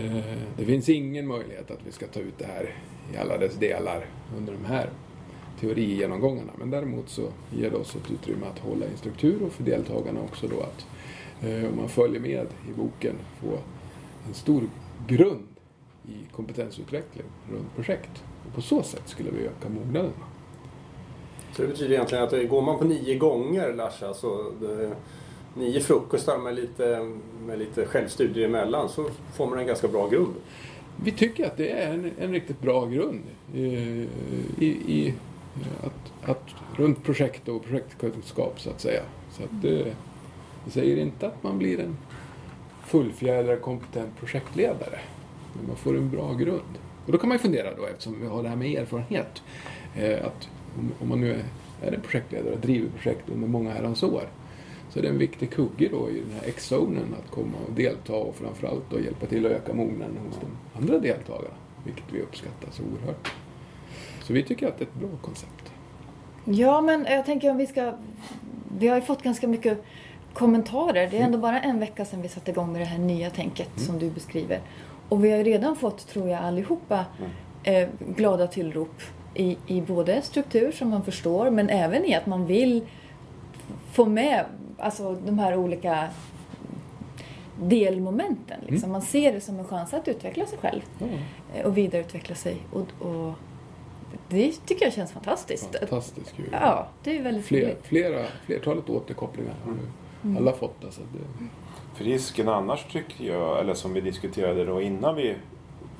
Eh, 0.00 0.38
det 0.56 0.64
finns 0.64 0.88
ingen 0.88 1.26
möjlighet 1.26 1.70
att 1.70 1.80
vi 1.86 1.92
ska 1.92 2.06
ta 2.06 2.20
ut 2.20 2.38
det 2.38 2.46
här 2.46 2.74
i 3.14 3.16
alla 3.16 3.38
dess 3.38 3.54
delar 3.54 4.06
under 4.36 4.52
de 4.52 4.64
här 4.64 4.90
teorigenomgångarna. 5.60 6.52
Men 6.58 6.70
däremot 6.70 7.08
så 7.08 7.28
ger 7.56 7.70
det 7.70 7.76
oss 7.76 7.96
ett 7.96 8.10
utrymme 8.10 8.46
att 8.46 8.58
hålla 8.58 8.86
i 8.86 8.90
en 8.90 8.96
struktur 8.96 9.42
och 9.42 9.52
för 9.52 9.64
deltagarna 9.64 10.20
också 10.20 10.48
då 10.48 10.60
att 10.60 10.86
eh, 11.42 11.70
om 11.70 11.76
man 11.76 11.88
följer 11.88 12.20
med 12.20 12.46
i 12.68 12.72
boken 12.76 13.14
få 13.40 13.58
en 14.28 14.34
stor 14.34 14.62
grund 15.06 15.46
i 16.08 16.32
kompetensutveckling 16.32 17.26
runt 17.50 17.74
projekt. 17.74 18.24
Och 18.46 18.54
på 18.54 18.62
så 18.62 18.82
sätt 18.82 19.02
skulle 19.08 19.30
vi 19.30 19.46
öka 19.46 19.68
mognaden. 19.68 20.12
Så 21.56 21.62
det 21.62 21.68
betyder 21.68 21.94
egentligen 21.94 22.24
att 22.24 22.32
eh, 22.32 22.42
går 22.42 22.62
man 22.62 22.78
på 22.78 22.84
nio 22.84 23.14
gånger 23.14 23.72
Larsa, 23.72 24.14
så 24.14 24.52
det, 24.60 24.92
nio 25.54 25.80
frukostar 25.80 26.38
med 26.38 26.54
lite, 26.54 27.10
med 27.46 27.58
lite 27.58 27.86
självstudier 27.86 28.48
emellan 28.48 28.88
så 28.88 29.06
får 29.34 29.46
man 29.46 29.58
en 29.58 29.66
ganska 29.66 29.88
bra 29.88 30.08
grund. 30.08 30.34
Vi 31.04 31.10
tycker 31.10 31.46
att 31.46 31.56
det 31.56 31.70
är 31.70 31.92
en, 31.92 32.10
en 32.18 32.32
riktigt 32.32 32.60
bra 32.60 32.86
grund 32.86 33.22
i, 33.54 33.64
i, 34.58 34.66
i 34.66 35.14
att, 35.82 36.30
att, 36.30 36.44
runt 36.76 37.04
projekt 37.04 37.48
och 37.48 37.64
projektkunskap 37.64 38.60
så 38.60 38.70
att 38.70 38.80
säga. 38.80 39.02
Så 39.32 39.42
att 39.42 39.62
det, 39.62 39.94
det 40.64 40.70
säger 40.70 40.96
inte 40.96 41.26
att 41.26 41.42
man 41.42 41.58
blir 41.58 41.80
en 41.80 41.96
fullfjädrad 42.86 43.60
kompetent 43.60 44.18
projektledare. 44.18 44.98
Men 45.56 45.66
man 45.66 45.76
får 45.76 45.96
en 45.96 46.10
bra 46.10 46.32
grund. 46.32 46.78
Och 47.06 47.12
då 47.12 47.18
kan 47.18 47.28
man 47.28 47.38
ju 47.38 47.42
fundera 47.42 47.74
då 47.76 47.86
eftersom 47.86 48.20
vi 48.20 48.26
har 48.26 48.42
det 48.42 48.48
här 48.48 48.56
med 48.56 48.82
erfarenhet. 48.82 49.42
Eh, 49.96 50.26
att 50.26 50.48
om 51.00 51.08
man 51.08 51.20
nu 51.20 51.32
är, 51.32 51.44
är 51.88 51.92
en 51.92 52.00
projektledare 52.00 52.54
och 52.54 52.60
driver 52.60 52.88
projekt 52.88 53.28
under 53.28 53.48
många 53.48 53.70
herrans 53.70 54.02
år 54.02 54.28
så 54.90 54.98
är 54.98 55.02
det 55.02 55.08
en 55.08 55.18
viktig 55.18 55.50
kugge 55.50 55.88
då 55.88 56.10
i 56.10 56.20
den 56.20 56.30
här 56.40 56.48
X-zonen 56.48 57.14
att 57.24 57.30
komma 57.30 57.58
och 57.68 57.72
delta 57.72 58.12
och 58.12 58.34
framförallt 58.34 58.90
då 58.90 59.00
hjälpa 59.00 59.26
till 59.26 59.46
att 59.46 59.52
öka 59.52 59.72
mognaden 59.72 60.16
hos 60.26 60.40
de 60.40 60.78
andra 60.78 60.98
deltagarna. 60.98 61.54
Vilket 61.84 62.04
vi 62.12 62.20
uppskattar 62.20 62.68
så 62.70 62.82
oerhört. 62.82 63.32
Så 64.22 64.32
vi 64.32 64.42
tycker 64.42 64.68
att 64.68 64.78
det 64.78 64.84
är 64.84 64.86
ett 64.86 64.94
bra 64.94 65.08
koncept. 65.22 65.72
Ja, 66.44 66.80
men 66.80 67.06
jag 67.10 67.26
tänker 67.26 67.50
om 67.50 67.56
vi 67.56 67.66
ska... 67.66 67.92
Vi 68.78 68.88
har 68.88 68.96
ju 68.96 69.02
fått 69.02 69.22
ganska 69.22 69.48
mycket 69.48 69.84
kommentarer. 70.32 71.08
Det 71.10 71.18
är 71.18 71.22
ändå 71.22 71.38
bara 71.38 71.60
en 71.60 71.78
vecka 71.78 72.04
sedan 72.04 72.22
vi 72.22 72.28
satte 72.28 72.50
igång 72.50 72.72
med 72.72 72.80
det 72.80 72.84
här 72.84 72.98
nya 72.98 73.30
tänket 73.30 73.76
mm. 73.76 73.86
som 73.86 73.98
du 73.98 74.10
beskriver. 74.10 74.60
Och 75.08 75.24
vi 75.24 75.30
har 75.30 75.38
ju 75.38 75.44
redan 75.44 75.76
fått, 75.76 76.06
tror 76.06 76.28
jag 76.28 76.42
allihopa, 76.42 77.04
mm. 77.18 77.30
eh, 77.82 77.88
glada 78.16 78.46
tillrop 78.46 79.02
i, 79.34 79.56
i 79.66 79.80
både 79.80 80.22
struktur 80.22 80.72
som 80.72 80.88
man 80.88 81.04
förstår 81.04 81.50
men 81.50 81.70
även 81.70 82.04
i 82.04 82.14
att 82.14 82.26
man 82.26 82.46
vill 82.46 82.82
få 83.92 84.06
med 84.06 84.44
alltså, 84.78 85.16
de 85.26 85.38
här 85.38 85.56
olika 85.56 86.08
delmomenten. 87.60 88.60
Liksom. 88.60 88.76
Mm. 88.76 88.92
Man 88.92 89.02
ser 89.02 89.32
det 89.32 89.40
som 89.40 89.58
en 89.58 89.64
chans 89.64 89.94
att 89.94 90.08
utveckla 90.08 90.46
sig 90.46 90.58
själv 90.58 90.82
mm. 91.00 91.66
och 91.66 91.78
vidareutveckla 91.78 92.34
sig. 92.34 92.56
Och, 92.72 93.06
och, 93.08 93.32
det 94.28 94.52
tycker 94.66 94.84
jag 94.84 94.94
känns 94.94 95.12
fantastiskt. 95.12 95.78
Fantastiskt 95.78 96.36
kul. 96.36 96.48
Ja, 96.52 96.88
det 97.02 97.18
är 97.18 97.22
väldigt 97.22 97.44
Fler, 97.44 97.60
roligt. 97.60 97.86
Flera, 97.86 98.26
flertalet 98.46 98.90
återkopplingar 98.90 99.54
har 99.64 99.72
mm. 100.22 100.36
alla 100.36 100.52
fått. 100.52 100.84
Alltså 100.84 101.00
det... 101.12 101.46
För 101.96 102.04
risken 102.04 102.48
annars 102.48 102.84
tycker 102.92 103.24
jag, 103.24 103.60
eller 103.60 103.74
som 103.74 103.92
vi 103.92 104.00
diskuterade 104.00 104.64
då 104.64 104.82
innan 104.82 105.16
vi 105.16 105.36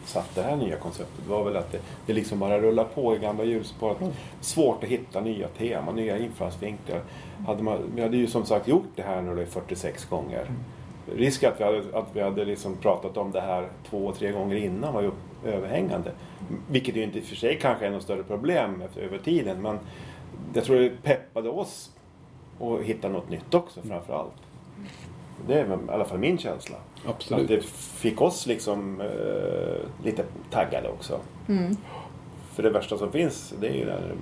satt 0.07 0.35
det 0.35 0.43
här 0.43 0.57
nya 0.57 0.77
konceptet 0.77 1.27
var 1.27 1.45
väl 1.45 1.57
att 1.57 1.73
det, 1.73 1.79
det 2.07 2.13
liksom 2.13 2.39
bara 2.39 2.61
rullar 2.61 2.85
på 2.85 3.17
i 3.17 3.19
gamla 3.19 3.45
hjulspår. 3.45 3.97
Mm. 4.01 4.13
Svårt 4.41 4.85
att 4.85 4.91
hitta 4.91 5.21
nya 5.21 5.49
teman, 5.49 5.97
nya 5.97 6.19
infallsvinklar. 6.19 7.03
Hade 7.47 7.63
man, 7.63 7.79
vi 7.95 8.03
hade 8.03 8.17
ju 8.17 8.27
som 8.27 8.47
sagt 8.47 8.69
gjort 8.69 8.89
det 8.97 9.03
här 9.03 9.23
nu 9.23 9.47
46 9.47 10.05
gånger. 10.05 10.47
risk 11.17 11.45
att 11.45 11.61
vi 11.61 11.65
hade, 11.65 11.99
att 11.99 12.09
vi 12.13 12.21
hade 12.21 12.45
liksom 12.45 12.77
pratat 12.77 13.17
om 13.17 13.33
det 13.33 13.41
här 13.41 13.69
två, 13.91 14.13
tre 14.13 14.33
gånger 14.33 14.57
innan 14.57 14.95
var 14.95 15.03
ju 15.03 15.11
överhängande. 15.45 16.11
Vilket 16.71 16.97
ju 16.97 17.03
inte 17.03 17.19
i 17.19 17.21
och 17.21 17.25
för 17.25 17.37
sig 17.37 17.59
kanske 17.61 17.87
är 17.87 17.91
något 17.91 18.03
större 18.03 18.23
problem 18.23 18.83
efter, 18.83 19.01
över 19.01 19.19
tiden. 19.19 19.63
Men 19.63 19.79
jag 20.55 20.65
tror 20.65 20.77
det 20.77 21.03
peppade 21.03 21.49
oss 21.49 21.91
att 22.61 22.81
hitta 22.81 23.09
något 23.09 23.31
nytt 23.31 23.55
också 23.55 23.81
framför 23.83 24.15
allt. 24.15 24.43
Det 25.47 25.61
är 25.61 25.66
i 25.66 25.91
alla 25.91 26.05
fall 26.05 26.18
min 26.18 26.39
känsla. 26.39 26.76
Absolut. 27.07 27.43
Att 27.43 27.49
det 27.49 27.64
fick 27.64 28.20
oss 28.20 28.47
liksom 28.47 29.01
eh, 29.01 30.05
lite 30.05 30.24
taggade 30.51 30.89
också. 30.89 31.20
Mm. 31.49 31.76
För 32.53 32.62
det 32.62 32.70
värsta 32.70 32.99
som 32.99 33.12
finns, 33.12 33.55
det 33.61 33.68
är 33.68 33.74
ju 33.74 33.85
där, 33.85 34.14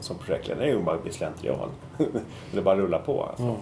som 0.00 0.18
projektledare, 0.18 0.64
det 0.64 0.70
är 0.70 0.76
ju 0.76 0.82
bara 0.82 0.96
att 0.96 1.02
bli 1.02 1.12
slentrian. 1.12 1.68
Eller 2.52 2.62
bara 2.62 2.76
rulla 2.76 2.98
på. 2.98 3.22
Alltså. 3.22 3.44
Ja. 3.44 3.56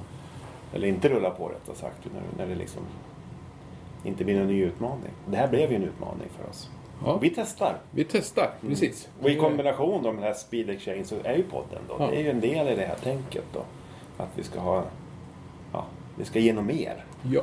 Eller 0.74 0.88
inte 0.88 1.08
rulla 1.08 1.30
på 1.30 1.48
rättare 1.48 1.76
sagt. 1.76 2.04
När, 2.04 2.44
när 2.44 2.54
det 2.54 2.58
liksom 2.58 2.82
inte 4.04 4.24
blir 4.24 4.40
en 4.40 4.46
ny 4.46 4.62
utmaning. 4.62 5.12
Det 5.26 5.36
här 5.36 5.48
blev 5.48 5.70
ju 5.70 5.76
en 5.76 5.84
utmaning 5.84 6.28
för 6.38 6.50
oss. 6.50 6.70
Ja. 7.04 7.18
Vi 7.22 7.30
testar. 7.30 7.76
Vi 7.90 8.04
testar, 8.04 8.50
precis. 8.60 9.08
Och 9.22 9.30
i 9.30 9.36
kombination 9.36 10.02
då 10.02 10.12
med 10.12 10.22
den 10.22 10.24
här 10.24 10.34
Speed 10.34 10.70
Exchange 10.70 11.04
så 11.04 11.16
är 11.24 11.36
ju 11.36 11.42
podden 11.42 11.82
då. 11.88 11.96
Ja. 11.98 12.06
Det 12.10 12.16
är 12.16 12.22
ju 12.22 12.30
en 12.30 12.40
del 12.40 12.68
i 12.68 12.74
det 12.76 12.86
här 12.86 12.96
tänket 12.96 13.44
då. 13.52 13.60
Att 14.16 14.28
vi 14.34 14.42
ska 14.42 14.60
ha, 14.60 14.84
vi 16.18 16.24
ska 16.24 16.38
ge 16.38 16.52
något 16.52 16.64
mer. 16.64 17.04
Ja. 17.22 17.42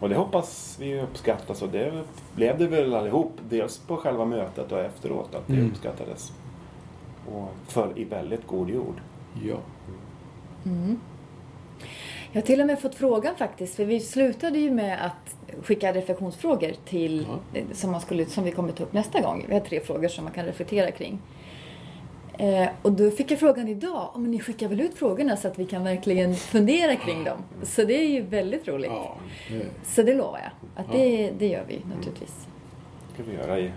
Och 0.00 0.08
det 0.08 0.14
hoppas 0.16 0.76
vi 0.80 1.00
uppskattas 1.00 1.62
och 1.62 1.68
det 1.68 2.02
blev 2.34 2.58
det 2.58 2.66
väl 2.66 2.94
allihop. 2.94 3.32
Dels 3.48 3.78
på 3.78 3.96
själva 3.96 4.24
mötet 4.24 4.72
och 4.72 4.80
efteråt 4.80 5.34
att 5.34 5.46
det 5.46 5.52
Mm. 5.54 5.70
uppskattades. 5.70 6.32
Och 7.32 7.48
föll 7.66 7.92
i 7.96 8.04
väldigt 8.04 8.46
god 8.46 8.70
jord. 8.70 9.00
Ja. 9.44 9.56
Jag 12.32 12.40
har 12.42 12.46
till 12.46 12.60
och 12.60 12.66
med 12.66 12.80
fått 12.80 12.94
frågan 12.94 13.36
faktiskt, 13.36 13.74
för 13.74 13.84
vi 13.84 14.00
slutade 14.00 14.58
ju 14.58 14.70
med 14.70 15.06
att 15.06 15.36
skicka 15.64 15.92
reflektionsfrågor 15.92 16.72
till, 16.84 17.26
Ja. 17.52 17.58
eh, 17.60 17.64
som, 17.72 17.90
man 17.90 18.00
skulle, 18.00 18.26
som 18.26 18.44
vi 18.44 18.50
kommer 18.50 18.72
ta 18.72 18.82
upp 18.84 18.92
nästa 18.92 19.20
gång. 19.20 19.44
Vi 19.48 19.54
har 19.54 19.60
tre 19.60 19.80
frågor 19.80 20.08
som 20.08 20.24
man 20.24 20.32
kan 20.32 20.44
reflektera 20.44 20.90
kring. 20.90 21.18
Eh, 22.40 22.68
och 22.82 22.92
då 22.92 23.10
fick 23.10 23.30
jag 23.30 23.38
frågan 23.38 23.68
idag, 23.68 24.10
om 24.14 24.30
ni 24.30 24.40
skickar 24.40 24.68
väl 24.68 24.80
ut 24.80 24.94
frågorna 24.94 25.36
så 25.36 25.48
att 25.48 25.58
vi 25.58 25.64
kan 25.66 25.84
verkligen 25.84 26.34
fundera 26.34 26.96
kring 26.96 27.24
dem. 27.24 27.38
Så 27.62 27.84
det 27.84 27.94
är 27.94 28.06
ju 28.08 28.20
väldigt 28.22 28.68
roligt. 28.68 28.90
ja. 28.90 29.16
eh, 29.50 29.60
Så 29.86 30.02
det 30.02 30.14
lovar 30.14 30.38
jag, 30.42 30.84
att 30.84 30.92
det, 30.92 31.30
det 31.38 31.46
gör 31.46 31.64
vi 31.68 31.80
naturligtvis. 31.96 32.46
Det 33.08 33.22
ska 33.22 33.30
vi 33.32 33.36
göra 33.36 33.58
i 33.60 33.70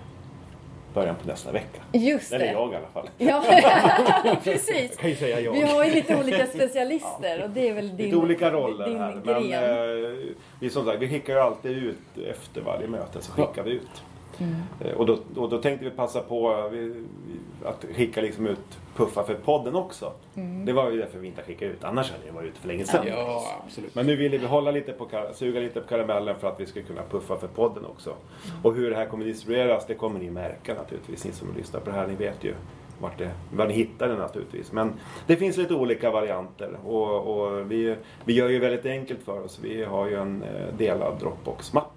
början 0.93 1.15
på 1.15 1.27
nästa 1.27 1.51
vecka. 1.51 1.81
Just 1.91 2.33
Eller 2.33 2.45
det. 2.45 2.51
jag 2.51 2.73
i 2.73 2.75
alla 2.75 2.87
fall. 2.87 3.09
Ja, 3.17 3.43
precis. 4.43 4.97
ju 5.03 5.15
säga 5.15 5.39
jag. 5.39 5.53
Vi 5.53 5.61
har 5.61 5.85
ju 5.85 5.93
lite 5.93 6.15
olika 6.19 6.45
specialister 6.53 7.43
och 7.43 7.49
det 7.49 7.69
är 7.69 7.73
väl 7.73 7.87
din, 7.97 7.97
Lite 8.05 8.15
olika 8.17 8.51
roller 8.51 8.85
din 8.89 8.97
här. 8.97 9.11
gren. 9.11 9.21
Men 9.49 9.53
eh, 9.53 10.33
vi, 10.59 10.69
som 10.69 10.85
sagt, 10.85 11.01
vi 11.01 11.09
skickar 11.09 11.33
ju 11.33 11.39
alltid 11.39 11.71
ut 11.77 12.27
efter 12.31 12.61
varje 12.61 12.87
möte 12.87 13.21
så 13.21 13.31
skickar 13.31 13.51
Ja. 13.55 13.63
vi 13.63 13.71
ut. 13.71 14.03
Mm. 14.39 14.55
Eh, 14.79 14.91
Och, 14.97 15.05
då, 15.05 15.17
och 15.35 15.49
då 15.49 15.57
tänkte 15.57 15.85
vi 15.85 15.91
passa 15.91 16.21
på 16.21 16.51
eh, 16.51 17.69
att 17.69 17.85
skicka 17.95 18.21
liksom 18.21 18.47
ut 18.47 18.79
puffar 18.95 19.23
för 19.23 19.35
podden 19.35 19.75
också. 19.75 20.11
Mm. 20.35 20.65
Det 20.65 20.73
var 20.73 20.91
ju 20.91 20.97
därför 20.97 21.19
vi 21.19 21.27
inte 21.27 21.41
skickade 21.41 21.71
ut. 21.71 21.83
Annars 21.83 22.11
hade 22.11 22.25
det 22.25 22.31
varit 22.31 22.47
ute 22.47 22.59
för 22.59 22.67
länge 22.67 22.85
sedan. 22.85 23.05
ja, 23.07 23.43
absolut. 23.65 23.95
Men 23.95 24.05
nu 24.05 24.15
ville 24.15 24.37
vi 24.37 24.45
hålla 24.45 24.71
lite 24.71 24.91
på, 24.91 25.07
suga 25.33 25.59
lite 25.59 25.81
på 25.81 25.87
karamellen 25.87 26.35
för 26.39 26.47
att 26.47 26.59
vi 26.59 26.65
ska 26.65 26.81
kunna 26.81 27.01
puffa 27.11 27.37
för 27.37 27.47
podden 27.47 27.85
också. 27.85 28.09
Mm. 28.09 28.57
Och 28.63 28.75
hur 28.75 28.89
det 28.89 28.95
här 28.95 29.05
kommer 29.05 29.25
distribueras, 29.25 29.85
det 29.87 29.93
kommer 29.95 30.19
ni 30.19 30.29
märka 30.29 30.73
naturligtvis. 30.73 31.25
Ni 31.25 31.31
som 31.31 31.47
lyssnar 31.57 31.79
på 31.79 31.89
det 31.89 31.95
här, 31.95 32.07
ni 32.07 32.15
vet 32.15 32.43
ju 32.43 32.53
vart 32.99 33.17
det, 33.17 33.31
var 33.53 33.67
ni 33.67 33.73
hittar 33.73 34.07
det 34.07 34.15
naturligtvis. 34.15 34.71
Men 34.71 34.93
det 35.27 35.35
finns 35.35 35.57
lite 35.57 35.73
olika 35.73 36.11
varianter 36.11 36.77
och, 36.85 37.27
och 37.27 37.71
vi, 37.71 37.95
vi 38.25 38.33
gör 38.33 38.49
ju 38.49 38.59
väldigt 38.59 38.85
enkelt 38.85 39.23
för 39.23 39.43
oss. 39.45 39.59
Vi 39.63 39.83
har 39.83 40.07
ju 40.07 40.15
en 40.15 40.43
eh, 40.43 40.73
delad 40.77 41.19
Dropbox-mapp 41.19 41.92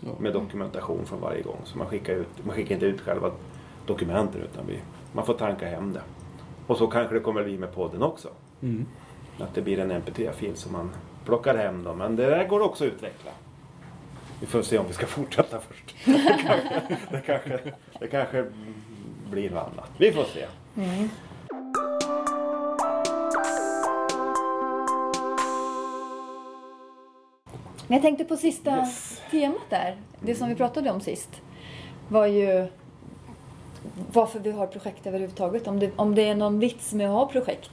Ja. 0.00 0.10
med 0.18 0.32
dokumentation 0.32 1.06
från 1.06 1.20
varje 1.20 1.42
gång. 1.42 1.60
Så 1.64 1.78
man 1.78 1.86
skickar, 1.86 2.12
ut, 2.12 2.44
man 2.44 2.56
skickar 2.56 2.74
inte 2.74 2.86
ut 2.86 3.00
själva 3.00 3.30
dokumenten 3.86 4.42
utan 4.42 4.66
vi, 4.66 4.78
man 5.12 5.26
får 5.26 5.34
tanka 5.34 5.68
hem 5.68 5.92
det. 5.92 6.02
Och 6.66 6.76
så 6.76 6.86
kanske 6.86 7.14
det 7.14 7.20
kommer 7.20 7.44
bli 7.44 7.58
med 7.58 7.74
podden 7.74 8.02
också. 8.02 8.28
Mm. 8.62 8.86
Att 9.38 9.54
det 9.54 9.62
blir 9.62 9.78
en 9.78 9.92
mp3-fil 9.92 10.56
som 10.56 10.72
man 10.72 10.90
plockar 11.24 11.56
hem 11.56 11.84
då. 11.84 11.94
Men 11.94 12.16
det 12.16 12.26
där 12.26 12.48
går 12.48 12.60
också 12.60 12.84
att 12.84 12.92
utveckla. 12.92 13.30
Vi 14.40 14.46
får 14.46 14.62
se 14.62 14.78
om 14.78 14.86
vi 14.86 14.92
ska 14.92 15.06
fortsätta 15.16 15.60
först. 15.60 15.94
Det 16.04 16.22
kanske, 16.46 16.82
det 17.10 17.20
kanske, 17.26 17.60
det 18.00 18.06
kanske 18.06 18.46
blir 19.30 19.50
något 19.50 19.72
annat. 19.72 19.90
Vi 19.98 20.12
får 20.12 20.24
se. 20.24 20.46
Men 27.86 27.96
jag 27.96 28.02
tänkte 28.02 28.24
på 28.24 28.36
sista 28.36 28.76
Yes. 28.76 29.22
temat 29.30 29.70
där, 29.70 29.96
det 30.20 30.34
som 30.34 30.48
vi 30.48 30.54
pratade 30.54 30.90
om 30.90 31.00
sist, 31.00 31.42
var 32.08 32.26
ju 32.26 32.66
varför 34.12 34.38
vi 34.38 34.50
har 34.50 34.66
projekt 34.66 35.06
överhuvudtaget. 35.06 35.68
Om 35.68 35.78
det, 35.78 35.90
om 35.96 36.14
det 36.14 36.28
är 36.28 36.34
någon 36.34 36.58
vits 36.58 36.92
med 36.92 37.06
att 37.06 37.14
ha 37.14 37.26
projekt. 37.26 37.70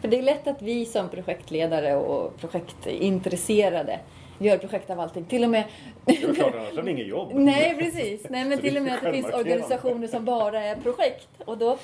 För 0.00 0.08
det 0.08 0.18
är 0.18 0.22
lätt 0.22 0.46
att 0.46 0.62
vi 0.62 0.86
som 0.86 1.08
projektledare 1.08 1.96
och 1.96 2.36
projektintresserade 2.36 4.00
gör 4.38 4.58
projekt 4.58 4.90
av 4.90 5.00
allting. 5.00 5.24
Till 5.24 5.44
och 5.44 5.50
med... 5.50 5.64
Det 6.04 6.12
är 6.12 6.34
klart, 6.34 6.54
annars 6.54 6.76
har 6.76 6.82
vi 6.82 6.90
inget 6.90 7.06
jobb. 7.06 7.30
Nej, 7.34 7.76
precis. 7.78 8.26
Nej, 8.30 8.44
men 8.44 8.58
till 8.58 8.76
och 8.76 8.82
med 8.82 8.94
att 8.94 9.02
det 9.02 9.12
finns 9.12 9.32
organisationer 9.34 10.06
som 10.06 10.24
bara 10.24 10.62
är 10.62 10.76
projekt. 10.76 11.28
Och 11.44 11.58
då 11.58 11.78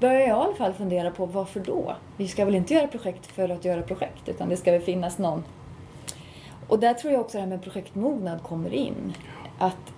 börjar 0.00 0.20
jag 0.20 0.28
i 0.28 0.30
alla 0.30 0.54
fall 0.54 0.72
fundera 0.72 1.10
på 1.10 1.26
varför 1.26 1.60
då? 1.60 1.96
Vi 2.16 2.28
ska 2.28 2.44
väl 2.44 2.54
inte 2.54 2.74
göra 2.74 2.86
projekt 2.86 3.26
för 3.26 3.48
att 3.48 3.64
göra 3.64 3.82
projekt, 3.82 4.28
utan 4.28 4.48
det 4.48 4.56
ska 4.56 4.72
väl 4.72 4.80
finnas 4.80 5.18
någon... 5.18 5.44
Och 6.68 6.78
där 6.78 6.94
tror 6.94 7.12
jag 7.12 7.20
också 7.20 7.38
det 7.38 7.42
här 7.42 7.48
med 7.48 7.62
projektmognad 7.62 8.42
kommer 8.42 8.74
in. 8.74 9.12
Att 9.58 9.92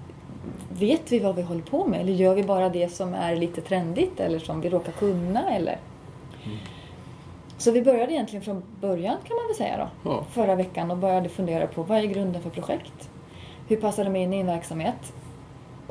vet 0.73 1.13
vi 1.13 1.19
vad 1.19 1.37
vi 1.37 1.43
håller 1.43 1.63
på 1.63 1.87
med 1.87 2.01
eller 2.01 2.13
gör 2.13 2.35
vi 2.35 2.43
bara 2.43 2.69
det 2.69 2.89
som 2.89 3.15
är 3.15 3.37
lite 3.37 3.61
trendigt 3.61 4.21
eller 4.21 4.39
som 4.39 4.61
vi 4.61 4.69
råkar 4.69 4.93
kunna 4.93 5.51
eller? 5.51 5.79
Så 7.59 7.71
vi 7.71 7.83
började 7.83 8.13
egentligen 8.13 8.45
från 8.45 8.63
början 8.81 9.17
kan 9.25 9.37
man 9.37 9.47
väl 9.47 9.57
säga 9.57 9.77
då. 9.77 10.11
Ja. 10.11 10.25
Förra 10.31 10.55
veckan 10.55 10.91
och 10.91 10.97
började 10.97 11.29
fundera 11.29 11.67
på 11.67 11.83
vad 11.83 11.99
är 11.99 12.03
grunden 12.03 12.43
för 12.43 12.51
projekt? 12.51 13.11
Hur 13.69 13.77
passar 13.77 14.05
de 14.05 14.17
in 14.17 14.33
i 14.33 14.41
en 14.41 14.47
verksamhet? 14.47 15.13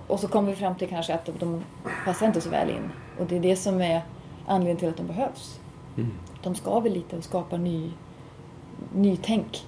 Och 0.07 0.19
så 0.19 0.27
kom 0.27 0.45
vi 0.45 0.55
fram 0.55 0.75
till 0.75 0.87
kanske 0.87 1.13
att 1.13 1.25
de, 1.25 1.31
de 1.39 1.63
passar 2.05 2.27
inte 2.27 2.41
så 2.41 2.49
väl 2.49 2.69
in. 2.69 2.91
Och 3.19 3.25
det 3.25 3.35
är 3.35 3.39
det 3.39 3.55
som 3.55 3.81
är 3.81 4.01
anledningen 4.45 4.77
till 4.77 4.89
att 4.89 4.97
de 4.97 5.07
behövs. 5.07 5.59
Mm. 5.97 6.11
De 6.43 6.55
skaver 6.55 6.89
lite 6.89 7.17
och 7.17 7.23
skapar 7.23 7.57
ny, 7.57 7.91
nytänk. 8.93 9.65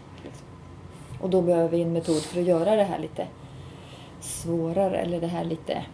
Och 1.22 1.30
då 1.30 1.42
behöver 1.42 1.70
vi 1.70 1.82
en 1.82 1.94
metod 1.94 2.22
för 2.22 2.40
att 2.40 2.48
göra 2.48 2.76
det 2.76 2.84
här 2.84 3.00
lite 3.00 3.28
svårare 4.20 4.98
eller 4.98 5.22
det 5.22 5.28
här 5.28 5.44
lite 5.44 5.86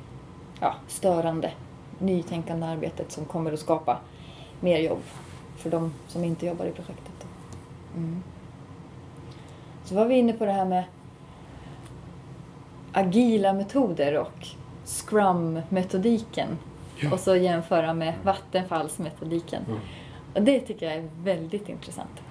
ja, 0.60 0.76
störande 0.88 1.52
nytänkande 2.00 2.66
arbetet 2.66 3.12
som 3.12 3.26
kommer 3.26 3.54
att 3.54 3.60
skapa 3.60 3.98
mer 4.60 4.80
jobb 4.80 5.02
för 5.58 5.70
de 5.70 5.94
som 6.08 6.24
inte 6.24 6.46
jobbar 6.46 6.66
i 6.66 6.72
projektet. 6.72 7.28
Mm. 7.96 8.24
Så 9.86 9.96
var 9.96 10.06
vi 10.06 10.16
inne 10.16 10.34
på 10.34 10.46
det 10.46 10.52
här 10.52 10.66
med 10.66 10.84
agila 12.92 13.54
metoder 13.54 14.18
och 14.18 14.48
Scrum-metodiken. 14.86 16.58
Ja. 17.00 17.14
Och 17.14 17.20
så 17.20 17.36
jämföra 17.36 17.94
med 17.94 18.14
Vattenfallsmetodiken. 18.24 19.64
Mm. 19.68 19.80
Och 20.36 20.42
det 20.42 20.60
tycker 20.60 20.86
jag 20.86 20.96
är 20.96 21.10
väldigt 21.24 21.70
intressant. 21.70 22.22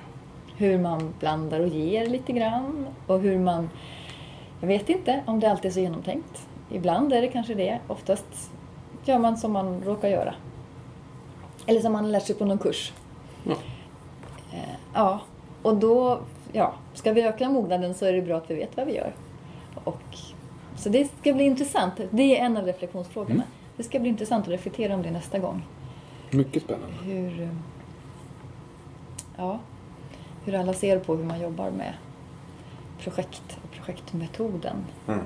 Hur 0.56 0.78
man 0.78 1.14
blandar 1.20 1.60
och 1.60 1.68
ger 1.68 2.06
lite 2.06 2.32
grann 2.32 2.86
och 3.06 3.20
hur 3.20 3.38
man... 3.38 3.70
Jag 4.60 4.68
vet 4.68 4.88
inte 4.88 5.22
om 5.26 5.40
det 5.40 5.50
alltid 5.50 5.68
är 5.68 5.72
så 5.72 5.80
genomtänkt. 5.80 6.48
Ibland 6.70 7.12
är 7.12 7.20
det 7.22 7.28
kanske 7.28 7.54
det. 7.54 7.78
Oftast 7.86 8.50
gör 9.04 9.18
man 9.18 9.36
som 9.36 9.52
man 9.52 9.82
råkar 9.84 10.08
göra. 10.08 10.34
Eller 11.66 11.80
som 11.80 11.92
man 11.92 12.12
lärt 12.12 12.26
sig 12.26 12.36
på 12.36 12.44
någon 12.44 12.58
kurs. 12.58 12.92
Ja. 13.44 13.52
Eh, 14.52 14.58
Ja, 14.94 15.20
och 15.62 15.76
då, 15.76 16.20
ja, 16.52 16.74
ska 16.94 17.12
vi 17.12 17.22
öka 17.22 17.48
mognaden 17.48 17.94
så 17.94 18.06
är 18.06 18.12
det 18.12 18.22
bra 18.22 18.36
att 18.36 18.50
vi 18.50 18.54
vet 18.54 18.76
vad 18.76 18.86
vi 18.86 18.96
gör. 18.96 19.14
Och, 19.84 20.02
så 20.76 20.88
det 20.88 21.10
ska 21.20 21.32
bli 21.32 21.44
intressant. 21.44 21.92
Det 22.10 22.38
är 22.38 22.44
en 22.44 22.56
av 22.56 22.64
reflektionsfrågorna. 22.64 23.34
Mm. 23.34 23.46
Det 23.76 23.82
ska 23.82 23.98
bli 23.98 24.08
intressant 24.08 24.44
att 24.44 24.52
reflektera 24.52 24.94
om 24.94 25.02
det 25.02 25.10
nästa 25.10 25.38
gång. 25.38 25.62
Mycket 26.30 26.62
spännande. 26.62 26.94
Hur, 27.04 27.42
eh, 27.42 27.48
ja, 29.36 29.58
hur 30.46 30.54
alla 30.54 30.72
ser 30.72 30.98
på 30.98 31.16
hur 31.16 31.24
man 31.24 31.40
jobbar 31.40 31.70
med 31.70 31.92
projekt 33.00 33.58
och 33.64 33.70
projektmetoden. 33.70 34.76
Mm. 35.08 35.20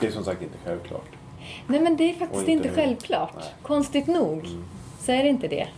Det 0.00 0.06
är 0.06 0.10
som 0.10 0.24
sagt 0.24 0.42
inte 0.42 0.58
självklart. 0.64 1.08
Nej 1.66 1.80
men 1.80 1.96
det 1.96 2.04
är 2.10 2.14
faktiskt 2.14 2.42
Och 2.42 2.48
inte 2.48 2.68
inte, 2.68 2.80
självklart. 2.80 3.32
Nej. 3.36 3.54
Konstigt 3.62 4.06
nog 4.06 4.44
Mm. 4.46 4.64
så 5.00 5.12
är 5.12 5.22
det 5.22 5.28
inte 5.28 5.48
det. 5.48 5.68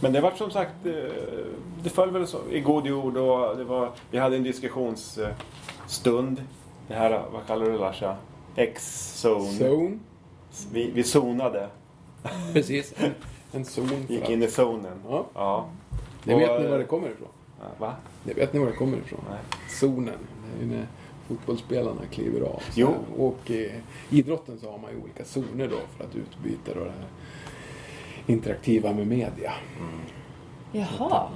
Men 0.00 0.12
det 0.12 0.20
var 0.20 0.30
som 0.30 0.50
sagt, 0.50 0.86
eh, 0.86 0.92
det 1.82 1.90
föll 1.90 2.10
väl 2.10 2.26
så, 2.26 2.38
i 2.50 2.60
god 2.60 2.86
jord 2.86 3.16
och 3.16 3.56
det 3.56 3.64
var, 3.64 3.90
vi 4.10 4.18
hade 4.18 4.36
en 4.36 4.42
diskussionsstund. 4.42 6.42
Det 6.88 6.94
här, 6.94 7.22
vad 7.32 7.46
kallar 7.46 7.66
du 7.66 7.72
det 7.72 7.78
Larsa? 7.78 8.16
X-zone. 8.56 9.58
Zone. 9.58 9.98
Vi, 10.72 10.90
vi 10.90 11.04
zonade. 11.04 11.68
Precis. 12.52 12.94
En, 13.52 13.64
zon 13.64 14.06
Gick 14.08 14.28
in 14.30 14.42
i 14.42 14.48
zonen. 14.48 14.98
Ja. 15.08 15.26
Ja. 15.34 15.68
Det 16.24 16.34
vet 16.34 16.58
ni 16.60 16.64
eh, 16.64 16.70
var 16.70 16.78
det 16.78 16.84
kommer 16.84 17.08
ifrån. 17.08 17.28
Va? 17.78 17.94
Det 18.24 18.34
vet 18.34 18.52
ni 18.52 18.58
var 18.58 18.66
det 18.66 18.72
kommer 18.72 18.96
ifrån. 18.98 19.20
Nej. 19.30 19.38
Zonen. 19.70 20.18
Det 20.58 20.64
är 20.64 20.68
ju 20.68 20.76
när 20.76 20.86
fotbollsspelarna 21.28 22.00
kliver 22.10 22.40
av. 22.40 22.58
Så 22.58 22.80
Jo. 22.80 22.94
Och 23.18 23.50
i 23.50 23.70
idrotten 24.10 24.58
så 24.60 24.70
har 24.70 24.78
man 24.78 24.90
ju 24.90 25.02
olika 25.02 25.24
zoner 25.24 25.68
då 25.68 25.76
för 25.96 26.04
att 26.04 26.14
utbyta 26.16 26.74
då 26.74 26.84
det 26.84 26.90
här 26.90 27.06
interaktiva 28.26 28.92
med 28.92 29.06
media. 29.06 29.52
Jaha, 30.72 30.86
Ja, 30.98 31.30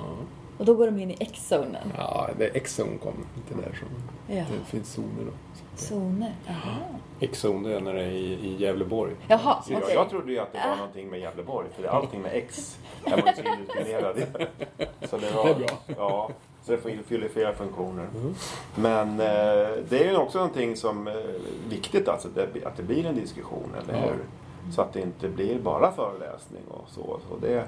och 0.58 0.64
då 0.64 0.74
går 0.74 0.86
de 0.86 0.98
in 0.98 1.10
i 1.10 1.16
X-zonen. 1.20 1.92
ja 1.96 2.28
det 2.38 2.46
X-zone 2.46 2.98
kom 2.98 3.14
inte 3.36 3.62
därifrån. 3.62 3.88
Ja. 4.28 4.34
Det 4.34 4.70
finns 4.70 4.92
zoner 4.92 5.24
då. 5.24 5.32
Zoner, 5.76 6.34
jaha. 6.46 6.76
X-zon 7.20 7.62
det 7.62 7.76
är 7.76 7.80
när 7.80 7.94
det 7.94 8.02
är 8.02 8.10
i, 8.10 8.32
i 8.32 8.56
Gävleborg. 8.62 9.12
Jaha, 9.28 9.62
Så 9.62 9.72
jag, 9.72 9.82
okej. 9.82 9.94
jag 9.94 10.10
trodde 10.10 10.32
ju 10.32 10.38
att 10.38 10.52
det 10.52 10.58
var 10.68 10.76
någonting 10.76 11.08
med 11.10 11.20
Gävleborg, 11.20 11.66
för 11.74 11.82
det 11.82 11.88
är 11.88 11.92
allting 11.92 12.22
med 12.22 12.30
X 12.34 12.78
är 13.04 13.10
man 13.10 13.26
ju 13.26 13.42
så 13.42 13.48
indiskriminerad 13.54 14.18
i. 14.18 14.26
Så 15.06 15.16
det, 15.16 15.30
var, 15.34 15.44
Det 15.44 15.50
är 15.50 15.54
bra. 15.58 15.68
Ja, 15.96 16.30
så 16.64 16.72
det 16.72 16.78
fyller- 16.78 17.28
flera 17.28 17.52
funktioner. 17.54 18.06
Men 18.74 19.10
eh, 19.10 19.68
det 19.88 20.04
är 20.04 20.10
ju 20.10 20.16
också 20.16 20.38
någonting 20.38 20.76
som 20.76 21.06
är 21.06 21.34
viktigt, 21.68 22.08
alltså, 22.08 22.28
det, 22.34 22.64
att 22.66 22.76
det 22.76 22.82
blir 22.82 23.06
en 23.06 23.14
diskussion, 23.14 23.72
eller 23.82 23.94
Ja. 24.00 24.00
hur? 24.04 24.18
Så 24.72 24.82
att 24.82 24.92
det 24.92 25.00
inte 25.00 25.28
blir 25.28 25.58
bara 25.58 25.92
föreläsning 25.92 26.62
och 26.68 26.84
så. 26.88 27.20
så 27.28 27.36
det, 27.40 27.64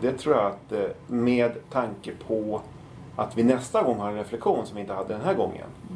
det 0.00 0.12
tror 0.12 0.36
jag 0.36 0.46
att 0.46 0.72
eh, 0.72 0.84
med 1.06 1.52
tanke 1.70 2.12
på 2.26 2.60
att 3.16 3.38
vi 3.38 3.42
nästa 3.42 3.82
gång 3.82 3.98
har 3.98 4.08
en 4.08 4.16
reflektion 4.16 4.66
som 4.66 4.74
vi 4.74 4.80
inte 4.80 4.94
hade 4.94 5.14
den 5.14 5.22
här 5.22 5.34
gången. 5.34 5.66
Så 5.88 5.92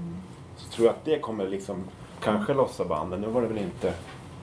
tror 0.70 0.86
jag 0.86 0.94
att 0.94 1.04
det 1.04 1.18
kommer 1.18 1.48
liksom 1.48 1.84
kanske 2.22 2.54
lossa 2.54 2.84
banden. 2.84 3.20
Nu 3.20 3.28
var 3.28 3.42
det 3.42 3.48
väl 3.48 3.58
inte 3.58 3.94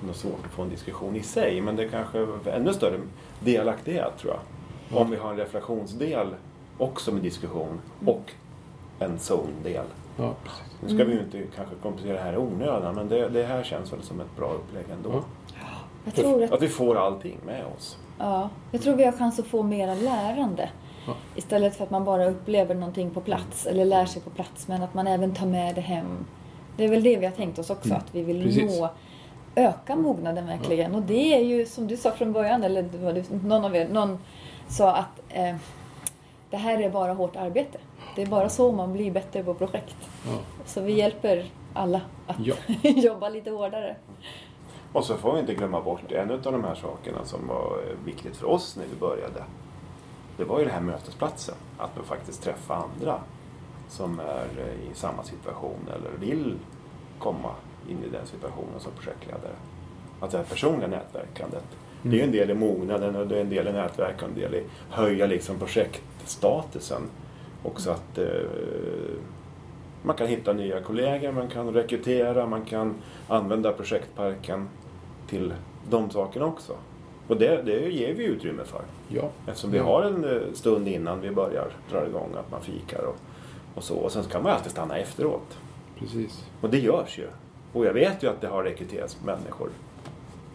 något 0.07 0.15
svårt 0.15 0.45
att 0.45 0.51
få 0.51 0.61
en 0.61 0.69
diskussion 0.69 1.15
i 1.15 1.23
sig. 1.23 1.61
Men 1.61 1.75
det 1.75 1.87
kanske 1.87 2.19
är 2.19 2.47
ännu 2.47 2.73
större 2.73 2.99
delaktighet 3.39 4.17
tror 4.17 4.33
jag. 4.33 5.01
Om 5.01 5.11
vi 5.11 5.17
har 5.17 5.31
en 5.31 5.37
reflektionsdel 5.37 6.27
också 6.77 7.11
med 7.11 7.21
diskussion 7.21 7.81
och 8.05 8.31
en 8.99 9.19
zondel. 9.19 9.85
Ja, 10.17 10.33
precis. 10.43 10.81
Nu 10.81 10.95
ska 10.95 11.05
vi 11.05 11.13
ju 11.13 11.19
inte 11.19 11.43
kanske 11.55 11.75
komplicera 11.81 12.13
det 12.13 12.23
här 12.23 12.33
i 12.33 12.37
onödan 12.37 12.95
men 12.95 13.09
det, 13.09 13.29
det 13.29 13.43
här 13.43 13.63
känns 13.63 13.93
väl 13.93 14.01
som 14.03 14.21
ett 14.21 14.35
bra 14.35 14.53
upplägg 14.53 14.85
ändå. 14.91 15.23
Ja. 15.47 15.65
Jag 16.05 16.15
tror 16.15 16.43
att 16.43 16.51
Att 16.51 16.61
vi 16.61 16.67
får 16.67 16.95
allting 16.95 17.37
med 17.45 17.65
oss. 17.77 17.97
Ja, 18.17 18.49
jag 18.71 18.81
tror 18.81 18.95
vi 18.95 19.05
har 19.05 19.11
chans 19.11 19.39
att 19.39 19.47
få 19.47 19.63
mera 19.63 19.93
lärande. 19.93 20.69
Istället 21.35 21.75
för 21.75 21.83
att 21.83 21.89
man 21.91 22.03
bara 22.05 22.25
upplever 22.25 22.75
någonting 22.75 23.09
på 23.09 23.21
plats 23.21 23.65
eller 23.65 23.85
lär 23.85 24.05
sig 24.05 24.21
på 24.21 24.29
plats 24.29 24.67
men 24.67 24.83
att 24.83 24.93
man 24.93 25.07
även 25.07 25.33
tar 25.35 25.45
med 25.45 25.75
det 25.75 25.81
hem. 25.81 26.25
Det 26.77 26.83
är 26.83 26.89
väl 26.89 27.03
det 27.03 27.17
vi 27.17 27.25
har 27.25 27.33
tänkt 27.33 27.59
oss 27.59 27.69
också, 27.69 27.85
Mm, 27.89 27.97
att 27.97 28.15
vi 28.15 28.21
vill 28.23 28.43
precis. 28.43 28.79
nå 28.79 28.89
öka 29.55 29.95
mognaden 29.95 30.47
verkligen. 30.47 30.95
Och 30.95 31.01
det 31.01 31.33
är 31.35 31.39
ju 31.43 31.65
som 31.65 31.87
du 31.87 31.97
sa 31.97 32.11
från 32.11 32.33
början, 32.33 32.63
eller 32.63 32.85
någon 33.47 33.65
av 33.65 33.75
er, 33.75 33.87
någon 33.89 34.19
sa 34.67 34.95
att 34.95 35.21
eh, 35.29 35.55
det 36.49 36.57
här 36.57 36.81
är 36.81 36.89
bara 36.89 37.13
hårt 37.13 37.35
arbete. 37.35 37.77
Det 38.15 38.21
är 38.21 38.25
bara 38.25 38.49
så 38.49 38.71
man 38.71 38.93
blir 38.93 39.11
bättre 39.11 39.43
på 39.43 39.53
projekt. 39.53 39.95
Ja. 40.25 40.31
Så 40.65 40.81
vi 40.81 40.93
hjälper 40.93 41.45
alla 41.73 42.01
att 42.27 42.35
Ja. 42.39 42.55
jobba 42.89 43.29
lite 43.29 43.49
hårdare. 43.51 43.95
Och 44.93 45.03
så 45.03 45.15
får 45.17 45.33
vi 45.33 45.39
inte 45.39 45.53
glömma 45.53 45.81
bort 45.81 46.11
en 46.11 46.31
av 46.31 46.41
de 46.41 46.63
här 46.63 46.75
sakerna 46.75 47.25
som 47.25 47.47
var 47.47 47.77
viktigt 48.05 48.37
för 48.37 48.47
oss 48.49 48.75
när 48.75 48.83
vi 48.93 48.95
började. 48.99 49.43
Det 50.37 50.43
var 50.43 50.59
ju 50.59 50.65
det 50.65 50.71
här 50.71 50.81
mötesplatsen. 50.81 51.55
Att 51.77 51.95
man 51.95 52.05
faktiskt 52.05 52.43
träffa 52.43 52.75
andra 52.75 53.19
som 53.89 54.19
är 54.19 54.47
eh, 54.57 54.91
i 54.91 54.95
samma 54.95 55.23
situation 55.23 55.79
eller 55.95 56.11
vill 56.19 56.55
komma 57.19 57.51
in 57.89 58.03
i 58.03 58.09
den 58.09 58.27
situationen 58.27 58.79
som 58.79 58.91
projektledare. 58.91 59.55
Att 60.19 60.31
det 60.31 60.37
här 60.37 60.45
personliga 60.45 60.87
nätverkandet. 60.87 61.63
Det 62.01 62.09
är 62.09 62.13
ju 62.13 62.21
en 62.21 62.31
del 62.31 62.49
i 62.49 62.53
mognaden 62.53 63.15
och 63.15 63.27
det 63.27 63.37
är 63.37 63.41
en 63.41 63.49
del 63.49 63.67
i 63.67 63.71
nätverkan, 63.71 64.29
en 64.29 64.35
del 64.35 64.55
i 64.55 64.63
höja 64.89 65.25
liksom 65.25 65.59
projektstatusen. 65.59 67.01
Också 67.63 67.91
att 67.91 68.17
eh, 68.17 68.25
man 70.03 70.15
kan 70.15 70.27
hitta 70.27 70.53
nya 70.53 70.81
kollegor, 70.81 71.31
man 71.31 71.47
kan 71.47 71.73
rekrytera, 71.73 72.45
man 72.45 72.65
kan 72.65 72.95
använda 73.27 73.71
projektparken 73.71 74.69
till 75.27 75.53
de 75.89 76.09
sakerna 76.09 76.45
också. 76.45 76.73
Och 77.27 77.37
det, 77.37 77.61
det 77.61 77.89
ger 77.91 78.13
vi 78.13 78.23
utrymme 78.23 78.63
för. 78.63 78.81
Ja. 79.07 79.29
Eftersom 79.47 79.71
vi 79.71 79.77
har 79.79 80.03
en 80.03 80.23
eh, 80.25 80.41
stund 80.53 80.87
innan 80.87 81.21
vi 81.21 81.31
börjar 81.31 81.67
dra 81.91 82.07
igång 82.07 82.29
att 82.39 82.51
man 82.51 82.61
fikar 82.61 83.01
och, 83.05 83.15
och 83.75 83.83
så. 83.83 83.95
Och 83.95 84.11
sen 84.11 84.23
så 84.23 84.29
kan 84.29 84.43
man 84.43 84.51
alltid 84.51 84.71
stanna 84.71 84.97
efteråt. 84.97 85.57
Precis. 85.99 86.45
Och 86.61 86.69
det 86.69 86.79
görs 86.79 87.19
ju. 87.19 87.27
Och 87.73 87.85
jag 87.85 87.93
vet 87.93 88.23
ju 88.23 88.29
att 88.29 88.41
det 88.41 88.47
har 88.47 88.63
rekryterats 88.63 89.17
människor 89.25 89.69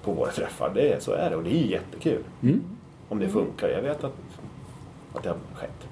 på 0.05 0.12
våra 0.12 0.31
träffar. 0.31 0.70
Det, 0.75 0.93
är- 0.93 1.01
så 1.01 1.12
är 1.12 1.31
det 1.31 1.37
och 1.37 1.43
det 1.45 1.51
är 1.51 1.66
jättekul. 1.66 2.23
Mm. 2.43 2.62
Om 3.09 3.18
det 3.18 3.29
funkar. 3.29 3.68
Jag 3.68 3.83
vet 3.83 4.05
att, 4.05 4.12
att 5.12 5.23
det 5.23 5.29
har 5.29 5.39
skett. 5.55 5.89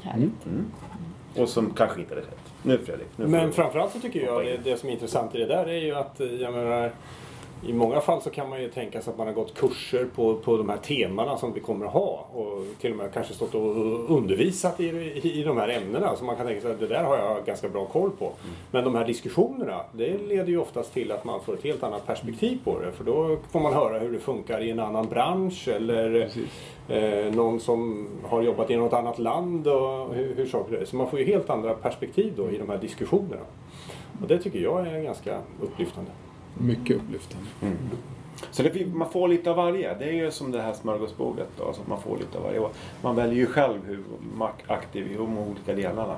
Härligt. 0.00 0.46
Mm. 0.46 0.64
Och 1.36 1.48
som 1.48 1.70
kanske 1.74 2.00
inte 2.00 2.14
hade 2.14 2.26
skett. 2.26 2.38
Nu 2.62 2.78
Fredrik. 2.78 3.06
Nu 3.16 3.26
Men 3.26 3.52
framförallt 3.52 3.92
så 3.92 4.00
tycker 4.00 4.24
jag 4.24 4.44
det, 4.44 4.56
det 4.56 4.76
som 4.76 4.88
är 4.88 4.92
intressant 4.92 5.34
i 5.34 5.38
det 5.38 5.46
där 5.46 5.66
är 5.68 5.78
ju 5.80 5.94
att 5.94 6.20
eh, 6.20 6.26
jag 6.26 6.52
menar, 6.54 6.90
i 7.68 7.72
många 7.72 8.00
fall 8.00 8.22
så 8.22 8.30
kan 8.30 8.48
man 8.48 8.62
ju 8.62 8.68
tänka 8.68 9.02
sig 9.02 9.10
att 9.10 9.18
man 9.18 9.26
har 9.26 9.34
gått 9.34 9.54
kurser 9.54 10.06
på, 10.14 10.36
på 10.36 10.56
de 10.56 10.68
här 10.68 10.76
temana 10.76 11.36
som 11.36 11.52
vi 11.52 11.60
kommer 11.60 11.86
att 11.86 11.92
ha 11.92 12.26
och 12.34 12.64
till 12.80 12.90
och 12.90 12.96
med 12.96 13.12
kanske 13.12 13.34
stått 13.34 13.54
och 13.54 14.10
undervisat 14.10 14.80
i, 14.80 14.84
i, 14.84 15.40
i 15.40 15.42
de 15.42 15.56
här 15.56 15.68
ämnena 15.68 16.16
så 16.16 16.24
man 16.24 16.36
kan 16.36 16.46
tänka 16.46 16.60
sig 16.60 16.70
att 16.70 16.80
det 16.80 16.86
där 16.86 17.04
har 17.04 17.16
jag 17.16 17.44
ganska 17.44 17.68
bra 17.68 17.84
koll 17.84 18.10
på. 18.10 18.32
Men 18.70 18.84
de 18.84 18.94
här 18.94 19.04
diskussionerna 19.04 19.80
det 19.92 20.18
leder 20.18 20.48
ju 20.48 20.58
oftast 20.58 20.94
till 20.94 21.12
att 21.12 21.24
man 21.24 21.40
får 21.40 21.54
ett 21.54 21.64
helt 21.64 21.82
annat 21.82 22.06
perspektiv 22.06 22.58
på 22.64 22.80
det 22.80 22.92
för 22.92 23.04
då 23.04 23.36
får 23.50 23.60
man 23.60 23.74
höra 23.74 23.98
hur 23.98 24.12
det 24.12 24.18
funkar 24.18 24.60
i 24.60 24.70
en 24.70 24.80
annan 24.80 25.08
bransch 25.08 25.68
eller 25.68 26.30
eh, 26.88 27.34
någon 27.34 27.60
som 27.60 28.08
har 28.24 28.42
jobbat 28.42 28.70
i 28.70 28.76
något 28.76 28.92
annat 28.92 29.18
land 29.18 29.66
och 29.66 30.14
hur, 30.14 30.34
hur 30.36 30.46
saker 30.46 30.76
är. 30.76 30.84
Så 30.84 30.96
man 30.96 31.10
får 31.10 31.18
ju 31.18 31.24
helt 31.24 31.50
andra 31.50 31.74
perspektiv 31.74 32.32
då 32.36 32.50
i 32.50 32.58
de 32.58 32.68
här 32.68 32.78
diskussionerna. 32.78 33.42
Och 34.22 34.28
det 34.28 34.38
tycker 34.38 34.58
jag 34.58 34.88
är 34.88 35.02
ganska 35.02 35.38
upplyftande. 35.60 36.10
Mycket 36.58 36.96
upplyftande. 36.96 37.46
Så 38.50 38.62
det, 38.62 38.86
man 38.94 39.10
får 39.10 39.28
lite 39.28 39.50
av 39.50 39.56
varje. 39.56 39.94
Det 39.94 40.04
är 40.04 40.12
ju 40.12 40.30
som 40.30 40.52
det 40.52 40.62
här 40.62 40.72
smörgåsbordet. 40.72 41.48
Då, 41.56 41.72
så 41.72 41.80
att 41.80 41.88
man 41.88 42.02
får 42.02 42.18
lite 42.18 42.38
av 42.38 42.44
varje. 42.44 42.68
Man 43.02 43.16
väljer 43.16 43.34
ju 43.34 43.46
själv 43.46 43.86
hur 43.86 44.02
man 44.36 44.50
är 44.66 44.72
aktiv 44.72 45.12
i 45.12 45.14
de 45.14 45.38
olika 45.38 45.74
delarna. 45.74 46.16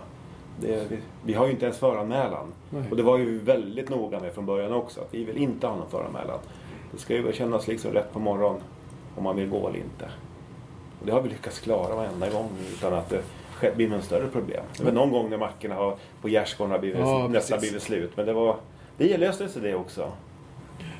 Det, 0.61 0.91
vi, 0.91 0.99
vi 1.25 1.35
har 1.35 1.47
ju 1.47 1.53
inte 1.53 1.65
ens 1.65 1.79
föranmälan. 1.79 2.47
Nej. 2.71 2.83
Och 2.91 2.97
det 2.97 3.03
var 3.03 3.19
ju 3.19 3.39
väldigt 3.39 3.89
noga 3.89 4.21
med 4.21 4.33
från 4.33 4.47
början 4.47 4.73
också. 4.73 5.01
Att 5.01 5.15
vi 5.15 5.25
vill 5.25 5.37
inte 5.37 5.67
ha 5.67 5.77
någon 5.77 5.91
föranmälan. 5.91 6.39
Det 6.93 6.99
ska 6.99 7.15
ju 7.15 7.33
kännas 7.33 7.69
liksom 7.69 7.93
rätt 7.93 8.13
på 8.13 8.19
morgonen 8.19 8.61
om 9.17 9.25
man 9.25 9.37
vill 9.37 9.49
gå 9.49 9.69
eller 9.69 9.79
inte. 9.79 10.09
Och 11.01 11.07
det 11.07 11.13
har 11.13 11.23
vi 11.23 11.29
lyckats 11.29 11.61
klara 11.61 11.95
varenda 11.95 12.31
gång 12.31 12.51
utan 12.73 12.95
att 12.95 13.09
det 13.61 13.77
blir 13.77 13.89
någon 13.89 14.03
större 14.03 14.29
problem. 14.29 14.65
Det 14.79 14.85
var 14.85 14.93
någon 14.93 15.11
gång 15.11 15.31
när 15.31 15.39
mackorna 15.39 15.75
har, 15.75 15.97
på 16.23 16.29
gärdsgården 16.29 16.73
har 16.73 16.79
blivit, 16.79 16.99
Ja, 16.99 17.29
nästan 17.29 17.61
blivit 17.61 17.83
slut. 17.83 18.17
Men 18.17 18.27
det 18.27 18.33
var, 18.33 18.57
det 18.97 19.17
löste 19.17 19.49
sig 19.49 19.63
det 19.63 19.75
också. 19.75 20.13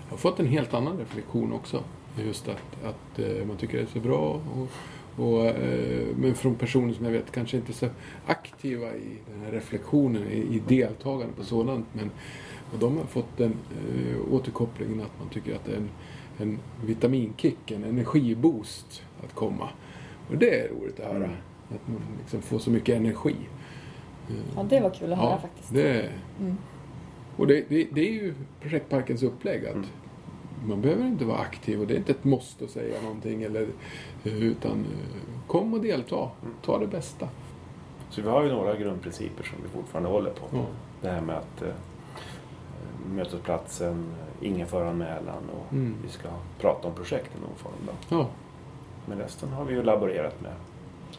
Jag 0.09 0.13
har 0.13 0.19
fått 0.19 0.41
en 0.41 0.47
helt 0.47 0.75
annan 0.75 0.99
reflektion 0.99 1.53
också. 1.53 1.85
Just 2.25 2.49
att, 2.49 2.85
att 2.85 3.19
eh, 3.19 3.47
man 3.47 3.57
tycker 3.57 3.77
det 3.79 3.83
är 3.83 3.87
så 3.87 4.01
bra. 4.01 4.41
Och, 4.57 4.69
och, 5.25 5.47
eh, 5.47 6.07
men 6.17 6.35
från 6.35 6.55
personer 6.55 6.93
som 6.95 7.05
jag 7.05 7.13
vet 7.13 7.33
kanske 7.33 7.57
inte 7.57 7.73
är 7.73 7.75
så 7.75 7.87
aktiva 8.27 8.95
i 8.95 9.19
den 9.33 9.41
här 9.45 9.53
reflektionen, 9.53 10.23
i, 10.29 10.37
i 10.37 10.63
deltagande 10.69 11.35
på 11.37 11.45
sådant. 11.45 11.87
Men 11.93 12.11
och 12.73 12.79
de 12.79 12.97
har 12.99 13.05
fått 13.05 13.37
den 13.37 13.53
eh, 13.53 14.33
återkopplingen 14.35 15.01
att 15.01 15.19
man 15.21 15.29
tycker 15.29 15.55
att 15.55 15.65
det 15.65 15.73
är 15.73 15.77
en, 15.77 15.89
en 16.39 16.59
vitaminkick, 16.87 17.71
en 17.71 17.85
energiboost 17.85 19.03
att 19.25 19.35
komma. 19.35 19.69
Och 20.31 20.37
det 20.39 20.61
är 20.61 20.69
roligt 20.69 21.01
att 21.01 21.07
höra. 21.07 21.17
Mm. 21.25 21.31
Att 21.69 21.89
man 21.89 22.01
liksom 22.21 22.43
får 22.43 22.59
så 22.59 22.71
mycket 22.71 22.97
energi. 22.97 23.37
Ja, 24.57 24.63
det 24.63 24.81
var 24.81 24.91
kul 24.91 25.13
att 25.13 25.19
höra 25.19 25.39
faktiskt. 25.41 25.75
Det, 25.75 26.09
Mm. 26.41 26.57
och 27.37 27.47
det, 27.47 27.65
det, 27.69 27.89
det 27.93 28.01
är 28.09 28.13
ju 28.13 28.35
projektparkens 28.61 29.23
upplägg. 29.23 29.67
Att 29.67 29.75
Mm. 29.75 29.87
Man 30.67 30.81
behöver 30.81 31.07
inte 31.07 31.25
vara 31.25 31.39
aktiv 31.39 31.81
och 31.81 31.87
det 31.87 31.95
är 31.95 31.99
inte 31.99 32.13
ett 32.13 32.25
måste 32.25 32.65
att 32.65 32.71
säga 32.71 33.03
någonting. 33.03 33.43
Eller, 33.43 33.67
utan 34.25 34.73
eh, 34.73 35.47
kom 35.47 35.75
och 35.75 35.81
delta. 35.81 36.17
Mm. 36.43 36.55
Ta 36.65 36.79
det 36.79 36.87
bästa. 36.87 37.29
Så 38.11 38.23
vi 38.23 38.29
har 38.29 38.43
ju 38.43 38.49
några 38.53 38.77
grundprinciper 38.77 39.45
som 39.45 39.59
vi 39.63 39.69
fortfarande 39.69 40.09
håller 40.11 40.31
på. 40.31 40.47
Ja. 40.53 40.65
Det 41.03 41.09
här 41.09 41.21
med 41.21 41.37
att 41.37 41.63
eh, 41.63 41.69
mötesplatsen, 43.15 44.07
ingen 44.41 44.67
föranmälan 44.67 45.43
och 45.57 45.73
Mm. 45.73 45.95
vi 46.05 46.09
ska 46.09 46.29
prata 46.61 46.89
om 46.89 46.95
projekt 46.95 47.31
i 47.37 47.41
någon 47.41 47.57
form. 47.57 47.73
Då. 47.87 48.17
Ja, 48.17 48.27
Men 49.07 49.19
resten 49.19 49.49
har 49.49 49.65
vi 49.65 49.75
ju 49.75 49.83
laborerat 49.83 50.41
med. 50.41 50.53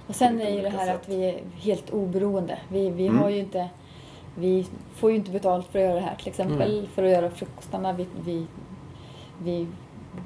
Och 0.08 0.16
sen 0.16 0.42
är 0.42 0.50
ju 0.56 0.62
det 0.62 0.70
här 0.70 0.86
sätt. 0.86 0.96
att 1.02 1.10
vi 1.10 1.24
är 1.30 1.40
helt 1.56 1.90
oberoende. 1.90 2.60
Vi, 2.70 2.90
vi 2.90 3.08
Mm. 3.08 3.20
har 3.22 3.30
ju 3.30 3.40
inte... 3.40 3.70
Vi 4.36 4.68
får 4.96 5.10
ju 5.12 5.16
inte 5.18 5.32
betalt 5.32 5.68
för 5.68 5.80
att 5.80 5.86
göra 5.86 5.96
det 5.96 6.02
här 6.02 6.16
till 6.16 6.28
exempel. 6.28 6.74
Mm. 6.78 6.88
För 6.88 7.04
att 7.04 7.10
göra 7.12 7.30
frukostarna. 7.32 7.94
Vi, 7.94 8.08
vi, 8.26 8.46
vi, 9.44 9.68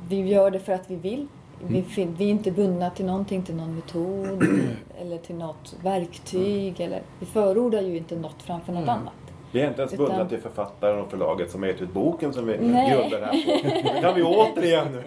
vi 0.10 0.28
gör 0.28 0.52
det 0.52 0.60
för 0.60 0.74
att 0.74 0.92
vi 0.92 0.96
vill. 0.96 1.28
Vi, 1.68 1.78
Mm. 1.78 1.84
fin- 1.90 2.16
vi 2.18 2.26
är 2.26 2.30
inte 2.30 2.52
bundna 2.52 2.90
till 2.90 3.06
någonting, 3.06 3.44
till 3.44 3.56
någon 3.56 3.76
metod 3.76 4.44
eller 5.02 5.18
till 5.18 5.36
något 5.36 5.76
verktyg. 5.84 6.80
Eller, 6.80 7.02
vi 7.20 7.26
förordar 7.26 7.82
ju 7.82 7.98
inte 7.98 8.16
något 8.16 8.42
framför 8.42 8.74
något 8.74 8.84
Mm. 8.84 8.96
annat. 8.96 9.14
Vi 9.52 9.62
är 9.62 9.68
inte 9.68 9.82
ens 9.82 9.94
Utan- 9.94 10.06
bundna 10.06 10.26
till 10.30 10.40
författaren 10.42 11.00
och 11.00 11.10
förlaget 11.12 11.52
som 11.52 11.62
har 11.62 11.68
gett 11.70 11.82
ut 11.82 11.94
boken 11.94 12.34
som 12.34 12.46
vi 12.48 12.58
Nej. 12.58 12.92
grundar 12.92 13.20
det 13.20 13.26
här 13.26 13.62
på. 13.62 13.94
Det 13.94 14.02
kan 14.02 14.16
vi 14.16 14.24
återigen 14.24 15.02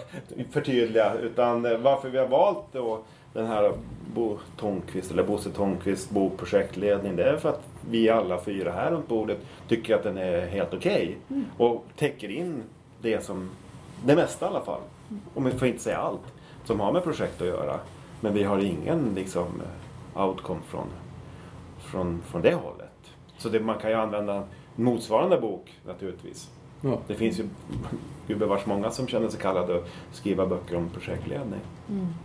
förtydliga. 0.50 1.14
Utan 1.14 1.64
eh, 1.66 1.78
varför 1.78 2.08
vi 2.10 2.18
har 2.18 2.26
valt 2.26 2.64
då 2.72 2.98
den 3.32 3.46
här 3.46 3.72
Bo 4.14 4.38
Tångqvist, 4.56 5.10
eller 5.10 5.22
Bosse 5.22 5.50
Tångqvist 5.50 6.10
bokprojektledning. 6.10 7.16
Det 7.16 7.24
är 7.24 7.36
för 7.36 7.48
att 7.48 7.62
vi 7.90 8.10
alla 8.10 8.40
fyra 8.40 8.72
här 8.72 8.90
runt 8.90 9.08
bordet 9.08 9.38
tycker 9.68 9.94
att 9.94 10.02
den 10.02 10.18
är 10.18 10.46
helt 10.46 10.74
okej. 10.74 11.16
Och 11.58 11.84
täcker 11.96 12.30
in 12.30 12.62
det 13.02 13.24
som, 13.24 13.50
det 14.04 14.16
mesta 14.16 14.46
i 14.46 14.48
alla 14.48 14.60
fall. 14.60 14.80
Om 15.34 15.44
vi 15.44 15.50
får 15.50 15.68
inte 15.68 15.82
säga 15.82 15.98
allt. 15.98 16.34
Som 16.64 16.80
har 16.80 16.92
med 16.92 17.04
projekt 17.04 17.40
att 17.40 17.46
göra. 17.46 17.78
Men 18.20 18.34
vi 18.34 18.42
har 18.42 18.58
ingen 18.58 19.14
liksom 19.14 19.46
outcome 20.14 20.60
från, 20.68 20.86
från, 21.78 22.22
från 22.22 22.42
det 22.42 22.54
hållet. 22.54 22.90
Så 23.38 23.48
det, 23.48 23.60
man 23.60 23.78
kan 23.78 23.90
ju 23.90 23.96
använda 23.96 24.34
en 24.34 24.44
motsvarande 24.76 25.40
bok 25.40 25.80
naturligtvis. 25.86 26.50
Ja. 26.80 26.98
Det 27.06 27.14
finns 27.14 27.38
ju 27.38 27.48
gubevars 28.26 28.66
många 28.66 28.90
som 28.90 29.06
känner 29.06 29.28
sig 29.28 29.40
kallade 29.40 29.76
att 29.76 29.88
skriva 30.12 30.46
böcker 30.46 30.76
om 30.76 30.88
projektledning. 30.88 31.60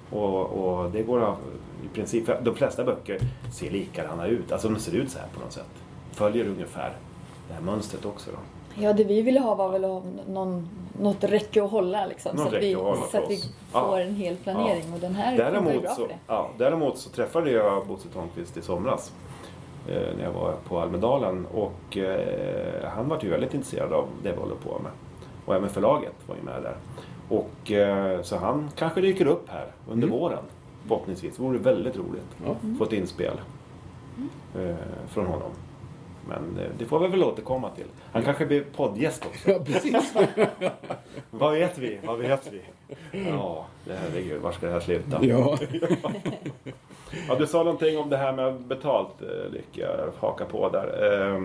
Och, 0.10 0.46
och 0.46 0.92
det 0.92 1.04
går 1.04 1.20
av, 1.20 1.38
i 1.86 1.96
princip, 1.96 2.30
de 2.42 2.56
flesta 2.56 2.84
böcker 2.84 3.20
ser 3.52 3.72
likadana 3.72 4.28
ut. 4.28 4.52
Alltså 4.52 4.70
de 4.70 4.80
ser 4.80 4.96
ut 4.96 5.12
så 5.12 5.20
här 5.20 5.28
på 5.34 5.40
något 5.40 5.52
sätt. 5.52 5.72
Följer 6.12 6.48
ungefär 6.48 6.94
det 7.48 7.54
här 7.54 7.62
mönstret 7.62 8.06
också 8.06 8.32
då. 8.32 8.38
Ja, 8.80 8.94
det 8.94 9.04
vi 9.04 9.22
ville 9.22 9.40
ha 9.40 9.56
var 9.56 9.70
väl 9.72 9.86
att 9.86 9.92
ha 9.92 10.04
någon, 10.28 10.70
något 11.02 11.24
räcke 11.24 11.64
att 11.64 11.72
hålla 11.72 12.06
liksom. 12.06 12.36
Något 12.36 12.50
så 12.50 12.56
att 12.56 12.64
vi, 12.64 12.76
att 12.76 13.10
så 13.12 13.18
att 13.18 13.30
vi 13.30 13.38
får 13.72 13.82
Ja. 13.82 14.00
en 14.00 14.16
hel 14.16 14.36
planering. 14.36 14.94
Och 14.94 15.00
den 15.00 15.16
här 15.16 15.38
Däremot 15.38 15.82
bra 15.82 15.92
så, 15.96 16.08
ja, 16.28 16.50
däremot 16.58 16.98
så 16.98 17.10
träffade 17.10 17.52
jag 17.52 17.88
Bosse 17.88 18.08
Törnqvist 18.10 18.58
i 18.58 18.62
somras. 18.62 19.12
Eh, 19.88 20.16
när 20.18 20.24
jag 20.24 20.32
var 20.32 20.54
på 20.68 20.80
Almedalen. 20.80 21.46
Och 21.54 21.98
eh, 21.98 22.90
han 22.90 23.10
var 23.10 23.20
ju 23.24 23.30
väldigt 23.30 23.54
intresserad 23.54 23.94
av 23.94 24.08
det 24.24 24.32
vi 24.32 24.38
håller 24.38 24.56
på 24.56 24.80
med. 24.80 24.92
Och 25.46 25.56
även 25.56 25.70
förlaget 25.70 26.14
var 26.28 26.36
ju 26.36 26.42
med 26.42 26.64
där. 26.64 26.76
Och, 27.30 27.72
eh, 27.72 28.22
så 28.22 28.38
han 28.38 28.70
kanske 28.76 29.02
dyker 29.02 29.26
upp 29.28 29.50
här 29.50 29.68
under 29.90 30.08
Mm. 30.08 30.20
våren. 30.20 30.44
Förhoppningsvis. 30.88 31.36
Det 31.38 31.44
vore 31.44 31.58
väldigt 31.58 31.96
roligt. 31.98 32.36
Ja. 32.46 32.56
Få 32.78 32.84
ett 32.84 32.94
inspel 32.94 33.40
eh, 34.56 34.76
från 35.10 35.26
honom. 35.26 35.52
Men 36.28 36.58
eh, 36.64 36.70
det 36.78 36.86
får 36.86 37.00
vi 37.00 37.08
väl 37.08 37.24
återkomma 37.24 37.70
till. 37.70 37.86
Han 38.12 38.24
kanske 38.24 38.46
blir 38.46 38.64
poddgäst 38.76 39.26
också. 39.26 39.52
ja, 39.52 39.60
precis. 39.66 40.14
Vad 41.32 41.54
vet 41.54 41.78
vi? 41.78 42.00
Vad 42.06 42.18
vet 42.20 42.50
vi? 42.54 42.62
Ja, 43.30 43.66
herregud, 43.88 44.42
var 44.42 44.52
ska 44.52 44.66
det 44.66 44.72
här 44.72 44.80
sluta? 44.80 45.26
Ja. 45.26 45.58
Ja, 47.28 47.36
du 47.36 47.48
sa 47.48 47.64
någonting 47.64 47.98
om 47.98 48.10
det 48.10 48.18
här 48.18 48.34
med 48.34 48.62
betalt, 48.62 49.22
eh, 49.22 49.52
Lycka. 49.52 49.82
Jag 49.82 50.12
hakar 50.20 50.46
på 50.46 50.70
där. 50.70 50.88
Eh, 51.34 51.42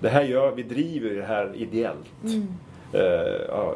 Det 0.00 0.08
här 0.08 0.22
gör, 0.22 0.50
vi 0.52 0.62
driver 0.62 1.10
det 1.10 1.22
här 1.24 1.52
ideellt. 1.54 2.12
Eh, 2.92 3.00
ja, 3.48 3.74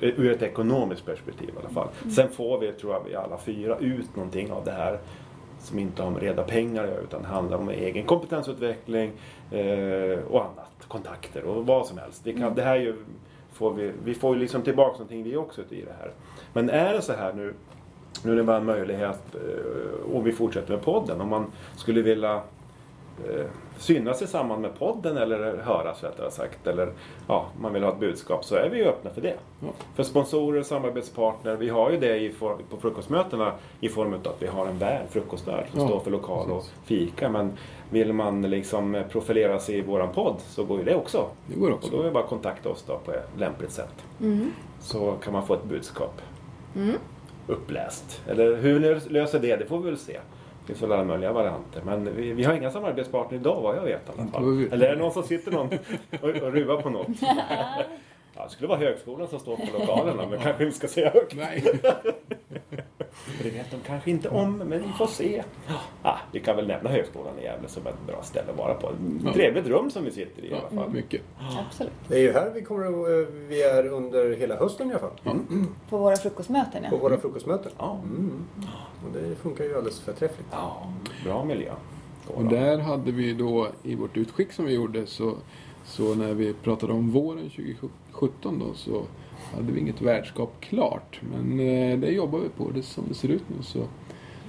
Ur 0.00 0.32
ett 0.32 0.42
ekonomiskt 0.42 1.06
perspektiv 1.06 1.48
i 1.48 1.52
alla 1.60 1.68
fall. 1.68 1.88
Sen 2.14 2.28
får 2.28 2.58
vi, 2.58 2.72
tror 2.72 2.92
jag, 2.92 3.02
vi 3.08 3.14
alla 3.14 3.38
fyra 3.38 3.76
ut 3.78 4.16
någonting 4.16 4.52
av 4.52 4.64
det 4.64 4.70
här 4.70 4.98
som 5.58 5.78
inte 5.78 6.02
har 6.02 6.10
med 6.10 6.22
reda 6.22 6.42
pengar 6.42 7.00
utan 7.04 7.24
handlar 7.24 7.58
om 7.58 7.68
egen 7.68 8.04
kompetensutveckling 8.04 9.12
eh, 9.50 10.18
och 10.30 10.40
annat. 10.44 10.72
Kontakter 10.88 11.44
och 11.44 11.66
vad 11.66 11.86
som 11.86 11.98
helst. 11.98 12.20
Vi, 12.24 12.32
kan, 12.32 12.54
det 12.54 12.62
här 12.62 12.76
är 12.76 12.80
ju, 12.80 12.96
får 13.52 13.72
vi, 13.72 13.92
vi 14.04 14.14
får 14.14 14.34
ju 14.34 14.40
liksom 14.40 14.62
tillbaka 14.62 14.92
någonting 14.92 15.22
vi 15.22 15.36
också 15.36 15.60
i 15.70 15.82
det 15.82 15.94
här. 16.00 16.12
Men 16.52 16.70
är 16.70 16.92
det 16.92 17.02
så 17.02 17.12
här 17.12 17.32
nu 17.32 17.54
nu 18.24 18.32
är 18.32 18.36
det 18.36 18.42
bara 18.42 18.56
en 18.56 18.64
möjlighet 18.64 19.34
eh, 19.34 20.16
om 20.16 20.24
vi 20.24 20.32
fortsätter 20.32 20.72
med 20.72 20.82
podden. 20.84 21.20
Om 21.20 21.28
man 21.28 21.52
skulle 21.76 22.02
vilja 22.02 22.42
eh, 23.24 23.46
synas 23.78 24.22
i 24.22 24.26
samband 24.26 24.62
med 24.62 24.78
podden 24.78 25.16
eller 25.16 25.56
höras 25.56 26.02
rättare 26.02 26.30
sagt. 26.30 26.66
Eller 26.66 26.92
ja, 27.28 27.46
man 27.60 27.72
vill 27.72 27.82
ha 27.82 27.92
ett 27.92 28.00
budskap 28.00 28.44
så 28.44 28.54
är 28.54 28.68
vi 28.68 28.78
ju 28.78 28.84
öppna 28.84 29.10
för 29.10 29.20
det. 29.20 29.34
Ja. 29.60 29.68
För 29.94 30.02
sponsorer 30.02 30.60
och 30.60 30.66
samarbetspartner. 30.66 31.56
Vi 31.56 31.68
har 31.68 31.90
ju 31.90 31.98
det 31.98 32.18
i 32.18 32.30
form, 32.30 32.58
på 32.70 32.76
frukostmötena 32.76 33.52
i 33.80 33.88
form 33.88 34.12
av 34.12 34.20
att 34.20 34.42
vi 34.42 34.46
har 34.46 34.66
en 34.66 34.78
värd, 34.78 35.02
frukostvärd 35.10 35.64
som 35.70 35.80
Ja, 35.80 35.86
står 35.88 36.00
för 36.00 36.10
lokal 36.10 36.50
och 36.50 36.64
fika. 36.84 37.28
Men 37.28 37.52
vill 37.90 38.12
man 38.12 38.42
liksom 38.42 39.02
profilera 39.10 39.58
sig 39.58 39.78
i 39.78 39.80
våran 39.82 40.12
podd 40.12 40.36
så 40.40 40.64
går 40.64 40.78
ju 40.78 40.84
det 40.84 40.94
också. 40.94 41.26
Det 41.46 41.60
går 41.60 41.68
Och 41.68 41.74
också. 41.74 41.90
då 41.90 42.00
är 42.00 42.04
det 42.04 42.10
bara 42.10 42.24
att 42.24 42.30
kontakta 42.30 42.68
oss 42.68 42.84
då 42.86 42.98
på 43.04 43.12
ett 43.12 43.28
lämpligt 43.38 43.70
sätt. 43.72 44.04
Mm. 44.20 44.52
Så 44.80 45.12
kan 45.12 45.32
man 45.32 45.46
få 45.46 45.54
ett 45.54 45.64
budskap 45.64 46.20
uppläst. 47.46 48.22
Eller 48.28 48.56
hur 48.56 49.00
löser 49.10 49.38
det, 49.38 49.56
det 49.56 49.66
får 49.66 49.78
vi 49.78 49.84
väl 49.84 49.98
se. 49.98 50.18
Det 50.66 50.72
finns 50.72 50.82
väl 50.82 50.92
alla 50.92 51.04
möjliga 51.04 51.32
varianter. 51.32 51.82
Men 51.84 52.16
vi, 52.16 52.32
vi 52.32 52.44
har 52.44 52.54
inga 52.54 52.70
samarbetspartner 52.70 53.38
idag 53.38 53.60
vad 53.62 53.76
jag 53.76 53.82
vet 53.82 54.08
i 54.08 54.20
alla 54.20 54.30
fall. 54.30 54.72
Eller 54.72 54.86
är 54.86 54.96
det 54.96 55.02
någon 55.02 55.12
som 55.12 55.22
sitter 55.22 55.52
någon 55.52 55.66
och, 56.20 56.28
och 56.28 56.52
ruvar 56.52 56.82
på 56.82 56.90
något? 56.90 57.08
Ja, 58.38 58.44
det 58.44 58.50
skulle 58.50 58.68
vara 58.68 58.78
högskolan 58.78 59.28
som 59.28 59.38
står 59.38 59.56
för 59.56 59.78
lokalerna 59.78 60.26
men 60.30 60.40
kanske 60.40 60.64
inte 60.64 60.76
ska 60.76 60.88
säga 60.88 61.10
högt. 61.10 61.34
Nej. 61.36 61.64
Det 63.42 63.50
vet 63.50 63.70
de 63.70 63.76
kanske 63.86 64.10
inte 64.10 64.28
om 64.28 64.56
men 64.58 64.82
vi 64.82 64.88
får 64.98 65.06
se. 65.06 65.42
Ja, 66.02 66.18
vi 66.32 66.40
kan 66.40 66.56
väl 66.56 66.66
nämna 66.66 66.90
högskolan 66.90 67.38
i 67.38 67.42
Gävle 67.44 67.68
som 67.68 67.86
ett 67.86 68.06
bra 68.06 68.22
ställe 68.22 68.50
att 68.50 68.58
vara 68.58 68.74
på. 68.74 68.88
Ett 68.88 68.94
Ja. 69.24 69.32
trevligt 69.32 69.66
rum 69.66 69.90
som 69.90 70.04
vi 70.04 70.10
sitter 70.10 70.42
i 70.44 70.48
i 70.50 70.54
alla 70.54 70.68
fall. 70.82 70.90
mycket. 70.92 71.20
Absolut. 71.68 71.92
Det 72.08 72.14
är 72.14 72.20
ju 72.20 72.32
här 72.32 72.50
vi, 72.54 72.62
kommer 72.62 72.86
att, 72.86 72.92
eh, 73.28 73.34
vi 73.48 73.62
är 73.62 73.86
under 73.86 74.36
hela 74.36 74.56
hösten 74.56 74.88
i 74.90 74.90
alla 74.90 75.00
fall. 75.00 75.38
På 75.90 75.96
våra 75.98 76.16
frukostmöten 76.16 76.82
På 76.90 76.96
ja. 76.96 77.00
våra 77.00 77.16
frukostmöten. 77.18 77.72
Ja. 77.78 77.98
Mm. 78.04 78.44
Och 79.06 79.12
det 79.20 79.34
funkar 79.36 79.64
ju 79.64 79.76
alldeles 79.76 80.00
förträffligt. 80.00 80.48
Ja, 80.50 80.92
bra 81.24 81.44
miljö. 81.44 81.72
Och 82.26 82.44
där 82.44 82.78
hade 82.78 83.12
vi 83.12 83.32
då 83.32 83.68
i 83.82 83.94
vårt 83.94 84.16
utskick 84.16 84.52
som 84.52 84.64
vi 84.64 84.74
gjorde 84.74 85.06
så, 85.06 85.34
så 85.84 86.14
när 86.14 86.34
vi 86.34 86.52
pratade 86.54 86.92
om 86.92 87.10
våren 87.10 87.50
2017 87.50 88.58
då 88.58 88.74
så 88.74 89.02
hade 89.56 89.72
vi 89.72 89.80
inget 89.80 90.00
värdskap 90.00 90.52
klart. 90.60 91.20
Men 91.32 91.60
eh, 91.60 91.98
det 91.98 92.10
jobbar 92.10 92.38
vi 92.38 92.48
på. 92.48 92.70
Det 92.70 92.82
som 92.82 93.04
det 93.08 93.14
ser 93.14 93.28
ut 93.28 93.44
nu 93.48 93.62
så, 93.62 93.84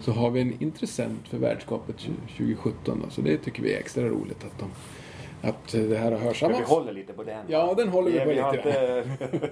så 0.02 0.12
har 0.12 0.30
vi 0.30 0.42
en 0.42 0.62
intressent 0.64 1.28
för 1.28 1.38
värdskapet 1.38 1.96
2017. 2.38 3.02
Då, 3.04 3.10
så 3.10 3.22
det 3.22 3.38
tycker 3.38 3.64
vi 3.64 3.74
är 3.74 3.80
extra 3.80 4.04
roligt 4.08 4.44
att, 4.44 4.60
de, 4.60 4.70
att 5.50 5.72
det 5.72 5.98
här 5.98 6.04
har 6.04 6.12
Men 6.12 6.20
vi 6.20 6.26
hörsammats. 6.26 6.70
håller 6.70 6.94
lite 6.94 7.14
på 7.14 7.24
den. 7.24 7.46
Ja, 7.48 7.74
den 7.78 7.90
håller 7.90 8.12
vi 8.12 8.20
på 8.20 8.30
vi 8.30 8.40
har 8.40 8.54
lite. 8.54 8.70
inte... 8.70 9.50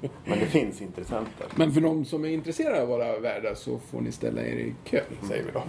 Men 0.24 0.38
det 0.38 0.46
finns 0.46 0.82
intressenter. 0.82 1.46
Men 1.54 1.72
för 1.72 1.80
de 1.80 2.04
som 2.04 2.24
är 2.24 2.28
intresserade 2.28 2.82
av 2.82 2.88
våra 2.88 3.18
värdar 3.18 3.54
så 3.54 3.78
får 3.78 4.00
ni 4.00 4.12
ställa 4.12 4.42
er 4.42 4.56
i 4.56 4.74
kö, 4.84 5.00
säger 5.28 5.44
vi 5.44 5.50
då. 5.52 5.62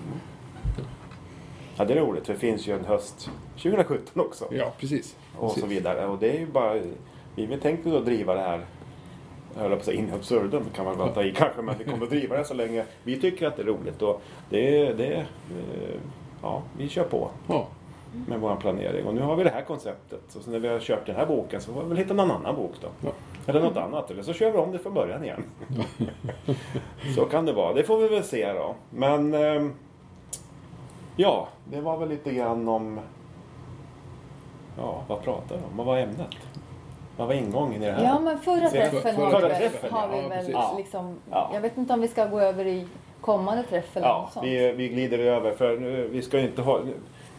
Ja, 1.77 1.85
det 1.85 1.93
är 1.93 1.97
roligt. 1.97 2.25
För 2.25 2.33
det 2.33 2.39
finns 2.39 2.67
ju 2.67 2.73
en 2.73 2.85
höst 2.85 3.29
2017 3.55 4.21
också. 4.21 4.47
Ja, 4.51 4.73
precis. 4.79 5.15
Och 5.37 5.51
så 5.51 5.65
vidare. 5.65 6.07
Och 6.07 6.19
det 6.19 6.29
är 6.29 6.39
ju 6.39 6.47
bara... 6.47 6.81
Vi 7.35 7.57
tänkte 7.57 7.89
då 7.89 7.99
driva 7.99 8.33
det 8.33 8.41
här 8.41 8.65
jag 9.57 9.69
höll 9.69 9.71
på 9.71 9.77
att 9.77 9.85
säga 9.85 9.99
in 9.99 10.13
absurdum 10.13 10.63
kan 10.75 10.85
man 10.85 10.97
väl 10.97 11.13
ta 11.13 11.23
i 11.23 11.31
kanske, 11.31 11.61
men 11.61 11.75
vi 11.77 11.83
kommer 11.83 12.03
att 12.03 12.09
driva 12.09 12.37
det 12.37 12.45
så 12.45 12.53
länge 12.53 12.83
vi 13.03 13.21
tycker 13.21 13.47
att 13.47 13.55
det 13.55 13.61
är 13.61 13.65
roligt. 13.65 14.01
Och 14.01 14.21
det, 14.49 14.93
det, 14.93 15.13
eh, 15.15 15.25
ja, 16.41 16.61
vi 16.77 16.89
kör 16.89 17.03
på 17.03 17.29
Ja, 17.47 17.67
med 18.27 18.39
vår 18.39 18.55
planering. 18.55 19.05
Och 19.05 19.13
nu 19.15 19.21
har 19.21 19.35
vi 19.35 19.43
det 19.43 19.49
här 19.49 19.61
konceptet. 19.61 20.21
Så 20.27 20.39
sen 20.39 20.53
när 20.53 20.59
vi 20.59 20.67
har 20.67 20.79
kört 20.79 21.05
den 21.05 21.15
här 21.15 21.25
boken 21.25 21.61
så 21.61 21.73
får 21.73 21.81
vi 21.81 21.89
väl 21.89 21.97
hitta 21.97 22.13
någon 22.13 22.31
annan 22.31 22.55
bok 22.55 22.71
då. 22.81 22.87
Ja. 23.01 23.09
Eller 23.45 23.61
något 23.61 23.77
annat. 23.77 24.11
Eller 24.11 24.23
så 24.23 24.33
kör 24.33 24.51
vi 24.51 24.57
om 24.57 24.71
det 24.71 24.79
från 24.79 24.93
början 24.93 25.23
igen. 25.23 25.43
så 27.15 27.25
kan 27.25 27.45
det 27.45 27.53
vara. 27.53 27.73
Det 27.73 27.83
får 27.83 27.97
vi 27.97 28.07
väl 28.07 28.23
se 28.23 28.53
då. 28.53 28.75
Men 28.89 29.33
ehm, 29.33 29.73
ja, 31.15 31.47
det 31.65 31.81
var 31.81 31.97
väl 31.97 32.09
lite 32.09 32.33
grann 32.33 32.67
om... 32.67 32.99
Ja, 34.77 35.03
vad 35.07 35.21
pratade 35.23 35.59
vi 35.59 35.65
om? 35.71 35.77
Vad 35.77 35.85
var 35.85 35.97
ämnet? 35.97 36.35
Vad 37.17 37.27
var 37.27 37.33
ingången 37.33 37.83
i 37.83 37.85
det 37.85 37.91
här? 37.91 38.03
Ja 38.03 38.19
men 38.19 38.39
förra 38.39 38.69
Förra- 38.69 38.69
träffen 38.69 39.15
förra 39.15 39.25
har 39.25 39.41
vi 39.41 39.55
träffen, 39.55 39.81
väl, 39.81 39.91
har 39.91 40.07
vi 40.07 40.17
ja, 40.21 40.27
väl. 40.29 40.51
Ja. 40.51 40.73
liksom... 40.77 41.19
Ja. 41.31 41.49
Jag 41.53 41.61
vet 41.61 41.77
inte 41.77 41.93
om 41.93 42.01
vi 42.01 42.07
ska 42.07 42.25
gå 42.25 42.39
över 42.39 42.65
i 42.67 42.87
kommande 43.21 43.63
träff 43.63 43.97
eller 43.97 44.07
Ja, 44.07 44.21
något 44.21 44.33
sånt. 44.33 44.45
vi, 44.45 44.71
vi 44.71 44.87
glider 44.87 45.19
över 45.19 45.51
för 45.51 45.77
nu, 45.77 46.07
vi 46.11 46.21
ska 46.21 46.39
ju 46.39 46.43
inte 46.45 46.61
ha... 46.61 46.79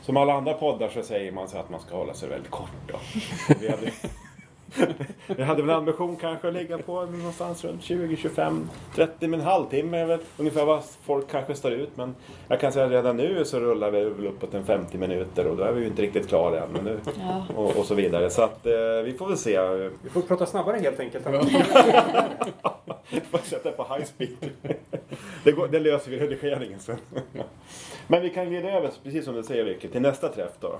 Som 0.02 0.16
alla 0.16 0.32
andra 0.34 0.54
poddar 0.54 0.88
så 0.88 1.02
säger 1.02 1.32
man 1.32 1.48
så 1.48 1.58
att 1.58 1.70
man 1.70 1.80
ska 1.80 1.96
hålla 1.96 2.14
sig 2.14 2.28
väldigt 2.28 2.50
kort 2.50 2.70
då. 2.86 2.94
Vi 3.60 3.68
hade, 3.70 3.90
vi 5.26 5.42
hade 5.42 5.62
väl 5.62 5.70
ambition 5.76 6.16
kanske 6.16 6.48
att 6.48 6.54
ligga 6.54 6.78
på 6.78 7.02
någonstans 7.06 7.64
runt 7.64 7.82
20, 7.82 8.16
25, 8.16 8.68
30 8.94 9.28
med 9.28 9.40
en 9.40 9.46
halvtimme 9.46 9.98
är 9.98 10.06
väl 10.06 10.20
ungefär 10.36 10.64
vad 10.64 10.82
folk 11.04 11.30
kanske 11.30 11.54
står 11.54 11.72
ut. 11.72 11.90
Men 11.96 12.14
jag 12.48 12.60
kan 12.60 12.72
säga 12.72 12.84
att 12.84 12.90
redan 12.90 13.16
nu 13.16 13.44
så 13.44 13.60
rullar 13.60 13.90
vi 13.90 14.04
väl 14.04 14.26
uppåt 14.26 14.54
en 14.54 14.64
50 14.64 14.98
minuter 14.98 15.46
och 15.46 15.56
då 15.56 15.62
är 15.62 15.72
vi 15.72 15.80
ju 15.80 15.86
inte 15.86 16.02
riktigt 16.02 16.28
klara 16.28 16.62
än. 16.62 16.68
Men 16.72 16.84
nu, 16.84 16.98
Ja. 17.18 17.46
och, 17.56 17.76
och 17.76 17.84
så 17.84 17.94
vidare. 17.94 18.30
Så 18.30 18.42
att 18.42 18.66
eh, 18.66 18.72
vi 19.04 19.14
får 19.18 19.26
väl 19.28 19.36
se. 19.36 19.60
Vi 20.02 20.10
får 20.10 20.20
prata 20.22 20.46
snabbare 20.46 20.76
helt 20.78 21.00
enkelt. 21.00 21.26
Vi 23.10 23.20
får 23.20 23.38
sätta 23.38 23.70
på 23.70 23.94
high 23.94 24.04
speed. 24.06 24.50
Det, 25.44 25.52
går, 25.52 25.68
det 25.68 25.78
löser 25.80 26.10
vi 26.10 26.16
i 26.16 26.20
redigeringen 26.20 26.78
sen. 26.80 26.96
Men 28.06 28.22
vi 28.22 28.30
kan 28.30 28.48
glida 28.50 28.70
över, 28.70 28.90
precis 29.02 29.24
som 29.24 29.34
du 29.34 29.42
säger 29.42 29.64
Rikke, 29.64 29.88
till 29.88 30.02
nästa 30.02 30.28
träff 30.28 30.52
då. 30.60 30.78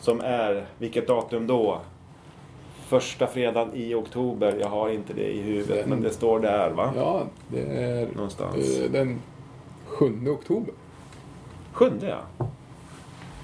Som 0.00 0.20
är, 0.20 0.64
vilket 0.78 1.06
datum 1.06 1.46
då? 1.46 1.80
Första 2.90 3.26
fredagen 3.26 3.70
i 3.74 3.94
oktober. 3.94 4.56
Jag 4.60 4.68
har 4.68 4.88
inte 4.90 5.12
det 5.12 5.32
i 5.32 5.40
huvudet, 5.40 5.76
Den- 5.80 5.88
men 5.88 6.00
det 6.02 6.10
står 6.10 6.40
där 6.40 6.70
va? 6.70 6.92
ja 6.96 7.22
det 7.48 7.60
är 7.62 8.08
Någonstans. 8.14 8.78
eh, 8.78 8.90
den 8.90 9.20
7 9.86 10.28
oktober. 10.28 10.74
Sjunde 11.72 12.08
ja. 12.08 12.18
Ja 12.38 12.46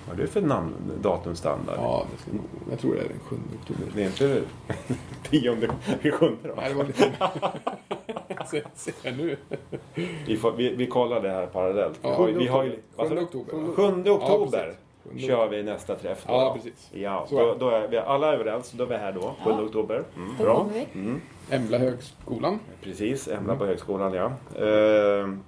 har 0.08 0.14
du 0.14 0.26
för 0.26 0.40
namn, 0.42 0.74
datumstandard? 1.02 1.76
Ja, 1.78 2.06
det 2.12 2.22
ska, 2.22 2.30
jag 2.70 2.78
tror 2.78 2.94
det 2.94 3.00
är 3.00 3.08
den 3.08 3.18
7 3.24 3.36
oktober. 3.60 3.92
Det 3.94 4.02
är 4.02 4.06
inte 4.06 4.42
tionde, 5.30 5.68
sjunde 6.12 6.48
då? 6.48 6.54
Nej, 6.56 6.68
det 6.68 6.74
var 6.74 6.84
lite... 6.84 7.12
Se, 8.50 8.62
se 8.74 8.92
nu. 9.12 9.36
Vi, 10.26 10.36
får, 10.36 10.52
vi, 10.52 10.74
vi 10.74 10.86
kollar 10.86 11.22
det 11.22 11.30
här 11.30 11.46
parallellt. 11.46 11.98
Vi 12.02 12.08
Ja, 12.08 12.28
ju- 12.28 12.38
vi 12.38 12.46
har 12.46 12.64
ju, 12.64 12.78
vad 12.96 13.08
sa 13.08 13.14
7 13.14 13.20
du? 13.20 13.24
oktober. 13.24 13.52
7 13.76 14.10
oktober 14.10 14.48
precis. 14.64 14.76
Kör 15.18 15.48
vi 15.48 15.62
nästa 15.62 15.94
träff. 15.94 16.24
Då, 16.26 16.32
Ja, 16.32 16.52
precis. 16.54 16.90
Ja, 16.92 17.26
då, 17.30 17.54
då 17.54 17.68
är 17.70 17.88
vi 17.88 17.98
alla 17.98 18.32
överens. 18.34 18.72
Då 18.72 18.84
är 18.84 18.88
vi 18.88 18.96
här 18.96 19.12
då, 19.12 19.20
7 19.20 19.50
Ja. 19.50 19.60
oktober. 19.62 20.04
Mm, 20.16 20.36
bra. 20.38 20.66
Mm, 20.94 21.20
Embla 21.50 21.78
högskolan. 21.78 22.58
precis, 22.82 23.28
Embla 23.28 23.56
på 23.56 23.66
högskolan 23.66 24.12
ja. 24.14 24.32
Ehm, 24.66 25.42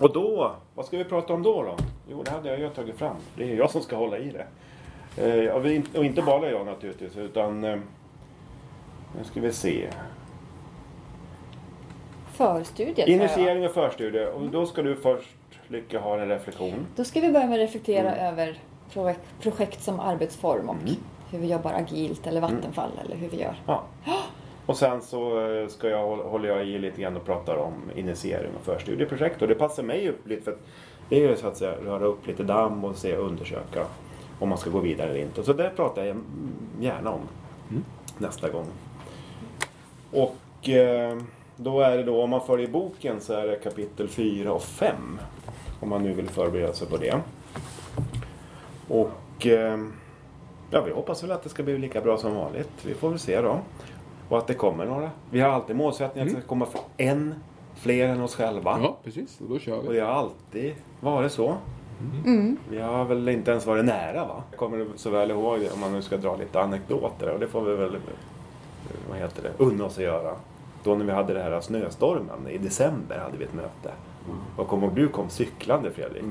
och 0.00 0.12
då, 0.12 0.52
vad 0.74 0.86
ska 0.86 0.96
vi 0.98 1.04
prata 1.04 1.34
om 1.34 1.42
då 1.42 1.62
då? 1.62 1.76
Jo, 2.10 2.22
det 2.22 2.30
hade 2.30 2.48
jag 2.48 2.58
ju 2.60 2.68
tagit 2.68 2.96
fram. 2.98 3.16
Det 3.36 3.52
är 3.52 3.56
jag 3.56 3.70
som 3.70 3.80
ska 3.82 3.96
hålla 3.96 4.18
i 4.18 4.30
det. 4.32 4.46
Ehm, 5.22 5.56
och 5.56 5.64
vi- 5.66 5.82
och 5.96 6.04
inte 6.04 6.22
bara 6.22 6.50
jag 6.50 6.66
naturligtvis, 6.66 7.16
utan 7.16 7.64
eh, 7.64 7.76
nu 9.18 9.24
ska 9.24 9.40
vi 9.40 9.52
se. 9.52 9.88
Förstudier. 12.32 13.08
Initiering 13.08 13.64
och 13.66 13.72
förstudie. 13.72 14.26
Och 14.26 14.42
då 14.42 14.66
ska 14.66 14.82
du 14.82 14.96
först, 14.96 15.28
Lycka, 15.68 15.98
ha 16.00 16.20
en 16.20 16.28
reflektion. 16.28 16.86
Då 16.96 17.04
ska 17.04 17.20
vi 17.20 17.32
börja 17.32 17.46
med 17.46 17.54
att 17.54 17.60
reflektera 17.68 18.14
Mm. 18.14 18.32
över 18.32 18.58
projekt, 18.92 19.20
projekt 19.42 19.82
som 19.82 20.00
arbetsform 20.00 20.68
och 20.68 20.76
hur 21.30 21.38
vi 21.38 21.50
jobbar 21.52 21.72
agilt 21.72 22.26
eller 22.26 22.40
vattenfall 22.40 22.90
eller 23.04 23.16
hur 23.16 23.28
vi 23.28 23.40
gör. 23.40 23.54
Ja. 23.66 23.82
Och 24.66 24.76
sen 24.76 25.02
så 25.02 25.46
eh, 25.50 25.68
ska 25.68 25.88
jag, 25.88 26.06
håll- 26.06 26.24
håller 26.24 26.48
jag 26.48 26.66
i 26.66 26.78
lite 26.78 27.02
grann 27.02 27.16
och 27.16 27.24
pratar 27.24 27.56
om 27.56 27.72
initiering 27.96 28.50
och 28.60 28.64
förstudieprojekt. 28.74 29.42
Och 29.42 29.48
det 29.48 29.54
passar 29.54 29.82
mig 29.82 30.08
upp 30.08 30.26
lite 30.28 30.42
för 30.42 30.50
att 30.52 30.58
det 31.08 31.16
är 31.24 31.28
ju 31.28 31.36
så 31.36 31.46
att 31.46 31.56
säga 31.56 31.72
röra 31.84 32.04
upp 32.04 32.26
lite 32.26 32.42
damm 32.42 32.84
och 32.84 32.96
se 32.96 33.16
undersöka 33.16 33.86
om 34.38 34.48
man 34.48 34.58
ska 34.58 34.70
gå 34.70 34.78
vidare 34.78 35.10
eller 35.10 35.20
inte. 35.20 35.42
Så 35.42 35.52
det 35.52 35.70
pratar 35.76 36.02
jag 36.02 36.10
mm, 36.10 36.26
gärna 36.80 37.10
om 37.10 37.20
nästa 38.18 38.48
gång. 38.48 38.66
Och 40.12 40.68
eh, 40.68 41.18
då 41.56 41.80
är 41.80 41.96
det 41.96 42.02
då, 42.02 42.22
om 42.22 42.30
man 42.30 42.40
följer 42.46 42.68
boken 42.68 43.20
så 43.20 43.32
är 43.32 43.46
det 43.46 43.56
kapitel 43.56 44.08
4 44.08 44.52
och 44.52 44.62
5. 44.62 45.18
Om 45.80 45.88
man 45.88 46.02
nu 46.02 46.12
vill 46.12 46.28
förbereda 46.28 46.72
sig 46.72 46.88
på 46.88 46.96
det. 46.96 47.20
Och 48.88 49.46
eh, 49.46 49.78
ja, 50.70 50.82
vi 50.82 50.92
hoppas 50.92 51.22
väl 51.24 51.32
att 51.32 51.42
det 51.42 51.48
ska 51.48 51.62
bli 51.62 51.78
lika 51.78 52.00
bra 52.00 52.18
som 52.18 52.34
vanligt. 52.34 52.70
Vi 52.84 52.94
får 52.94 53.08
väl 53.10 53.18
se 53.18 53.40
då. 53.40 53.58
Och 54.28 54.38
att 54.38 54.46
det 54.46 54.54
kommer 54.54 54.86
några. 54.86 55.10
Vi 55.30 55.40
har 55.40 55.50
alltid 55.50 55.76
målsättningen 55.76 56.28
att 56.28 56.34
det 56.34 56.40
ska 56.40 56.48
komma 56.48 56.66
en 56.96 57.34
fler 57.74 58.08
än 58.08 58.20
oss 58.20 58.34
själva. 58.34 58.78
Ja, 58.82 58.96
precis. 59.04 59.40
Och 59.40 59.48
då 59.48 59.58
kör 59.58 59.78
Och 59.78 59.92
vi. 59.92 59.96
det 59.96 60.04
har 60.04 60.12
alltid 60.12 60.74
varit 61.00 61.32
så. 61.32 61.56
Vi 62.70 62.80
har 62.80 63.04
väl 63.04 63.28
inte 63.28 63.50
ens 63.50 63.66
varit 63.66 63.84
nära 63.84 64.24
va? 64.24 64.42
Jag 64.50 64.58
kommer 64.58 64.86
så 64.96 65.10
väl 65.10 65.30
ihåg 65.30 65.60
det, 65.60 65.70
om 65.72 65.80
man 65.80 65.92
nu 65.92 66.02
ska 66.02 66.16
dra 66.16 66.36
lite 66.36 66.60
anekdoter 66.60 67.28
och 67.30 67.40
det 67.40 67.46
får 67.48 67.62
vi 67.62 67.74
väl, 67.76 67.96
vad 69.08 69.18
heter 69.18 69.42
det, 69.42 69.64
unna 69.64 69.84
oss 69.84 69.98
att 69.98 70.04
göra. 70.04 70.34
Då 70.84 70.94
när 70.94 71.04
vi 71.04 71.12
hade 71.12 71.34
det 71.34 71.42
här 71.42 71.60
snöstormen 71.60 72.48
i 72.48 72.58
december 72.58 73.18
hade 73.18 73.36
vi 73.38 73.44
ett 73.44 73.54
möte. 73.54 73.92
Och 74.56 74.68
kom 74.68 74.82
ihåg, 74.84 74.94
du 74.94 75.08
kom 75.08 75.28
cyklande 75.28 75.90
Fredrik. 75.90 76.22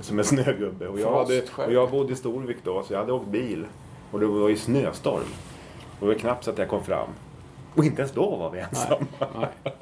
Som 0.00 0.18
en 0.18 0.24
snögubbe. 0.24 0.88
Och 0.88 1.00
jag, 1.00 1.26
skämt. 1.28 1.66
och 1.66 1.72
jag 1.72 1.90
bodde 1.90 2.12
i 2.12 2.16
Storvik 2.16 2.56
då 2.64 2.82
så 2.82 2.92
jag 2.92 3.00
hade 3.00 3.12
åkt 3.12 3.26
bil. 3.26 3.66
Och 4.10 4.20
det 4.20 4.26
var 4.26 4.48
ju 4.48 4.56
snöstorm. 4.56 5.24
Och 6.00 6.06
det 6.06 6.06
var 6.06 6.14
knappt 6.14 6.44
så 6.44 6.50
att 6.50 6.58
jag 6.58 6.68
kom 6.68 6.84
fram. 6.84 7.08
Och 7.74 7.84
inte 7.84 8.02
ens 8.02 8.12
då 8.12 8.36
var 8.36 8.50
vi 8.50 8.58
ensamma. 8.58 9.06
Nej. 9.40 9.48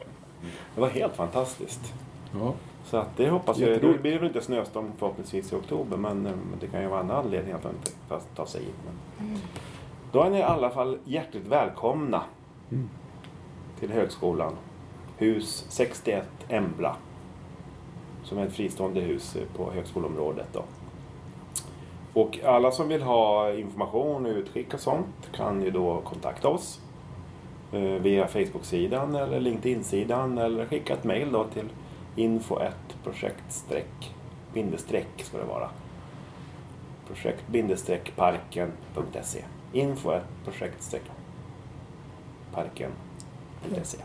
Det 0.74 0.80
var 0.80 0.88
helt 0.88 1.16
fantastiskt. 1.16 1.94
Ja. 2.32 2.54
Så 2.84 2.96
att 2.96 3.16
det 3.16 3.30
hoppas 3.30 3.58
jag. 3.58 3.80
Då 3.80 3.98
blir 3.98 4.12
det 4.12 4.18
väl 4.18 4.26
inte 4.26 4.40
snöstorm 4.40 4.92
förhoppningsvis 4.98 5.52
i 5.52 5.56
oktober. 5.56 5.96
Men 5.96 6.26
eh, 6.26 6.32
det 6.60 6.66
kan 6.66 6.82
ju 6.82 6.88
vara 6.88 7.00
en 7.00 7.10
anledning 7.10 7.52
att 7.52 7.64
inte 7.64 7.90
ta, 8.34 8.46
sig 8.46 8.60
hit. 8.60 8.74
Men 8.86 9.38
då 10.12 10.22
är 10.22 10.30
ni 10.30 10.38
i 10.38 10.42
alla 10.42 10.70
fall 10.70 10.98
hjärtligt 11.04 11.46
välkomna 11.46 12.22
till 13.80 13.90
högskolan. 13.90 14.52
Hus 15.16 15.66
61 15.68 16.26
Embla. 16.48 16.96
Som 18.30 18.38
är 18.38 18.46
ett 18.46 18.52
fristående 18.52 19.00
hus 19.00 19.36
eh, 19.36 19.42
på 19.56 19.70
högskoleområdet. 19.70 20.46
Då. 20.52 20.64
Och 22.12 22.38
alla 22.44 22.70
som 22.70 22.88
vill 22.88 23.02
ha 23.02 23.52
information 23.52 24.26
och 24.26 24.32
utskick 24.32 24.74
och 24.74 24.80
sånt 24.80 25.30
kan 25.32 25.62
ju 25.62 25.70
då 25.70 26.00
kontakta 26.00 26.48
oss. 26.48 26.80
Eh, 27.72 27.80
via 27.80 28.26
Facebook-sidan 28.26 29.14
eller 29.14 29.40
LinkedIn-sidan 29.40 30.38
eller 30.38 30.66
skicka 30.66 30.92
ett 30.92 31.04
mail 31.04 31.32
då 31.32 31.44
till 31.44 31.68
info 32.16 32.58
1 32.58 32.74
projekt 33.04 33.66
bindestreck 34.54 35.08
ska 35.22 35.38
det 35.38 35.44
vara. 35.44 35.70
Projekt 37.06 38.16
parken.se 38.16 39.44
info1 39.72 40.20
projekt 40.44 40.96
parken.se 42.52 43.98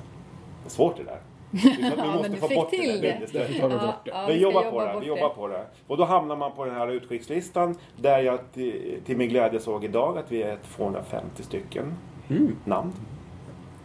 Det 0.63 0.67
är 0.67 0.69
svårt 0.69 0.97
det 0.97 1.03
där. 1.03 1.34
Vi, 1.63 1.93
Ja, 1.97 2.25
du 2.29 2.35
fick 2.47 2.69
till 2.69 3.01
det. 3.01 3.19
vi 3.49 3.59
bort 3.61 4.05
det. 4.05 4.11
Ja, 4.11 4.25
Vi 4.27 4.33
jobbar 4.41 4.71
på 4.71 4.81
det, 4.85 4.93
bort 4.93 5.03
vi 5.03 5.07
jobbar 5.07 5.29
på 5.29 5.47
det. 5.47 5.65
Och 5.87 5.97
då 5.97 6.03
hamnar 6.05 6.35
man 6.35 6.51
på 6.51 6.65
den 6.65 6.75
här 6.75 6.87
utskickslistan 6.87 7.75
där 7.95 8.19
jag 8.19 8.39
till, 8.53 8.99
till 9.05 9.17
min 9.17 9.29
glädje 9.29 9.59
såg 9.59 9.83
idag 9.85 10.17
att 10.17 10.31
vi 10.31 10.43
är 10.43 10.57
250 10.75 11.43
stycken 11.43 11.93
Mm. 12.29 12.55
namn. 12.63 12.93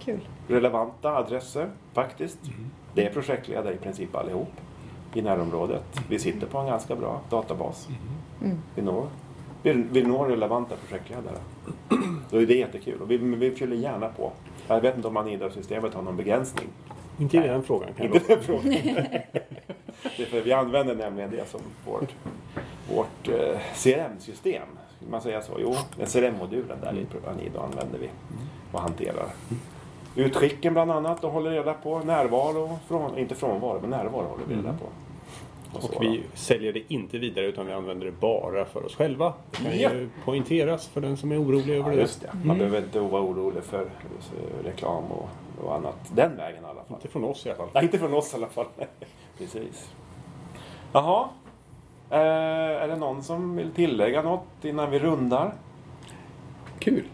Kul. 0.05 0.21
Relevanta 0.49 1.17
adresser 1.17 1.69
faktiskt. 1.93 2.39
Det 2.95 3.07
är 3.07 3.11
projektledare 3.13 3.75
i 3.75 3.77
princip 3.77 4.17
allihop 4.17 4.49
i 5.15 5.23
närområdet. 5.23 5.83
Vi 6.09 6.19
sitter 6.19 6.47
på 6.47 6.59
en 6.59 6.67
ganska 6.67 6.97
bra 6.97 7.21
databas. 7.31 7.89
Vi, 8.75 8.83
når, 8.83 9.07
vi, 9.63 9.73
vi 9.93 10.03
når 10.03 10.27
relevanta 10.27 10.75
projektledare. 10.77 11.37
Då 12.31 12.37
är 12.43 12.47
det 12.47 12.55
jättekul 12.55 13.01
och 13.03 13.11
vi, 13.11 13.17
vi 13.17 13.51
fyller 13.51 13.77
gärna 13.77 14.09
på. 14.09 14.33
Jag 14.69 14.81
vet 14.81 14.97
inte 14.97 15.09
om 15.09 15.17
Anida-systemet 15.17 15.95
har 15.95 16.03
någon 16.03 16.17
begränsning. 16.17 16.69
Inte 17.21 17.37
i 17.37 17.41
den 17.41 17.63
frågan 17.63 17.89
kan 17.97 18.07
jag 18.07 18.15
Inte 18.17 18.35
den 18.35 18.43
frågan. 18.45 18.65
det 20.17 20.23
är 20.23 20.27
för 20.27 20.41
vi 20.41 20.53
använder 20.53 20.95
nämligen 20.95 21.31
det 21.31 21.49
som 21.49 21.61
vårt, 21.87 22.15
vårt 22.95 23.29
eh, 23.29 23.59
CRM-system. 23.75 24.63
Ska 25.01 25.11
man 25.11 25.21
säga 25.23 25.43
så? 25.43 25.53
Jo, 25.59 25.75
den 25.97 26.07
CRM-modulen 26.07 26.79
där 26.83 26.93
i 26.93 27.07
Anido 27.29 27.61
använder 27.61 27.99
vi 27.99 28.09
och 28.73 28.81
hanterar. 28.81 29.27
Utskicken 30.17 30.73
bland 30.73 30.91
annat 30.91 31.25
och 31.25 31.31
håller 31.33 31.51
reda 31.51 31.75
på. 31.75 31.99
Närvaro, 31.99 32.79
från, 32.89 33.19
inte 33.19 33.35
frånvaro, 33.35 33.79
men 33.81 33.91
närvaro 33.91 34.27
håller 34.27 34.45
vi 34.49 34.55
reda 34.55 34.73
på. 34.73 34.87
så 35.81 35.87
Och 35.87 35.95
då. 35.95 36.01
vi 36.11 36.23
säljer 36.35 36.73
det 36.73 36.83
inte 36.93 37.19
vidare 37.19 37.47
utan 37.47 37.67
vi 37.67 37.73
använder 37.73 38.07
det 38.07 38.13
bara 38.21 38.65
för 38.65 38.87
oss 38.87 38.95
själva. 38.97 39.33
Det 39.51 39.57
kan 39.65 39.79
Ja. 39.81 39.93
ju 39.93 40.09
poängteras 40.25 40.89
för 40.89 41.01
den 41.01 41.17
som 41.17 41.33
är 41.33 41.43
orolig 41.43 41.75
över 41.77 41.91
Ja, 41.91 41.95
det. 41.97 42.01
just 42.01 42.21
det. 42.21 42.29
Man 42.45 42.59
behöver 42.59 42.79
inte 42.79 43.01
vara 43.01 43.23
orolig 43.23 43.63
för 43.65 43.81
eh, 43.83 44.65
reklam 44.65 45.05
och, 45.05 45.29
och 45.65 45.75
annat. 45.75 45.97
Den 46.13 46.37
vägen 46.37 46.65
i 46.65 46.67
alla 46.67 46.85
fall. 46.85 46.97
Inte 46.97 47.09
från 47.09 47.25
oss 47.25 47.47
i 47.47 47.49
alla 47.49 47.57
fall. 47.59 47.69
Nej, 47.75 47.85
inte 47.85 47.99
från 47.99 48.15
oss 48.15 48.33
i 48.33 48.37
alla 48.37 48.47
fall. 48.49 48.67
Precis. 49.39 49.91
Jaha. 50.93 51.29
Eh, 52.11 52.19
är 52.83 52.89
det 52.89 52.97
någon 52.97 53.23
som 53.23 53.57
vill 53.57 53.71
tillägga 53.73 54.23
något 54.23 54.47
innan 54.65 54.91
vi 54.91 54.99
rundar? 54.99 55.53
Kul. 56.79 57.05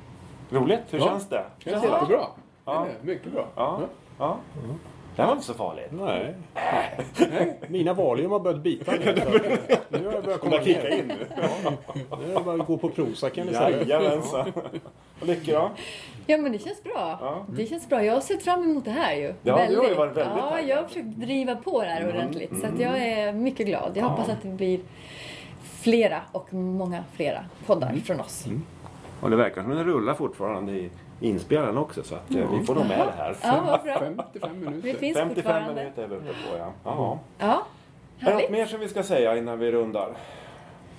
Roligt, 0.51 0.81
hur 0.91 0.99
Ja. 0.99 1.05
känns 1.05 1.29
det? 1.29 1.45
Känns 1.59 1.85
jättebra. 1.85 2.27
Ja. 2.65 2.87
Det 3.03 3.07
mycket 3.07 3.33
bra. 3.33 3.47
Ja. 3.57 3.81
ja. 4.19 4.37
Det 5.17 5.23
här 5.23 5.27
var 5.29 5.35
inte 5.35 5.47
så 5.47 5.55
farligt. 5.55 5.91
Nej. 5.93 6.35
Mina 7.69 7.95
valium 7.95 8.31
har 8.31 8.41
börjat 8.41 8.63
bita 8.63 8.93
nu. 8.93 9.11
att 9.73 9.91
Nu 9.91 10.07
har 10.07 10.13
jag 10.13 10.25
börjat 10.25 10.41
komma 10.41 10.57
ner. 10.57 10.99
in 10.99 11.07
nu. 11.09 11.27
Nu 12.19 12.31
är 12.33 12.35
det 12.39 12.45
bara 12.45 12.61
att 12.61 12.67
gå 12.67 12.79
på 12.79 12.89
Prozac 12.89 13.33
istället. 13.39 13.89
Jajamensan. 13.89 14.53
Och 15.21 15.27
Lycka 15.27 15.53
då? 15.53 15.71
Ja 16.27 16.39
men 16.39 16.53
det 16.53 16.59
känns 16.59 16.83
bra. 16.83 17.19
Ja. 17.21 17.45
Det 17.49 17.67
känns 17.67 17.89
bra. 17.89 18.05
Jag 18.05 18.15
har 18.15 18.21
sett 18.21 18.43
fram 18.43 18.63
emot 18.63 18.85
det 18.85 18.91
här 18.91 19.15
ju. 19.15 19.35
du 19.43 19.51
har 19.51 19.67
ju 19.67 19.77
varit 19.95 20.17
väldigt 20.17 20.17
Ja, 20.37 20.61
jag 20.61 20.77
har 20.77 20.85
försökt 20.85 21.07
driva 21.07 21.57
på 21.57 21.83
det 21.83 21.89
här 21.89 22.01
Mm, 22.01 22.17
ordentligt. 22.17 22.61
Så 22.61 22.67
att 22.67 22.81
jag 22.81 22.99
är 22.99 23.33
mycket 23.33 23.67
glad. 23.67 23.93
Jag 23.95 24.05
hoppas 24.05 24.29
att 24.29 24.43
det 24.43 24.49
blir 24.49 24.81
flera 25.63 26.21
och 26.33 26.55
många 26.55 27.05
flera 27.13 27.45
poddar 27.67 27.89
Mm. 27.89 28.01
från 28.03 28.21
oss. 28.21 28.47
Och 29.21 29.31
det 29.31 29.37
verkar 29.37 29.63
som 29.63 29.71
att 29.73 29.79
det 29.79 29.85
rullar 29.85 30.15
fortfarande 30.15 30.73
i 30.73 30.91
inspelaren 31.21 31.79
också 31.79 32.03
så 32.03 32.15
att 32.15 32.35
eh, 32.35 32.51
vi 32.59 32.65
får 32.67 32.75
nog 32.75 32.87
med 32.87 32.99
det 32.99 33.13
här. 33.23 33.37
Ja, 33.43 33.81
bra. 33.85 33.99
55 33.99 34.61
Det 34.65 34.71
minuter. 34.71 34.99
finns 34.99 35.17
55 35.19 35.35
fortfarande. 35.35 35.75
minuter 35.75 36.03
är 36.03 36.07
vi 36.09 36.17
uppe 36.17 36.27
på 36.27 36.59
ja. 36.59 36.73
Jaha. 36.85 37.19
Ja, 37.39 37.63
Är 38.21 38.27
det 38.37 38.43
något 38.43 38.51
mer 38.51 38.67
som 38.67 38.81
vi 38.81 38.89
ska 38.89 39.03
säga 39.03 39.37
innan 39.37 39.59
vi 39.59 39.73
rundar? 39.73 40.09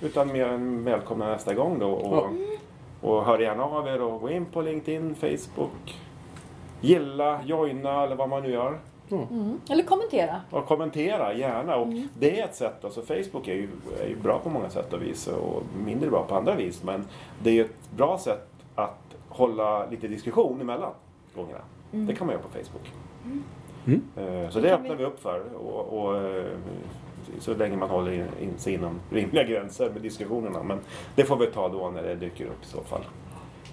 Utan 0.00 0.32
mer 0.32 0.46
än 0.46 0.84
välkomna 0.84 1.26
nästa 1.28 1.54
gång 1.54 1.78
då. 1.78 1.90
Och, 1.90 2.26
och 3.00 3.24
hör 3.24 3.38
gärna 3.38 3.64
av 3.64 3.86
er 3.88 4.02
och 4.02 4.20
gå 4.20 4.30
in 4.30 4.44
på 4.44 4.62
LinkedIn, 4.62 5.14
Facebook. 5.14 6.00
Gilla, 6.80 7.40
joina 7.44 8.02
eller 8.04 8.16
vad 8.16 8.28
man 8.28 8.42
nu 8.42 8.50
gör. 8.50 8.78
Mm. 9.10 9.60
Eller 9.70 9.82
kommentera. 9.82 10.40
Och 10.50 10.66
kommentera 10.66 11.34
gärna. 11.34 11.76
Och 11.76 11.88
Det 12.18 12.40
är 12.40 12.44
ett 12.44 12.54
sätt, 12.56 12.84
alltså 12.84 13.02
Facebook 13.02 13.48
är 13.48 13.54
ju, 13.54 13.68
är 14.02 14.08
ju 14.08 14.16
bra 14.16 14.38
på 14.38 14.50
många 14.50 14.70
sätt 14.70 14.92
och 14.92 15.02
vis 15.02 15.26
och 15.26 15.62
mindre 15.84 16.10
bra 16.10 16.24
på 16.28 16.34
andra 16.34 16.54
vis. 16.54 16.82
Men 16.82 17.04
det 17.42 17.50
är 17.50 17.54
ju 17.54 17.64
ett 17.64 17.90
bra 17.96 18.18
sätt 18.18 18.48
att 18.74 19.16
hålla 19.28 19.86
lite 19.86 20.08
diskussion 20.08 20.60
emellan 20.60 20.92
gångerna. 21.36 21.60
Det 21.90 22.14
kan 22.14 22.26
man 22.26 22.34
göra 22.36 22.42
på 22.42 22.48
Facebook. 22.48 22.92
Mm. 23.86 24.02
Eh, 24.16 24.50
Så 24.50 24.60
det 24.60 24.74
öppnar 24.74 24.90
vi- 24.90 24.96
vi 24.96 25.04
upp 25.04 25.20
för. 25.22 25.42
Och, 25.66 25.98
och, 26.04 26.16
eh, 26.16 26.44
så 27.38 27.54
länge 27.54 27.76
man 27.76 27.90
håller 27.90 28.12
in, 28.12 28.26
in 28.40 28.58
sig 28.58 28.74
inom 28.74 29.00
rimliga 29.10 29.44
gränser 29.44 29.90
med 29.90 30.02
diskussionerna. 30.02 30.62
Men 30.62 30.78
det 31.14 31.24
får 31.24 31.36
vi 31.36 31.46
ta 31.46 31.68
då 31.68 31.90
när 31.90 32.02
det 32.02 32.14
dyker 32.14 32.44
upp 32.46 32.62
i 32.62 32.66
så 32.66 32.82
fall. 32.82 33.04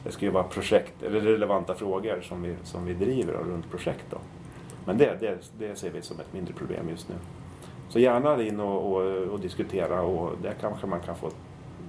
Det 0.03 0.11
ska 0.11 0.25
ju 0.25 0.31
vara 0.31 0.43
projekt, 0.43 1.03
eller 1.03 1.19
relevanta 1.19 1.73
frågor 1.73 2.21
som 2.21 2.41
vi, 2.41 2.55
som 2.63 2.85
vi 2.85 2.93
driver 2.93 3.33
runt 3.33 3.71
projekt. 3.71 4.05
Då. 4.09 4.17
Men 4.85 4.97
det, 4.97 5.17
det, 5.19 5.51
det 5.59 5.75
ser 5.75 5.89
vi 5.89 6.01
som 6.01 6.19
ett 6.19 6.33
mindre 6.33 6.53
problem 6.53 6.89
just 6.89 7.09
nu. 7.09 7.15
Så 7.89 7.99
gärna 7.99 8.43
in 8.43 8.59
och, 8.59 8.91
och, 8.91 9.01
och 9.27 9.39
diskutera 9.39 10.01
och 10.01 10.31
där 10.41 10.53
kanske 10.61 10.87
man 10.87 10.99
kan 10.99 11.15
få 11.15 11.29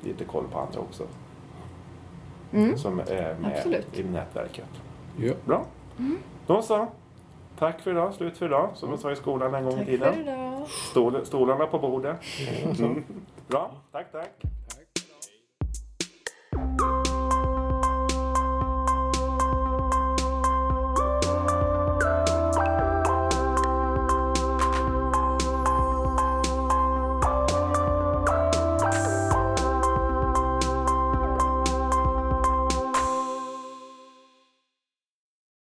lite 0.02 0.24
koll 0.24 0.44
på 0.52 0.58
andra 0.58 0.80
också. 0.80 1.04
Mm. 2.52 2.78
Som 2.78 3.00
är 3.00 3.36
med 3.40 3.52
Absolut. 3.56 3.98
i 3.98 4.04
nätverket. 4.04 4.68
Ja. 5.16 5.32
Bra. 5.44 5.66
Då 6.46 6.62
så. 6.62 6.88
Tack 7.58 7.80
för 7.80 7.90
idag. 7.90 8.14
Slut 8.14 8.36
för 8.38 8.46
idag. 8.46 8.70
Som 8.74 8.90
vi 8.90 8.98
sa 8.98 9.12
i 9.12 9.16
skolan 9.16 9.54
en 9.54 9.64
gång 9.64 9.72
i 9.74 9.76
Tack 9.76 9.86
tiden. 9.86 10.14
för 10.14 10.20
idag. 10.20 10.68
Stol, 10.68 11.26
stolarna 11.26 11.66
på 11.66 11.78
bordet. 11.78 12.16
Mm. 12.78 13.04
Bra. 13.48 13.70
Tack, 13.92 14.12
tack. 14.12 14.30